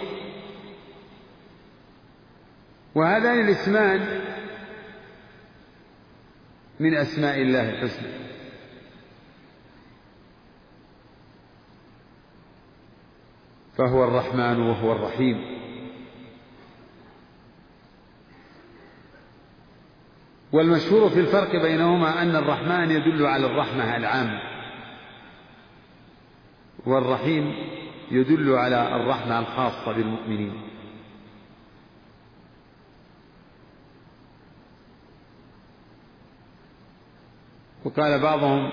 وهذان 2.95 3.39
الاسمان 3.39 4.21
من 6.79 6.95
أسماء 6.95 7.41
الله 7.41 7.69
الحسنى. 7.69 8.32
فهو 13.77 14.03
الرحمن 14.03 14.59
وهو 14.59 14.91
الرحيم. 14.91 15.53
والمشهور 20.51 21.09
في 21.09 21.19
الفرق 21.19 21.61
بينهما 21.61 22.21
أن 22.21 22.35
الرحمن 22.35 22.91
يدل 22.91 23.25
على 23.25 23.45
الرحمة 23.45 23.97
العامة 23.97 24.41
والرحيم 26.85 27.55
يدل 28.11 28.53
على 28.53 28.95
الرحمة 28.95 29.39
الخاصة 29.39 29.91
بالمؤمنين. 29.91 30.61
وقال 37.85 38.19
بعضهم 38.21 38.69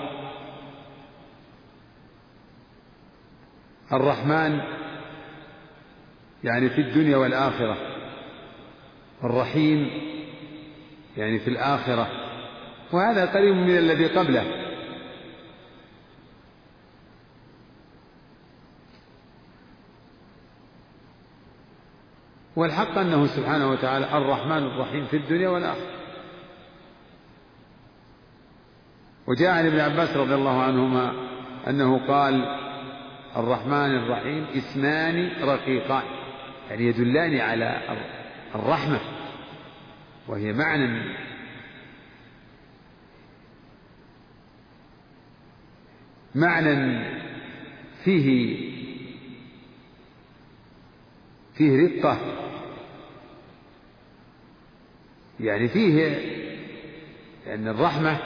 الرحمن 3.92 4.79
يعني 6.44 6.70
في 6.70 6.80
الدنيا 6.80 7.16
والآخرة. 7.16 7.76
الرحيم 9.24 9.90
يعني 11.16 11.38
في 11.38 11.50
الآخرة. 11.50 12.08
وهذا 12.92 13.26
قريب 13.26 13.54
من 13.54 13.78
الذي 13.78 14.06
قبله. 14.06 14.66
والحق 22.56 22.98
أنه 22.98 23.26
سبحانه 23.26 23.70
وتعالى 23.70 24.18
الرحمن 24.18 24.66
الرحيم 24.66 25.06
في 25.06 25.16
الدنيا 25.16 25.48
والآخرة. 25.48 25.90
وجاء 29.26 29.50
عن 29.50 29.66
ابن 29.66 29.80
عباس 29.80 30.16
رضي 30.16 30.34
الله 30.34 30.62
عنهما 30.62 31.12
أنه 31.68 32.06
قال 32.08 32.34
الرحمن 33.36 33.96
الرحيم 33.96 34.46
اسمان 34.56 35.30
رقيقان. 35.42 36.19
يعني 36.70 36.84
يدلان 36.86 37.36
على 37.36 37.98
الرحمة 38.54 39.00
وهي 40.28 40.52
معنى 40.52 41.16
معنى 46.34 47.04
فيه 48.04 48.56
فيه 51.54 51.86
رقة 51.86 52.20
يعني 55.40 55.68
فيه 55.68 56.18
أن 57.46 57.68
الرحمة 57.68 58.18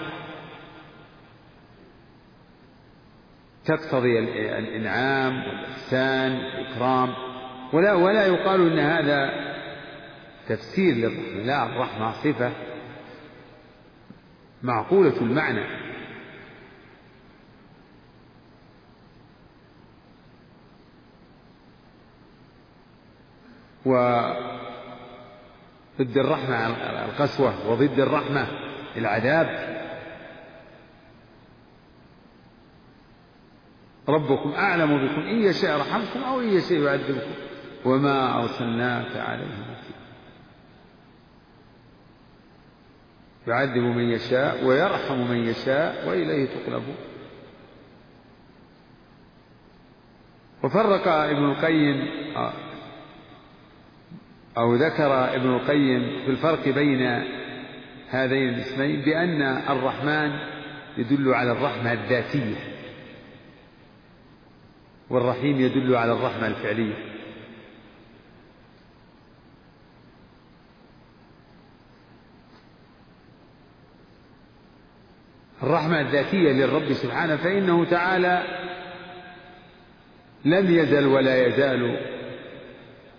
تقتضي 3.64 4.18
الإنعام 4.58 5.36
والإحسان 5.36 6.32
والإكرام. 6.32 7.33
ولا 7.74 7.92
ولا 7.92 8.26
يقال 8.26 8.72
أن 8.72 8.78
هذا 8.78 9.30
تفسير 10.48 10.94
للرحمة 10.94 11.42
لا 11.44 11.66
الرحمة 11.66 12.12
صفة 12.12 12.52
معقولة 14.62 15.20
المعنى. 15.20 15.84
وضد 23.86 24.36
الرحمة 26.16 26.66
القسوة 27.04 27.70
وضد 27.70 28.00
الرحمة 28.00 28.46
العذاب. 28.96 29.74
ربكم 34.08 34.52
أعلم 34.52 35.06
بكم 35.06 35.20
إن 35.20 35.42
يشاء 35.42 35.80
رحمكم 35.80 36.22
أو 36.22 36.40
إن 36.40 36.48
يشاء 36.48 36.78
يعذبكم. 36.78 37.53
وما 37.84 38.42
أرسلناك 38.42 39.16
عليهم 39.16 39.74
يعذب 43.46 43.82
من 43.82 44.10
يشاء 44.10 44.64
ويرحم 44.64 45.30
من 45.30 45.36
يشاء 45.36 46.08
وإليه 46.08 46.46
تقلبون. 46.46 46.96
وفرق 50.62 51.08
ابن 51.08 51.44
القيم 51.44 52.08
أو 54.58 54.74
ذكر 54.74 55.34
ابن 55.34 55.54
القيم 55.54 56.24
في 56.24 56.30
الفرق 56.30 56.68
بين 56.68 57.02
هذين 58.08 58.48
الاسمين 58.48 59.00
بأن 59.00 59.42
الرحمن 59.42 60.38
يدل 60.96 61.34
على 61.34 61.52
الرحمة 61.52 61.92
الذاتية 61.92 62.56
والرحيم 65.10 65.60
يدل 65.60 65.96
على 65.96 66.12
الرحمة 66.12 66.46
الفعلية. 66.46 67.13
الرحمة 75.64 76.00
الذاتية 76.00 76.52
للرب 76.52 76.92
سبحانه 76.92 77.36
فإنه 77.36 77.84
تعالى 77.84 78.42
لم 80.44 80.70
يزل 80.70 81.06
ولا 81.06 81.46
يزال 81.46 81.98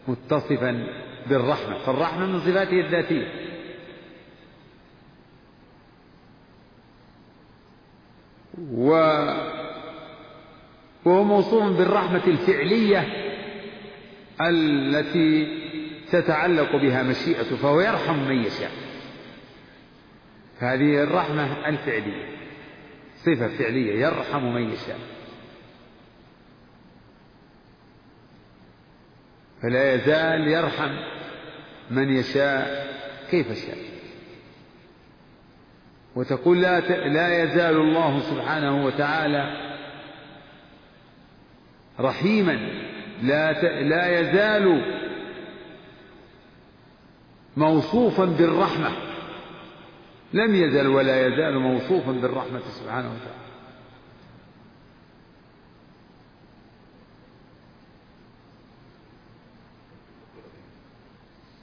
متصفا 0.08 0.88
بالرحمة. 1.30 1.78
فالرحمة 1.78 2.26
من 2.26 2.40
صفاته 2.40 2.80
الذاتية. 2.80 3.28
و 8.72 8.90
وهو 11.06 11.24
موصوف 11.24 11.78
بالرحمة 11.78 12.28
الفعلية 12.28 13.08
التي 14.42 15.48
تتعلق 16.12 16.76
بها 16.76 17.04
مشيئته 17.04 17.56
فهو 17.56 17.82
يرحم 17.82 18.20
من 18.28 18.44
يشاء. 18.44 18.85
هذه 20.60 21.04
الرحمة 21.04 21.70
الفعلية 21.70 22.36
صفة 23.18 23.48
فعلية 23.48 24.06
يرحم 24.06 24.44
من 24.44 24.70
يشاء. 24.70 25.00
فلا 29.62 29.94
يزال 29.94 30.48
يرحم 30.48 30.92
من 31.92 32.10
يشاء 32.10 32.88
كيف 33.32 33.66
شاء. 33.66 33.78
وتقول 36.16 36.62
لا 36.62 36.80
لا 37.08 37.44
يزال 37.44 37.76
الله 37.76 38.20
سبحانه 38.20 38.86
وتعالى 38.86 39.76
رحيما 42.00 42.70
لا 43.22 43.52
لا 43.82 44.20
يزال 44.20 44.96
موصوفا 47.58 48.26
بالرحمة. 48.26 49.15
لم 50.36 50.56
يزل 50.56 50.88
ولا 50.88 51.28
يزال 51.28 51.60
موصوفا 51.60 52.12
بالرحمة 52.12 52.60
سبحانه 52.60 53.08
وتعالى. 53.08 53.46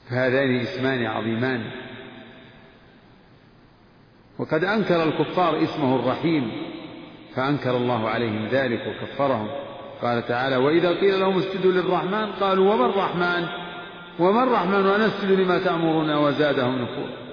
فهذان 0.09 0.59
اسمان 0.59 1.05
عظيمان. 1.05 1.71
وقد 4.39 4.63
أنكر 4.63 5.03
الكفار 5.03 5.63
اسمه 5.63 5.95
الرحيم 5.95 6.51
فأنكر 7.35 7.77
الله 7.77 8.09
عليهم 8.09 8.47
ذلك 8.47 8.81
وكفرهم. 8.87 9.47
قال 10.01 10.27
تعالى 10.27 10.55
وإذا 10.55 10.89
قيل 10.89 11.19
لهم 11.19 11.37
اسجدوا 11.37 11.71
للرحمن 11.71 12.31
قالوا 12.31 12.73
وما 12.73 12.85
الرحمن؟ 12.85 13.47
وما 14.19 14.43
الرحمن؟ 14.43 14.85
ونسجد 14.85 15.31
لما 15.31 15.59
تأمرنا 15.59 16.17
وزادهم 16.17 16.81
نفورا. 16.81 17.32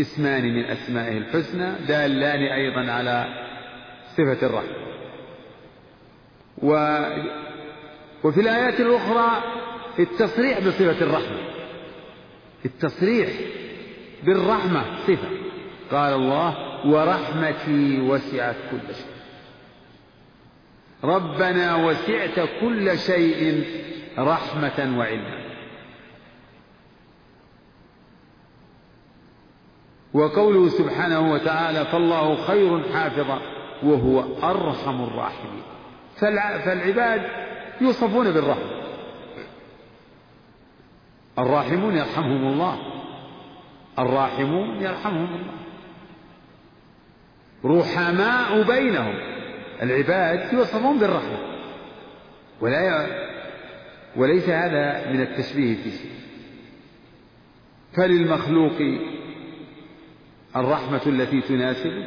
اسمان 0.00 0.44
من 0.44 0.64
أسمائه 0.64 1.18
الحسنى 1.18 1.72
دالان 1.88 2.42
أيضا 2.42 2.92
على 2.92 3.26
صفة 4.16 4.46
الرحمة 4.46 4.88
و 6.62 6.98
وفي 8.24 8.40
الآيات 8.40 8.80
الأخرى 8.80 9.42
التصريح 9.98 10.58
بصفة 10.58 11.04
الرحمة. 11.04 11.48
التصريح 12.64 13.28
بالرحمة 14.24 14.84
صفة. 15.06 15.28
قال 15.90 16.14
الله 16.14 16.54
ورحمتي 16.86 18.00
وسعت 18.00 18.56
كل 18.70 18.94
شيء. 18.94 19.18
ربنا 21.04 21.76
وسعت 21.76 22.48
كل 22.60 22.98
شيء 22.98 23.64
رحمة 24.18 24.98
وعلما. 24.98 25.47
وقوله 30.14 30.68
سبحانه 30.68 31.32
وتعالى 31.32 31.84
فالله 31.84 32.46
خير 32.46 32.92
حافظا 32.92 33.40
وهو 33.82 34.24
أرحم 34.42 35.04
الراحمين. 35.04 35.62
فالعباد 36.64 37.22
يوصفون 37.80 38.30
بالرحمة 38.30 38.78
الراحمون 41.38 41.96
يرحمهم 41.96 42.52
الله. 42.52 42.78
الراحمون 43.98 44.82
يرحمهم 44.82 45.34
الله. 45.34 45.58
رحماء 47.64 48.62
بينهم. 48.62 49.14
العباد 49.82 50.52
يوصفون 50.52 50.98
بالرحمة. 50.98 51.38
ولا 52.60 53.06
وليس 54.16 54.48
هذا 54.48 55.12
من 55.12 55.20
التشبيه 55.20 55.74
في 55.74 55.90
شيء. 55.90 56.12
فللمخلوق 57.92 58.78
الرحمة 60.56 61.00
التي 61.06 61.40
تناسبه 61.40 62.04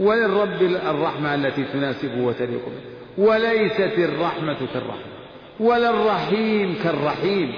وللرب 0.00 0.62
الرحمة 0.62 1.34
التي 1.34 1.64
تناسبه 1.64 2.24
وتليق 2.24 2.64
به. 2.64 3.24
وليست 3.24 3.98
الرحمة 3.98 4.58
كالرحمة 4.74 5.12
ولا 5.60 5.90
الرحيم 5.90 6.74
كالرحيم. 6.84 7.52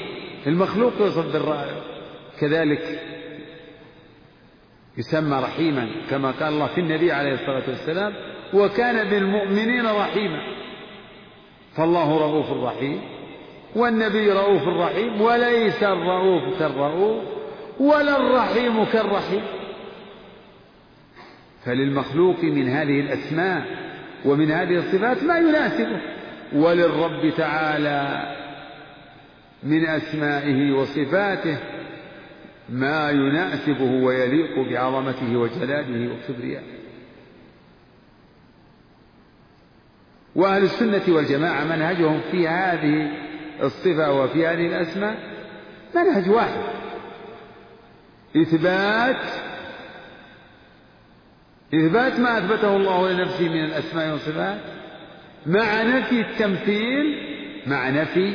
المخلوق 0.47 0.93
يوصف 1.01 1.33
بالرحمة 1.33 1.81
كذلك 2.41 3.01
يسمى 4.99 5.37
رحيما 5.43 5.89
كما 6.11 6.31
قال 6.31 6.53
الله 6.53 6.67
في 6.67 6.81
النبي 6.81 7.13
عليه 7.13 7.33
الصلاة 7.33 7.63
والسلام 7.69 8.13
وكان 8.55 9.11
بالمؤمنين 9.11 9.87
رحيما. 9.87 10.41
فالله 11.77 12.19
رؤوف 12.19 12.51
رحيم 12.51 13.01
والنبي 13.77 14.33
رؤوف 14.33 14.69
رحيم 14.69 15.21
وليس 15.21 15.83
الرؤوف 15.83 16.59
كالرؤوف 16.59 17.25
ولا 17.81 18.17
الرحيم 18.17 18.85
كالرحيم. 18.85 19.43
فللمخلوق 21.65 22.45
من 22.45 22.69
هذه 22.69 23.01
الأسماء 23.01 23.65
ومن 24.25 24.51
هذه 24.51 24.77
الصفات 24.77 25.23
ما 25.23 25.39
يناسبه. 25.39 26.01
وللرب 26.53 27.33
تعالى 27.37 28.37
من 29.63 29.87
أسمائه 29.87 30.73
وصفاته 30.73 31.59
ما 32.69 33.11
يناسبه 33.11 33.93
ويليق 34.05 34.69
بعظمته 34.71 35.37
وجلاله 35.37 36.15
وكبريائه 36.15 36.81
وأهل 40.35 40.63
السنة 40.63 41.03
والجماعة 41.09 41.65
منهجهم 41.65 42.21
في 42.31 42.49
هذه 42.49 43.11
الصفة 43.63 44.13
وفي 44.13 44.47
هذه 44.47 44.67
الأسماء 44.67 45.17
منهج 45.95 46.31
واحد 46.31 46.61
إثبات 48.37 49.50
إثبات 51.75 52.19
ما 52.21 52.39
أثبته 52.39 52.77
الله 52.77 53.13
لنفسه 53.13 53.49
من 53.49 53.65
الأسماء 53.65 54.13
والصفات 54.13 54.59
مع 55.47 55.83
نفي 55.83 56.21
التمثيل 56.21 57.31
مع 57.67 57.91
نفي 57.91 58.35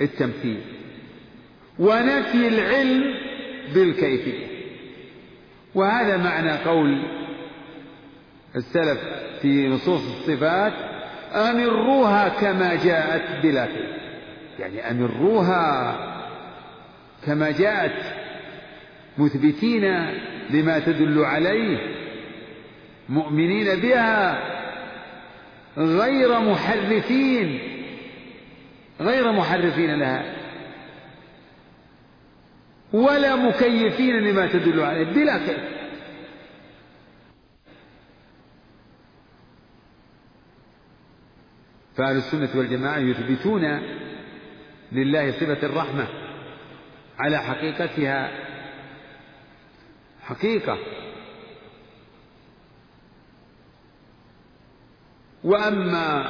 التمثيل 0.00 0.60
ونفي 1.78 2.48
العلم 2.48 3.14
بالكيفية 3.74 4.46
وهذا 5.74 6.16
معنى 6.16 6.52
قول 6.52 7.02
السلف 8.56 8.98
في 9.42 9.68
نصوص 9.68 10.02
الصفات 10.02 10.72
أمروها 11.34 12.28
كما 12.28 12.74
جاءت 12.84 13.42
بلا 13.42 13.66
كيف. 13.66 13.90
يعني 14.58 14.90
أمروها 14.90 15.96
كما 17.26 17.50
جاءت 17.50 18.02
مثبتين 19.18 19.84
لما 20.50 20.78
تدل 20.78 21.24
عليه 21.24 21.99
مؤمنين 23.10 23.80
بها 23.80 24.38
غير 25.78 26.40
محرفين 26.40 27.60
غير 29.00 29.32
محرفين 29.32 29.94
لها. 29.94 30.36
ولا 32.92 33.36
مكيفين 33.36 34.16
لما 34.16 34.46
تدل 34.46 34.80
عليه 34.80 35.04
بلا 35.04 35.38
كيف. 35.38 35.80
فأهل 41.96 42.16
السنة 42.16 42.48
والجماعة 42.54 42.98
يثبتون 42.98 43.80
لله 44.92 45.30
صفة 45.30 45.66
الرحمة 45.66 46.06
على 47.18 47.38
حقيقتها. 47.38 48.30
حقيقة. 50.22 50.78
وأما 55.44 56.24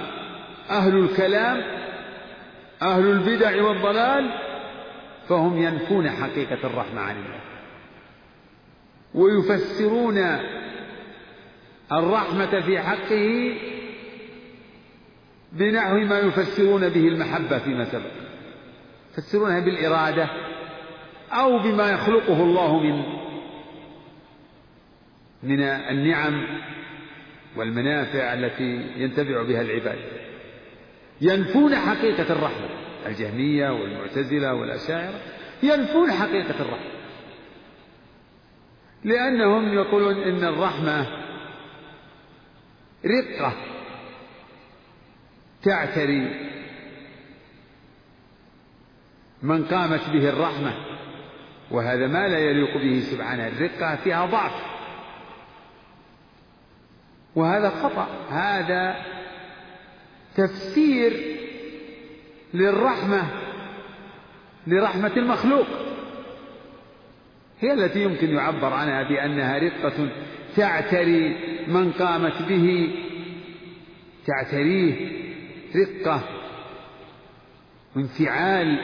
أهل 0.70 0.98
الكلام 0.98 1.62
أهل 2.82 3.10
البدع 3.10 3.62
والضلال 3.62 4.30
فهم 5.28 5.62
ينفون 5.62 6.10
حقيقة 6.10 6.66
الرحمة 6.66 7.00
عن 7.00 7.16
الله. 7.16 7.40
ويفسرون 9.14 10.18
الرحمة 11.92 12.60
في 12.60 12.80
حقه 12.80 13.54
بنحو 15.52 15.98
ما 15.98 16.18
يفسرون 16.18 16.88
به 16.88 17.08
المحبة 17.08 17.58
فيما 17.58 17.84
سبق. 17.84 18.10
يفسرونها 19.12 19.60
بالإرادة 19.60 20.28
أو 21.32 21.58
بما 21.58 21.90
يخلقه 21.90 22.42
الله 22.42 22.78
من 22.78 23.02
من 25.42 25.60
النعم. 25.62 26.46
والمنافع 27.56 28.34
التي 28.34 28.92
ينتفع 28.96 29.42
بها 29.42 29.60
العباد. 29.60 29.98
ينفون 31.20 31.76
حقيقة 31.76 32.32
الرحمة 32.32 32.68
الجهمية 33.06 33.70
والمعتزلة 33.70 34.54
والأشاعرة 34.54 35.20
ينفون 35.62 36.12
حقيقة 36.12 36.60
الرحمة. 36.60 36.90
لأنهم 39.04 39.74
يقولون 39.74 40.22
إن 40.22 40.44
الرحمة 40.44 41.06
رقة 43.06 43.52
تعتري 45.62 46.50
من 49.42 49.64
قامت 49.64 50.10
به 50.10 50.28
الرحمة 50.28 50.74
وهذا 51.70 52.06
ما 52.06 52.28
لا 52.28 52.38
يليق 52.38 52.76
به 52.76 53.00
سبحانه. 53.00 53.48
الرقة 53.48 53.96
فيها 53.96 54.26
ضعف. 54.26 54.69
وهذا 57.34 57.70
خطأ. 57.70 58.08
هذا 58.30 59.04
تفسير 60.36 61.12
للرحمة 62.54 63.22
لرحمة 64.66 65.12
المخلوق. 65.16 65.66
هي 67.60 67.72
التي 67.72 68.02
يمكن 68.02 68.28
يعبر 68.28 68.72
عنها 68.72 69.02
بأنها 69.02 69.58
رقة 69.58 70.10
تعتري 70.56 71.36
من 71.66 71.92
قامت 71.92 72.42
به. 72.42 72.94
تعتريه 74.26 75.10
رقة 75.76 76.22
وانفعال 77.96 78.78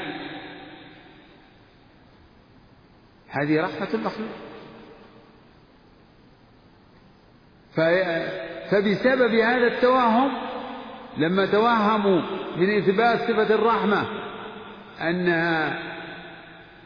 هذه 3.29 3.61
رحمة 3.61 3.89
المخلوق. 3.95 4.46
فبسبب 8.71 9.35
هذا 9.35 9.67
التوهم 9.67 10.33
لما 11.17 11.47
توهموا 11.47 12.23
من 12.57 12.77
إثبات 12.77 13.19
صفة 13.19 13.55
الرحمة 13.55 14.07
أنها 15.01 15.79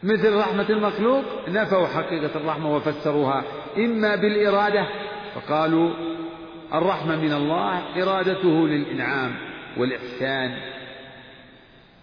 مثل 0.03 0.37
رحمة 0.37 0.69
المخلوق 0.69 1.23
نفوا 1.47 1.87
حقيقة 1.87 2.35
الرحمة 2.35 2.75
وفسروها 2.75 3.43
إما 3.77 4.15
بالإرادة 4.15 4.87
فقالوا 5.35 5.93
الرحمة 6.73 7.15
من 7.15 7.33
الله 7.33 8.03
إرادته 8.03 8.67
للإنعام 8.67 9.31
والإحسان 9.77 10.51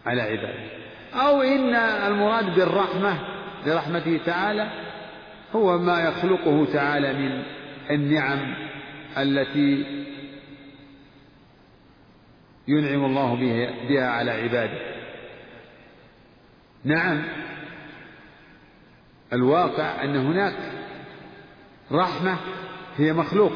على 0.07 0.23
عباده. 0.23 0.79
أو 1.15 1.43
إن 1.43 1.75
المراد 1.75 2.55
بالرحمة 2.55 3.19
برحمته 3.67 4.21
تعالى 4.27 4.71
هو 5.57 5.79
ما 5.79 6.01
يخلقه 6.01 6.67
تعالى 6.73 7.13
من 7.13 7.43
النعم 7.91 8.55
التي 9.19 9.85
ينعم 12.69 13.05
الله 13.05 13.35
بها 13.89 14.07
على 14.07 14.31
عباده. 14.31 14.79
نعم 16.85 17.25
الواقع 19.33 20.05
أن 20.05 20.17
هناك 20.17 20.73
رحمة 21.93 22.37
هي 22.97 23.13
مخلوق 23.13 23.53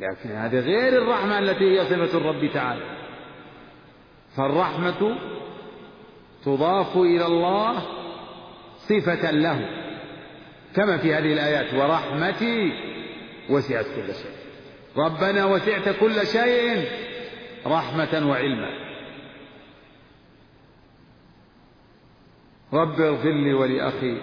لكن 0.00 0.30
هذه 0.30 0.60
غير 0.60 1.02
الرحمة 1.02 1.38
التي 1.38 1.64
هي 1.64 1.84
صفة 1.84 2.18
الرب 2.18 2.50
تعالى. 2.54 2.96
فالرحمة 4.36 5.18
تضاف 6.44 6.96
إلى 6.96 7.26
الله 7.26 7.82
صفة 8.76 9.30
له. 9.30 9.81
كما 10.76 10.98
في 10.98 11.14
هذه 11.14 11.32
الآيات 11.32 11.74
ورحمتي 11.74 12.72
وسعت 13.50 13.84
كل 13.84 14.14
شيء. 14.14 14.32
ربنا 14.96 15.44
وسعت 15.44 15.88
كل 15.88 16.26
شيء 16.26 16.88
رحمة 17.66 18.28
وعلما. 18.28 18.70
رب 22.72 23.00
اغفر 23.00 23.32
لي 23.32 23.54
ولأخي 23.54 24.16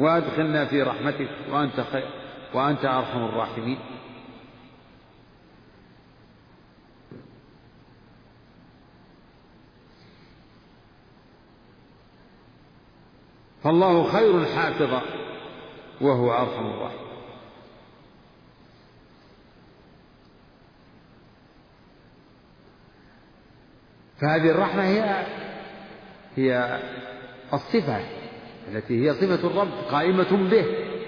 وأدخلنا 0.00 0.64
في 0.64 0.82
رحمتك 0.82 1.28
وأنت 1.50 1.80
خير 1.92 2.10
وأنت 2.54 2.84
أرحم 2.84 3.24
الراحمين. 3.24 3.78
فالله 13.64 14.12
خير 14.12 14.44
حافظا. 14.44 15.02
وهو 16.00 16.32
أرحم 16.32 16.66
الراحمين. 16.66 17.08
فهذه 24.20 24.50
الرحمة 24.50 24.82
هي 24.82 25.26
هي 26.36 26.80
الصفة 27.52 28.00
التي 28.72 29.04
هي 29.04 29.14
صفة 29.14 29.46
الرب 29.48 29.70
قائمة 29.90 30.48
به. 30.50 30.64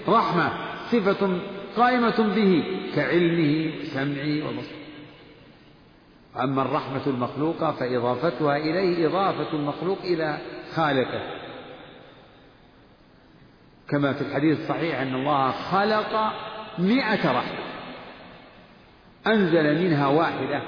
رحمة 0.08 0.52
صفة 0.92 1.40
قائمة 1.76 2.34
به 2.34 2.64
كعلمه 2.94 3.84
سمعه 3.84 4.48
وبصره. 4.48 4.80
أما 6.36 6.62
الرحمة 6.62 7.06
المخلوقة 7.06 7.72
فإضافتها 7.72 8.56
إليه 8.56 9.06
إضافة 9.06 9.52
المخلوق 9.52 9.98
إلى 10.04 10.38
خالقه. 10.74 11.39
كما 13.90 14.12
في 14.12 14.20
الحديث 14.20 14.60
الصحيح 14.60 15.00
أن 15.00 15.14
الله 15.14 15.50
خلق 15.50 16.32
مئة 16.78 17.32
رحمة. 17.32 17.58
أنزل 19.26 19.84
منها 19.84 20.06
واحدة 20.06 20.62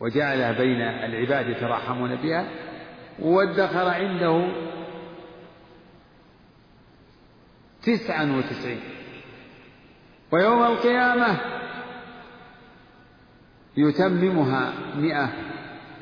وجعلها 0.00 0.52
بين 0.52 0.80
العباد 0.80 1.48
يتراحمون 1.48 2.14
بها 2.14 2.44
وادخر 3.18 3.88
عنده 3.88 4.48
تسعا 7.82 8.24
وتسعين. 8.38 8.80
ويوم 10.32 10.62
القيامة 10.62 11.40
يتممها 13.76 14.72
مئة 14.96 15.28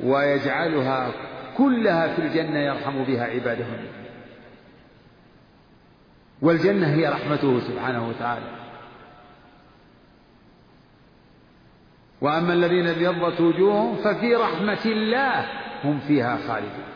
ويجعلها 0.02 1.12
كلها 1.56 2.14
في 2.14 2.22
الجنة 2.22 2.58
يرحم 2.58 3.04
بها 3.04 3.24
عباده 3.24 3.66
والجنة 6.42 6.86
هي 6.86 7.08
رحمته 7.08 7.60
سبحانه 7.60 8.08
وتعالى. 8.08 8.56
وأما 12.20 12.52
الذين 12.52 12.86
ابيضت 12.86 13.40
وجوههم 13.40 13.96
ففي 13.96 14.34
رحمة 14.34 14.84
الله 14.86 15.46
هم 15.84 16.00
فيها 16.00 16.38
خالدون. 16.48 16.86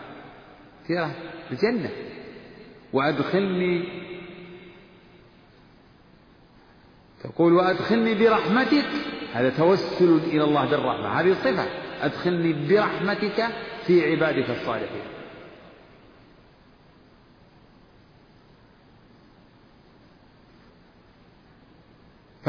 في 0.87 1.13
الجنة. 1.51 1.91
وأدخلني 2.93 3.89
تقول 7.23 7.53
وأدخلني 7.53 8.15
برحمتك. 8.15 8.87
هذا 9.33 9.51
توسل 9.51 10.21
إلى 10.27 10.45
الله 10.45 10.71
بالرحمة. 10.71 11.21
هذه 11.21 11.33
صفة. 11.33 11.67
أدخلني 12.03 12.53
برحمتك 12.53 13.49
في 13.87 14.11
عبادك 14.11 14.51
الصالحين. 14.51 15.20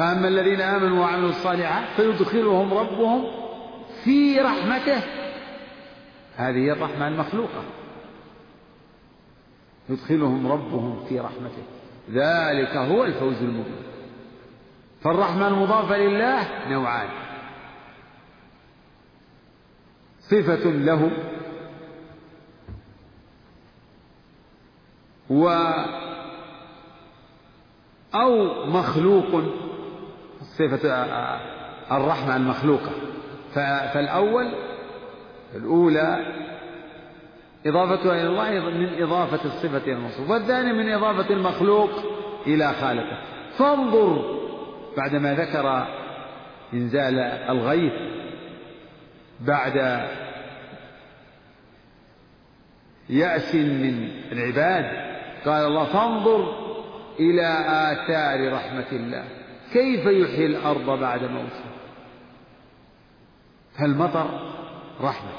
فأما 0.02 0.28
الذين 0.28 0.62
آمنوا 0.62 1.00
وعملوا 1.00 1.30
الصالحات 1.30 1.88
فيدخلهم 1.96 2.74
ربهم 2.74 3.24
في 4.04 4.40
رحمته. 4.40 5.04
هذه 6.36 6.58
هي 6.58 6.72
الرحمة 6.72 7.08
المخلوقة. 7.08 7.64
يدخلهم 9.90 10.48
ربهم 10.48 11.06
في 11.06 11.20
رحمته. 11.20 11.64
ذلك 12.12 12.76
هو 12.78 13.04
الفوز 13.04 13.42
المبين. 13.42 13.84
فالرحمة 15.02 15.48
المضافة 15.48 15.98
لله 15.98 16.70
نوعان. 16.70 17.10
صفة 20.20 20.70
له 20.70 21.12
و 25.30 25.50
أو 28.16 28.66
مخلوق 28.66 29.61
صفة 30.58 30.90
الرحمة 31.92 32.36
المخلوقة 32.36 32.92
فالأول 33.94 34.52
الأولى 35.56 36.26
إضافتها 37.66 38.14
إلى 38.14 38.28
الله 38.28 38.70
من 38.70 39.04
إضافة 39.04 39.46
الصفة 39.46 39.78
إلى 39.78 39.94
الموصوف 39.94 40.30
والثاني 40.30 40.74
من 40.74 40.90
إضافة 40.90 41.34
المخلوق 41.34 41.90
إلى 42.48 42.74
خالقه. 42.74 43.18
فانظر 43.58 44.40
بعدما 44.98 45.34
ذكر 45.34 45.88
إنزال 46.74 47.20
الغيث 47.50 47.94
بعد 49.40 50.08
يأس 53.10 53.56
من 53.56 54.10
العباد 54.32 54.86
قال 55.46 55.66
الله 55.66 55.86
فانظر 55.86 56.72
إلى 57.20 57.48
آثار 57.68 58.54
رحمة 58.54 58.92
الله. 58.92 59.24
كيف 59.74 60.06
يحيي 60.06 60.46
الأرض 60.46 61.00
بعد 61.00 61.24
موتها 61.24 61.72
فالمطر 63.80 64.54
رحمة. 65.02 65.32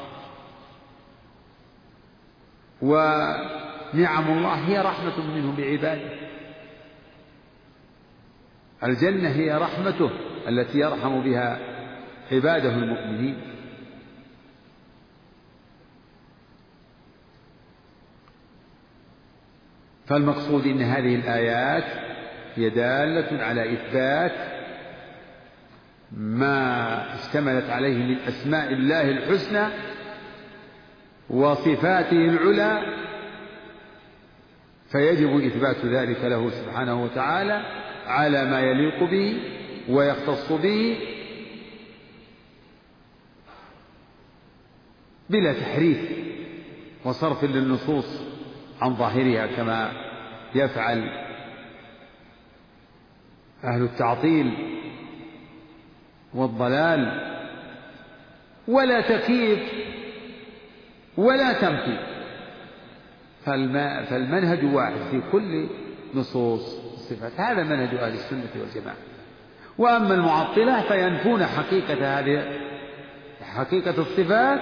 ونعم 2.83 4.39
الله 4.39 4.55
هي 4.55 4.79
رحمة 4.79 5.27
منه 5.27 5.57
بعباده. 5.57 6.23
الجنة 8.85 9.29
هي 9.29 9.59
رحمته 9.59 10.11
التي 10.49 10.79
يرحم 10.79 11.23
بها 11.23 11.59
عباده 12.33 12.75
المؤمنين. 12.75 13.37
فالمقصود 20.07 20.67
إن 20.67 20.83
هذه 20.83 21.15
الآيات 21.15 22.13
هي 22.57 22.71
دالة 22.71 23.45
على 23.45 23.73
إثبات 23.73 24.33
ما 26.17 27.15
اشتملت 27.15 27.71
عليه 27.71 27.97
من 27.97 28.17
اسماء 28.19 28.73
الله 28.73 29.11
الحسنى 29.11 29.67
وصفاته 31.31 32.17
العلى 32.17 32.83
فيجب 34.89 35.45
إثبات 35.45 35.85
ذلك 35.85 36.25
له 36.25 36.51
سبحانه 36.51 37.05
وتعالى 37.05 37.63
على 38.07 38.45
ما 38.45 38.61
يليق 38.61 39.05
به 39.11 39.37
ويختص 39.89 40.53
به 40.53 40.99
بلا 45.31 45.53
تحريف 45.53 46.11
وصرف 47.05 47.45
للنصوص 47.45 48.23
عن 48.81 48.95
ظاهرها 48.95 49.47
كما 49.47 49.93
يفعل 50.55 51.32
أهل 53.65 53.83
التعطيل 53.83 54.53
والضلال 56.35 57.33
ولا 58.69 59.01
تكييف 59.01 59.61
ولا 61.17 61.53
تمثيل 61.53 61.99
فالمنهج 64.11 64.75
واحد 64.75 65.01
في 65.11 65.23
كل 65.33 65.67
نصوص 66.15 66.79
الصفات. 66.95 67.41
هذا 67.41 67.63
منهج 67.63 67.95
أهل 67.95 68.13
السنة 68.13 68.51
والجماعة. 68.61 68.97
وأما 69.79 70.15
المعطلة 70.15 70.81
فينفون 70.89 71.45
حقيقة 71.45 72.19
هذه 72.19 72.59
حقيقة 73.43 73.99
الصفات 73.99 74.61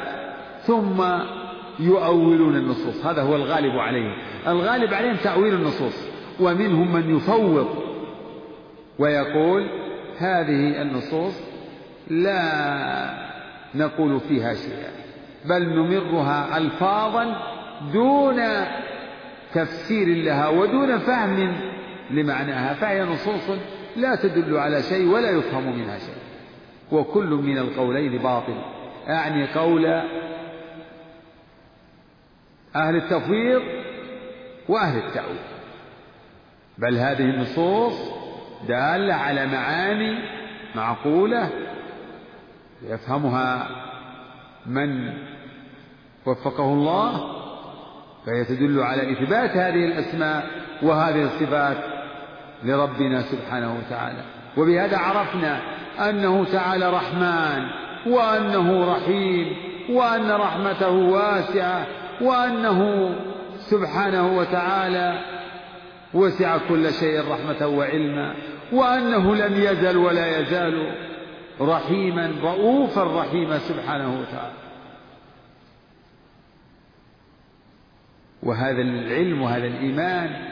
ثم 0.62 1.02
يؤولون 1.78 2.56
النصوص. 2.56 3.06
هذا 3.06 3.22
هو 3.22 3.36
الغالب 3.36 3.78
عليهم. 3.78 4.14
الغالب 4.46 4.94
عليهم 4.94 5.16
تأويل 5.16 5.54
النصوص. 5.54 6.08
ومنهم 6.40 6.92
من 6.92 7.16
يفوض 7.16 7.89
ويقول 9.00 9.66
هذه 10.18 10.82
النصوص 10.82 11.40
لا 12.10 13.30
نقول 13.74 14.20
فيها 14.20 14.54
شيئا 14.54 14.90
بل 15.44 15.68
نمرها 15.68 16.58
ألفاظا 16.58 17.36
دون 17.92 18.42
تفسير 19.54 20.08
لها 20.08 20.48
ودون 20.48 20.98
فهم 20.98 21.56
لمعناها 22.10 22.74
فهي 22.74 23.02
نصوص 23.02 23.58
لا 23.96 24.16
تدل 24.16 24.56
على 24.56 24.82
شيء 24.82 25.08
ولا 25.08 25.30
يفهم 25.30 25.78
منها 25.78 25.98
شيء 25.98 26.20
وكل 26.92 27.26
من 27.26 27.58
القولين 27.58 28.18
باطل. 28.18 28.62
أعني 29.08 29.46
قول 29.46 29.86
أهل 32.76 32.96
التفويض 32.96 33.62
وأهل 34.68 34.98
التأويل. 34.98 35.38
بل 36.78 36.96
هذه 36.96 37.22
النصوص 37.22 38.19
دالة 38.68 39.14
على 39.14 39.46
معاني 39.46 40.18
معقولة 40.74 41.50
يفهمها 42.82 43.68
من 44.66 45.12
وفقه 46.26 46.64
الله 46.64 47.40
فهي 48.26 48.44
تدل 48.44 48.80
على 48.80 49.12
إثبات 49.12 49.50
هذه 49.50 49.84
الأسماء 49.84 50.46
وهذه 50.82 51.22
الصفات 51.22 51.76
لربنا 52.64 53.22
سبحانه 53.22 53.76
وتعالى. 53.78 54.22
وبهذا 54.56 54.98
عرفنا 54.98 55.60
أنه 56.08 56.44
تعالى 56.44 56.90
رحمن 56.90 57.64
وأنه 58.06 58.92
رحيم 58.92 59.56
وأن 59.90 60.30
رحمته 60.30 60.90
واسعة 60.90 61.86
وأنه 62.20 63.10
سبحانه 63.58 64.36
وتعالى 64.36 65.39
وسع 66.14 66.58
كل 66.68 66.92
شيء 66.92 67.28
رحمة 67.28 67.66
وعلما 67.66 68.34
وأنه 68.72 69.34
لم 69.34 69.54
يزل 69.54 69.96
ولا 69.96 70.40
يزال 70.40 70.94
رحيما 71.60 72.32
رؤوفا 72.42 73.04
رحيما 73.20 73.58
سبحانه 73.58 74.20
وتعالى. 74.20 74.54
وهذا 78.42 78.82
العلم 78.82 79.42
وهذا 79.42 79.66
الإيمان 79.66 80.50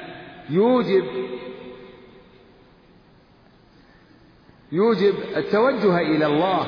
يوجب 0.51 1.05
يوجب 4.73 5.15
التوجه 5.37 5.99
إلى 5.99 6.27
الله 6.27 6.67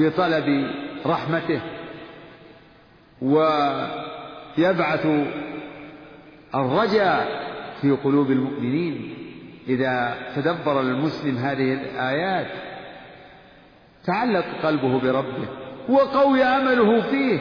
بطلب 0.00 0.70
رحمته 1.06 1.60
ويبعث 3.22 5.06
الرجاء 6.54 7.43
في 7.84 7.90
قلوب 7.90 8.30
المؤمنين. 8.30 9.14
إذا 9.68 10.14
تدبر 10.36 10.80
المسلم 10.80 11.36
هذه 11.36 11.72
الآيات 11.72 12.46
تعلق 14.06 14.44
قلبه 14.62 15.00
بربه 15.00 15.48
وقوي 15.88 16.42
أمله 16.42 17.00
فيه 17.00 17.38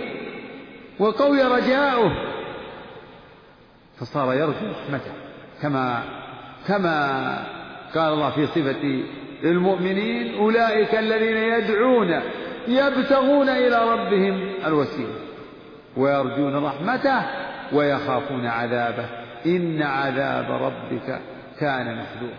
وقوي 0.99 1.44
رجاؤه 1.44 2.11
فصار 3.99 4.34
يرجو 4.34 4.72
رحمته 4.72 5.11
كما 5.61 6.03
كما 6.68 7.38
قال 7.95 8.14
الله 8.14 8.30
في 8.30 8.45
صفة 8.45 9.03
المؤمنين 9.44 10.36
أولئك 10.36 10.95
الذين 10.95 11.38
يدعون 11.38 12.22
يبتغون 12.68 13.49
إلى 13.49 13.91
ربهم 13.94 14.49
الوسيلة 14.65 15.15
ويرجون 15.98 16.65
رحمته 16.65 17.22
ويخافون 17.74 18.45
عذابه. 18.45 19.23
إن 19.45 19.82
عذاب 19.82 20.52
ربك 20.52 21.22
كان 21.60 21.98
محذورا. 21.98 22.38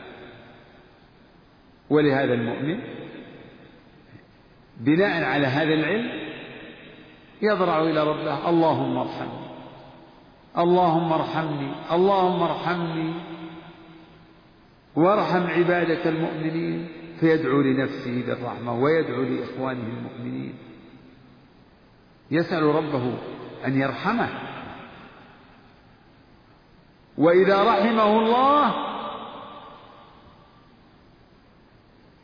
ولهذا 1.91 2.35
المؤمن 2.35 2.81
بناء 4.81 5.25
على 5.25 5.47
هذا 5.47 5.75
العلم 5.75 6.11
يضرع 7.43 7.83
إلى 7.83 8.03
ربه 8.09 8.49
اللهم 8.49 8.97
ارحمني 8.97 9.45
اللهم 10.59 11.13
ارحمني 11.13 11.73
اللهم 11.93 12.43
ارحمني 12.43 13.15
وارحم 14.97 15.47
عبادك 15.47 16.07
المؤمنين 16.07 16.89
فيدعو 17.21 17.61
لنفسه 17.61 18.23
بالرحمة 18.27 18.75
ويدعو 18.75 19.23
لإخوانه 19.23 19.89
المؤمنين. 19.89 20.55
يسأل 22.31 22.63
ربه 22.63 23.15
أن 23.67 23.81
يرحمه. 23.81 24.29
وإذا 27.19 27.63
رحمه 27.63 28.19
الله 28.19 28.75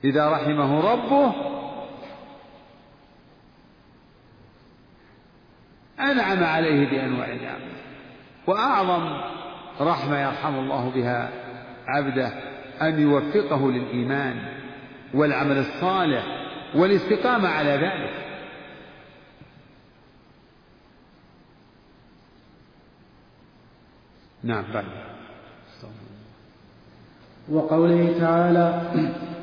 إذا 0.05 0.31
رحمه 0.31 0.93
ربه 0.93 1.33
أنعم 6.01 6.45
عليه 6.45 6.91
بأنواع 6.91 7.29
النعم 7.29 7.61
وأعظم 8.47 9.21
رحمة 9.81 10.19
يرحم 10.19 10.55
الله 10.55 10.91
بها 10.95 11.31
عبده 11.89 12.33
أن 12.83 13.01
يوفقه 13.01 13.71
للإيمان 13.71 14.43
والعمل 15.15 15.59
الصالح 15.59 16.25
والاستقامة 16.75 17.49
على 17.49 17.71
ذلك. 17.71 18.30
نعم 24.45 24.65
بعد. 24.75 24.85
وقوله 27.53 28.15
تعالى 28.21 28.81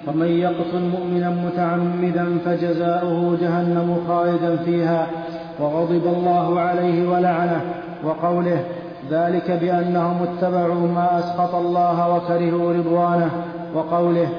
ومن 0.08 0.28
يقتل 0.28 0.82
مؤمنا 0.82 1.30
متعمدا 1.30 2.38
فجزاؤه 2.46 3.38
جهنم 3.42 4.04
خالدا 4.08 4.56
فيها 4.56 5.08
وغضب 5.60 6.06
الله 6.06 6.60
عليه 6.60 7.10
ولعنه. 7.10 7.62
وقوله 8.04 8.64
ذلك 9.12 9.52
بأنهم 9.52 10.24
اتبعوا 10.24 10.88
ما 10.88 11.20
أسخط 11.20 11.56
الله 11.56 12.16
وكرهوا 12.16 12.74
رضوانه 12.74 13.32
وقوله 13.76 14.30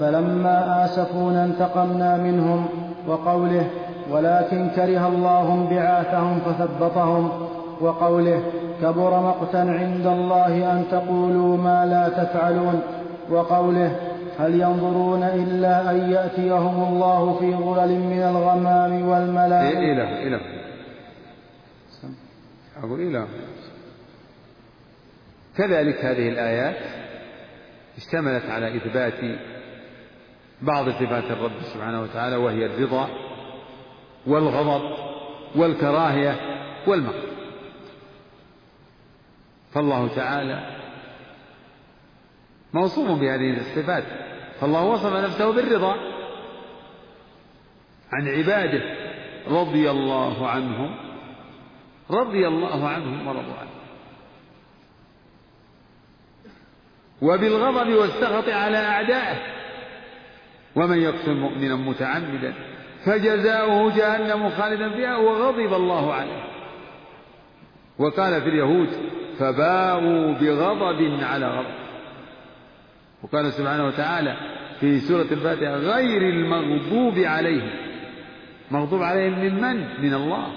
فلما 0.00 0.84
آسفونا 0.84 1.44
انتقمنا 1.44 2.16
منهم 2.16 2.66
وقوله 3.08 3.66
ولكن 4.10 4.70
كره 4.76 5.08
الله 5.08 5.68
بعاثهم 5.70 6.40
فثبطهم 6.40 7.30
وقوله 7.80 8.42
كبر 8.82 9.20
مقتا 9.20 9.56
عند 9.56 10.06
الله 10.06 10.72
أن 10.72 10.84
تقولوا 10.90 11.56
ما 11.56 11.86
لا 11.86 12.08
تفعلون. 12.08 12.82
وقوله 13.30 13.96
هل 14.38 14.60
ينظرون 14.60 15.22
إلا 15.22 15.90
أن 15.90 16.10
يأتيهم 16.10 16.88
الله 16.88 17.38
في 17.38 17.54
ظلل 17.54 17.98
من 17.98 18.22
الغمام 18.22 19.08
والملائكة. 19.08 19.78
إله 19.78 20.22
إله 20.26 20.40
أقول 22.78 23.00
إله 23.00 23.26
كذلك 25.56 26.04
هذه 26.04 26.28
الآيات 26.28 26.76
اشتملت 27.96 28.44
على 28.50 28.76
إثبات 28.76 29.38
بعض 30.62 30.88
صفات 30.88 31.24
الرب 31.24 31.62
سبحانه 31.74 32.02
وتعالى 32.02 32.36
وهي 32.36 32.66
الرضا 32.66 33.08
والغضب 34.26 34.82
والكراهية 35.56 36.36
والمقت. 36.86 37.27
فالله 39.74 40.08
تعالى 40.16 40.76
موصوف 42.74 43.20
بهذه 43.20 43.56
الصفات. 43.56 44.04
فالله 44.60 44.84
وصف 44.84 45.12
نفسه 45.12 45.52
بالرضا 45.52 45.94
عن 48.12 48.28
عباده 48.28 48.82
رضي 49.48 49.90
الله 49.90 50.48
عنهم 50.48 50.96
رضي 52.10 52.48
الله 52.48 52.88
عنهم 52.88 53.26
ورضوا 53.26 53.54
عنه. 53.60 53.70
وبالغضب 57.22 57.92
والسخط 57.92 58.48
على 58.48 58.78
أعدائه. 58.78 59.36
ومن 60.76 60.98
يقتل 60.98 61.34
مؤمنا 61.34 61.74
متعمدا 61.76 62.54
فجزاؤه 63.04 63.96
جهنم 63.96 64.50
خالدا 64.50 64.90
فيها 64.90 65.16
وغضب 65.16 65.74
الله 65.74 66.12
عليه. 66.12 66.44
وقال 67.98 68.42
في 68.42 68.48
اليهود 68.48 69.17
فباءوا 69.38 70.32
بغضب 70.32 71.22
على 71.22 71.46
غضب. 71.46 71.88
وقال 73.22 73.52
سبحانه 73.52 73.86
وتعالى 73.86 74.36
في 74.80 75.00
سورة 75.00 75.26
الفاتحة 75.32 75.74
غير 75.74 76.22
المغضوب 76.22 77.18
عليهم. 77.18 77.70
مغضوب 78.70 79.02
عليهم 79.02 79.38
من 79.38 79.60
من؟ 79.60 80.02
من 80.02 80.14
الله. 80.14 80.52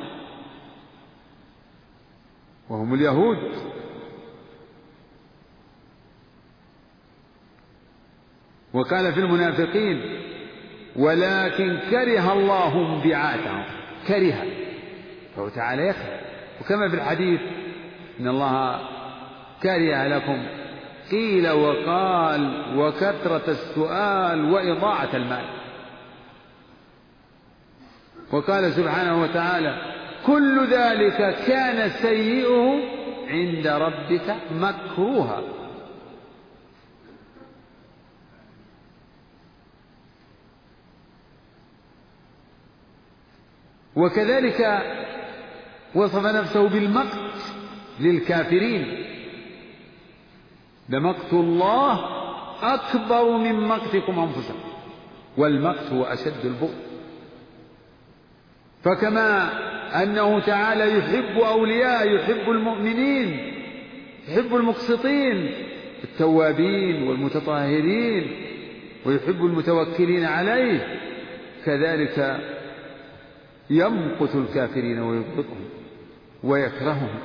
وهم 2.69 2.93
اليهود. 2.93 3.37
وقال 8.73 9.13
في 9.13 9.19
المنافقين 9.19 10.01
ولكن 10.95 11.79
كره 11.89 12.33
الله 12.33 12.95
انبعاثهم 12.95 13.63
كره. 14.07 14.43
فهو 15.35 15.49
تعالى 15.49 15.87
يكره 15.87 16.19
وكما 16.61 16.89
في 16.89 16.95
الحديث 16.95 17.41
إن 18.19 18.27
الله 18.27 18.79
كره 19.63 20.07
لكم. 20.07 20.47
قيل 21.11 21.49
وقال 21.49 22.63
وكثرة 22.77 23.43
السؤال 23.47 24.51
وإضاعة 24.51 25.09
المال. 25.13 25.45
وقال 28.31 28.71
سبحانه 28.71 29.21
وتعالى 29.21 29.75
كل 30.25 30.67
ذلك 30.67 31.35
كان 31.47 31.89
سيئه 31.89 32.79
عند 33.27 33.67
ربك 33.67 34.35
مكروها. 34.51 35.41
وكذلك 43.95 44.81
وصف 45.95 46.25
نفسه 46.25 46.69
بالمقت. 46.69 47.60
للكافرين. 48.01 49.05
لمقت 50.89 51.33
الله 51.33 52.05
أكبر 52.61 53.37
من 53.37 53.55
مقتكم 53.55 54.19
أنفسكم. 54.19 54.71
والمقت 55.37 55.93
هو 55.93 56.03
أشد 56.03 56.45
البغض. 56.45 56.75
فكما 58.83 59.49
أنه 60.03 60.39
تعالى 60.39 60.97
يحب 60.97 61.37
أولياء 61.37 62.15
يحب 62.15 62.51
المؤمنين 62.51 63.53
يحب 64.27 64.55
المقسطين 64.55 65.51
التوابين 66.03 67.03
والمتطهرين 67.03 68.31
ويحب 69.05 69.45
المتوكلين 69.45 70.25
عليه. 70.25 70.99
كذلك 71.65 72.39
يمقت 73.69 74.35
الكافرين 74.35 74.99
ويبغضهم 74.99 75.65
ويكرههم. 76.43 77.19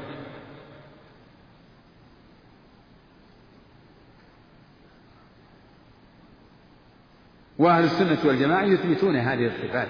وأهل 7.59 7.85
السنة 7.85 8.19
والجماعة 8.25 8.65
يثبتون 8.65 9.17
هذه 9.17 9.47
الصفات. 9.47 9.89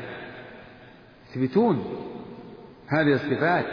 يثبتون 1.31 1.85
هذه 2.89 3.13
الصفات. 3.13 3.65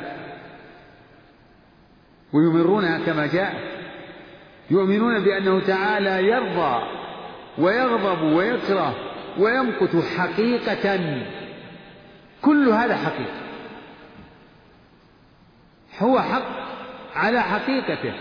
ويمرونها 2.34 3.00
كما 3.06 3.26
جاء. 3.28 3.54
يؤمنون 4.72 5.24
بأنه 5.24 5.60
تعالى 5.60 6.28
يرضى 6.28 6.82
ويغضب 7.58 8.22
ويكره 8.22 8.96
ويمقت 9.40 9.96
حقيقة. 10.18 11.24
كل 12.42 12.70
هذا 12.70 12.96
حقيقة. 12.96 13.44
هو 16.00 16.20
حق 16.20 16.64
على 17.16 17.42
حقيقته 17.42 18.14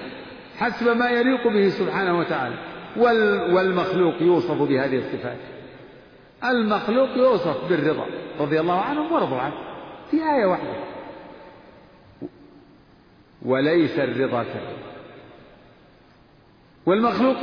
حسب 0.58 0.96
ما 0.96 1.10
يليق 1.10 1.48
به 1.48 1.68
سبحانه 1.68 2.18
وتعالى. 2.18 2.56
والمخلوق 3.54 4.22
يوصف 4.22 4.62
بهذه 4.62 4.98
الصفات. 4.98 5.51
المخلوق 6.44 7.16
يوصف 7.16 7.68
بالرضا 7.68 8.06
رضي 8.40 8.60
الله 8.60 8.80
عنهم 8.80 9.12
ورضوا 9.12 9.38
عنه. 9.38 9.54
في 10.10 10.16
آية 10.16 10.46
واحدة. 10.46 10.74
وليس 13.42 13.98
الرضا 13.98 14.42
كذلك 14.42 14.92
والمخلوق 16.86 17.36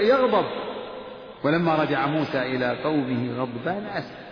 يغضب. 0.00 0.46
ولما 1.44 1.74
رجع 1.74 2.06
موسى 2.06 2.42
إلى 2.42 2.82
قومه 2.82 3.40
غضبان 3.40 3.86
أسف 3.86 4.22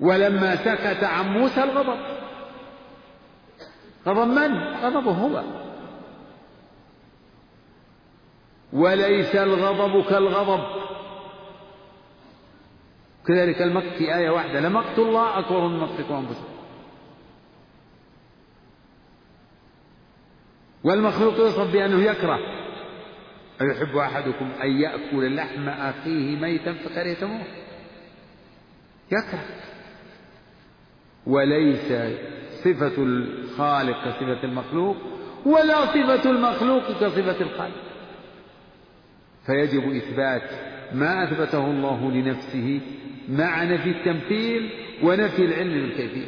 ولما 0.00 0.56
سكت 0.56 1.04
عن 1.04 1.28
موسى 1.28 1.62
الغضب. 1.62 1.98
غضب 4.06 4.28
من؟ 4.28 4.58
غضبه 4.74 5.12
هو. 5.12 5.67
وليس 8.72 9.36
الغضب 9.36 10.04
كالغضب. 10.04 10.64
كذلك 13.26 13.62
المقت 13.62 13.94
في 13.98 14.14
آية 14.14 14.30
واحدة. 14.30 14.60
لمقت 14.60 14.98
الله 14.98 15.38
أكبر 15.38 15.68
من 15.68 15.78
مقتكم 15.78 16.14
أنفسكم. 16.14 16.58
والمخلوق 20.84 21.38
يوصف 21.38 21.72
بأنه 21.72 22.02
يكره. 22.02 22.38
أيحب 23.60 23.96
أحدكم 23.96 24.50
أن 24.62 24.70
يأكل 24.70 25.36
لحم 25.36 25.68
أخيه 25.68 26.36
ميتا 26.36 26.72
فكرهتموه 26.72 27.42
يكره. 29.12 29.44
وليس 31.26 31.92
صفة 32.64 33.02
الخالق 33.02 34.04
كصفة 34.04 34.44
المخلوق 34.44 34.96
ولا 35.46 35.86
صفة 35.86 36.30
المخلوق 36.30 36.82
كصفة 36.82 37.40
الخالق. 37.40 37.87
فيجب 39.48 39.96
إثبات 39.96 40.42
ما 40.94 41.24
أثبته 41.24 41.70
الله 41.70 42.10
لنفسه 42.10 42.80
مع 43.28 43.64
نفي 43.64 43.90
التمثيل 43.90 44.70
ونفي 45.02 45.44
العلم 45.44 45.72
بالكيفية. 45.72 46.26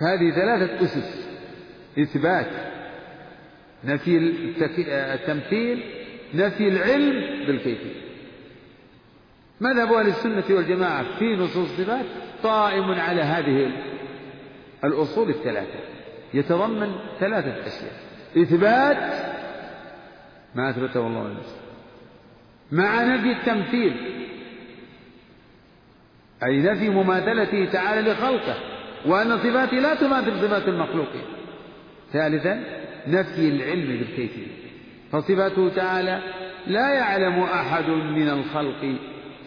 فهذه 0.00 0.30
ثلاثة 0.30 0.84
أسس 0.84 1.28
إثبات 1.98 2.50
نفي 3.84 4.18
التمثيل 4.88 5.84
نفي 6.34 6.68
العلم 6.68 7.46
بالكيفية. 7.46 8.00
مذهب 9.60 9.92
أهل 9.92 10.06
السنة 10.06 10.44
والجماعة 10.50 11.18
في 11.18 11.36
نصوص 11.36 11.70
الصفات 11.70 12.06
قائم 12.42 12.84
على 12.84 13.22
هذه 13.22 13.70
الأصول 14.84 15.28
الثلاثة. 15.28 15.78
يتضمن 16.34 16.94
ثلاثة 17.20 17.66
أشياء. 17.66 17.92
إثبات 18.36 19.33
ما 20.54 20.70
أثبته 20.70 21.06
الله 21.06 21.28
لنفسه 21.28 21.56
مع 22.72 23.04
نفي 23.04 23.32
التمثيل. 23.32 23.94
أي 26.44 26.62
نفي 26.62 26.88
مماثلته 26.88 27.64
تعالى 27.72 28.10
لخلقه 28.10 28.56
وأن 29.06 29.38
صفاته 29.38 29.76
لا 29.76 29.94
تماثل 29.94 30.40
صفات 30.40 30.68
المخلوقين 30.68 31.24
ثالثا 32.12 32.64
نفي 33.06 33.48
العلم 33.48 33.86
بالكيفية 33.86 34.46
فصفاته 35.12 35.68
تعالى 35.68 36.20
لا 36.66 36.94
يعلم 36.94 37.42
أحد 37.42 37.88
من 37.88 38.28
الخلق 38.28 38.96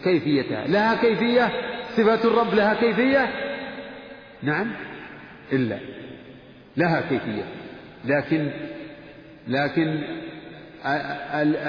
كيفيتها. 0.04 0.66
لها 0.66 0.94
كيفية 0.94 1.52
صفات 1.96 2.24
الرب 2.24 2.54
لها 2.54 2.74
كيفية. 2.74 3.28
نعم 4.42 4.72
إلا 5.52 5.78
لها 6.76 7.00
كيفية. 7.00 7.44
لكن 8.04 8.50
لكن 9.48 10.02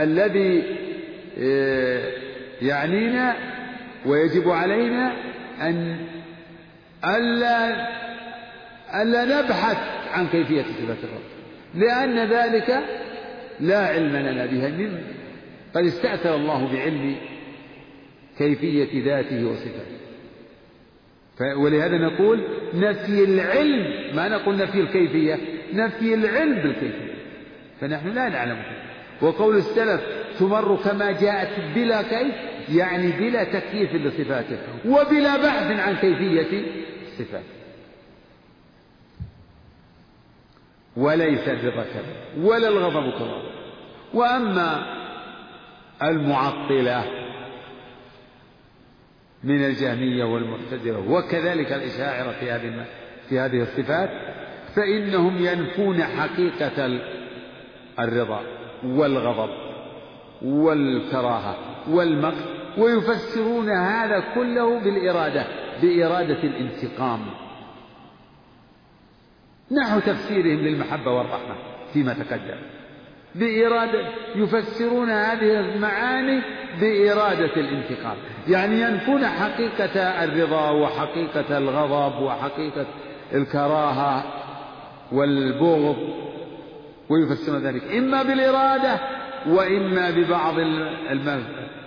الذي 0.04 0.64
آه، 1.40 2.12
يعنينا 2.62 3.36
ويجب 4.06 4.50
علينا 4.50 5.14
أن 5.62 5.98
ألا 7.06 7.88
ألا 9.02 9.26
نبحث 9.26 9.78
عن 10.14 10.28
كيفية 10.28 10.62
صفات 10.62 10.98
الرب. 11.04 11.30
لأن 11.76 12.20
ذلك 12.20 12.84
لا 13.60 13.88
علم 13.88 14.16
لنا 14.16 14.46
بها 14.46 14.70
من 14.70 15.02
قد 15.76 15.86
استأثر 15.86 16.36
الله 16.36 16.74
بعلم 16.74 17.16
كيفية 18.38 19.04
ذاته 19.06 19.46
وصفاته. 19.46 20.00
ولهذا 21.58 21.98
نقول 21.98 22.44
نفي 22.74 23.24
العلم 23.24 24.16
ما 24.16 24.28
نقول 24.28 24.58
نفي 24.58 24.80
الكيفية 24.80 25.38
نفي 25.74 26.14
العلم 26.14 26.56
بالكيفية. 26.56 27.14
فنحن 27.82 28.08
لا 28.08 28.30
نعلم 28.30 28.58
وقول 29.22 29.58
السلف 29.58 30.02
تمر 30.40 30.76
كما 30.84 31.12
جاءت 31.12 31.76
بلا 31.76 32.02
كيف 32.02 32.36
يعني 32.70 33.12
بلا 33.12 33.44
تكييف 33.44 33.96
لصفاته 33.96 34.58
وبلا 34.86 35.38
بحث 35.38 35.80
عن 35.80 35.96
كيفية 35.96 36.66
صفاته 37.20 37.60
وليس 40.98 41.46
كذا 41.46 41.86
ولا 42.42 42.68
الغضب 42.68 43.12
كذا 43.20 43.42
وأما 44.14 45.00
المعطلة 46.04 47.06
من 49.44 49.66
الجهمية 49.66 50.24
والمعتزلة 50.24 51.00
وكذلك 51.00 51.74
الإشاعرة 51.74 52.32
في 52.32 52.52
هذه 52.52 52.86
في 53.30 53.40
هذه 53.40 53.62
الصفات 53.62 54.10
فإنهم 54.76 55.46
ينفون 55.46 56.04
حقيقة 56.04 57.02
الرضا. 58.00 58.59
والغضب 58.86 59.50
والكراهة 60.42 61.56
والمقت 61.90 62.44
ويفسرون 62.78 63.70
هذا 63.70 64.24
كله 64.36 64.80
بالإرادة 64.80 65.46
بإرادة 65.82 66.44
الانتقام. 66.44 67.20
نحو 69.72 70.00
تفسيرهم 70.00 70.60
للمحبة 70.60 71.12
والرحمة 71.12 71.56
فيما 71.94 72.14
تقدم. 72.14 72.58
بإرادة 73.36 74.08
يفسرون 74.36 75.10
هذه 75.10 75.60
المعاني 75.60 76.42
بإرادة 76.82 77.56
الانتقام. 77.56 78.18
يعني 78.48 78.82
ينفون 78.82 79.26
حقيقة 79.26 80.24
الرضا 80.24 80.70
وحقيقة 80.72 81.58
الغضب 81.58 82.22
وحقيقة 82.22 82.86
الكراهة 83.34 84.24
والبغض. 85.12 86.29
ويفسرون 87.10 87.64
ذلك. 87.64 87.84
إما 87.94 88.24
بالإرادة 88.24 89.00
وإما 89.48 90.12
ببعض 90.12 90.56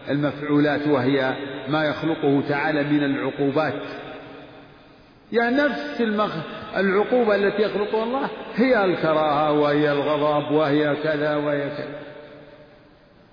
المفعولات 0.08 0.88
وهي 0.88 1.36
ما 1.68 1.84
يخلقه 1.84 2.42
تعالى 2.48 2.82
من 2.82 3.04
العقوبات. 3.04 3.82
يعني 5.32 5.56
نفس 5.56 6.00
المخ... 6.00 6.32
العقوبة 6.76 7.34
التي 7.34 7.62
يخلقها 7.62 8.04
الله 8.04 8.28
هي 8.54 8.84
الكراهة 8.84 9.52
وهي 9.52 9.92
الغضب 9.92 10.52
وهي 10.52 10.96
كذا 11.02 11.36
وهي 11.36 11.70
كذا. 11.70 11.98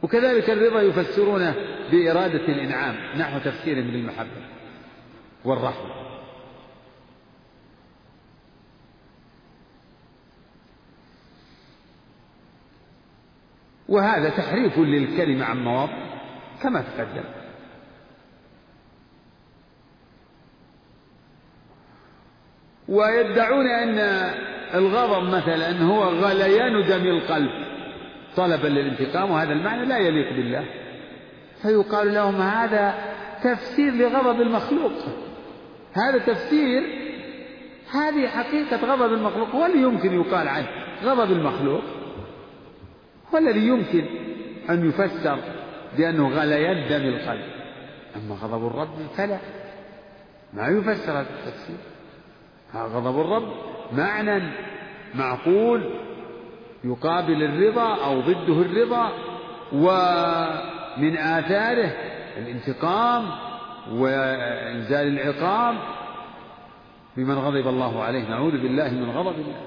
وكذلك 0.03 0.49
الرضا 0.49 0.82
يفسرونه 0.82 1.56
بإرادة 1.91 2.45
الإنعام 2.48 2.95
نحو 3.18 3.40
تفسير 3.40 3.76
من 3.76 3.95
المحبة 3.95 4.41
والرحمة. 5.45 6.19
وهذا 13.90 14.30
تحريف 14.30 14.78
للكلمة 14.78 15.45
عن 15.45 15.64
مواضع 15.64 15.94
كما 16.64 16.82
تقدم. 16.82 17.24
ويدعون 22.88 23.68
أن 23.68 23.99
الغضب 24.74 25.24
مثلا 25.24 25.84
هو 25.84 26.03
غليان 26.03 26.88
دم 26.88 27.07
القلب 27.07 27.52
طلبا 28.36 28.68
للانتقام 28.68 29.32
وهذا 29.32 29.53
المعنى 29.53 29.86
لا 29.86 29.98
يليق 29.98 30.34
بالله. 30.34 30.66
فيقال 31.61 32.14
لهم 32.14 32.41
هذا 32.41 32.94
تفسير 33.44 33.94
لغضب 33.94 34.41
المخلوق. 34.41 34.91
هذا 35.94 36.18
تفسير 36.18 36.84
هذه 37.91 38.28
حقيقة 38.28 38.86
غضب 38.86 39.14
المخلوق 39.14 39.56
اللي 39.56 39.82
يمكن 39.82 40.22
يقال 40.22 40.48
عنه 40.48 40.68
غضب 41.03 41.32
المخلوق. 41.32 41.98
هو 43.34 43.38
الذي 43.38 43.68
يمكن 43.68 44.06
أن 44.69 44.89
يفسر 44.89 45.39
بأنه 45.97 46.30
غليان 46.30 46.89
دم 46.89 47.07
القلب. 47.07 47.45
أما 48.15 48.35
غضب 48.35 48.68
الرب 48.68 48.97
فلا. 49.18 49.38
ما 50.53 50.68
يفسر 50.68 51.11
هذا 51.11 51.22
التفسير. 51.22 51.77
غضب 52.76 53.22
الرب 53.22 53.53
معنى 53.91 54.51
معقول 55.15 55.93
يقابل 56.84 57.43
الرضا 57.43 57.95
أو 58.06 58.22
ضده 58.22 58.61
الرضا 58.61 59.11
من 60.97 61.18
آثاره 61.18 61.91
الانتقام 62.38 63.26
وإنزال 63.91 65.07
العقاب 65.07 65.76
بمن 67.18 67.35
غضب 67.35 67.68
الله 67.68 68.03
عليه. 68.03 68.30
نعوذ 68.30 68.51
بالله 68.51 68.89
من 68.89 69.10
غضب 69.10 69.35
الله. 69.39 69.61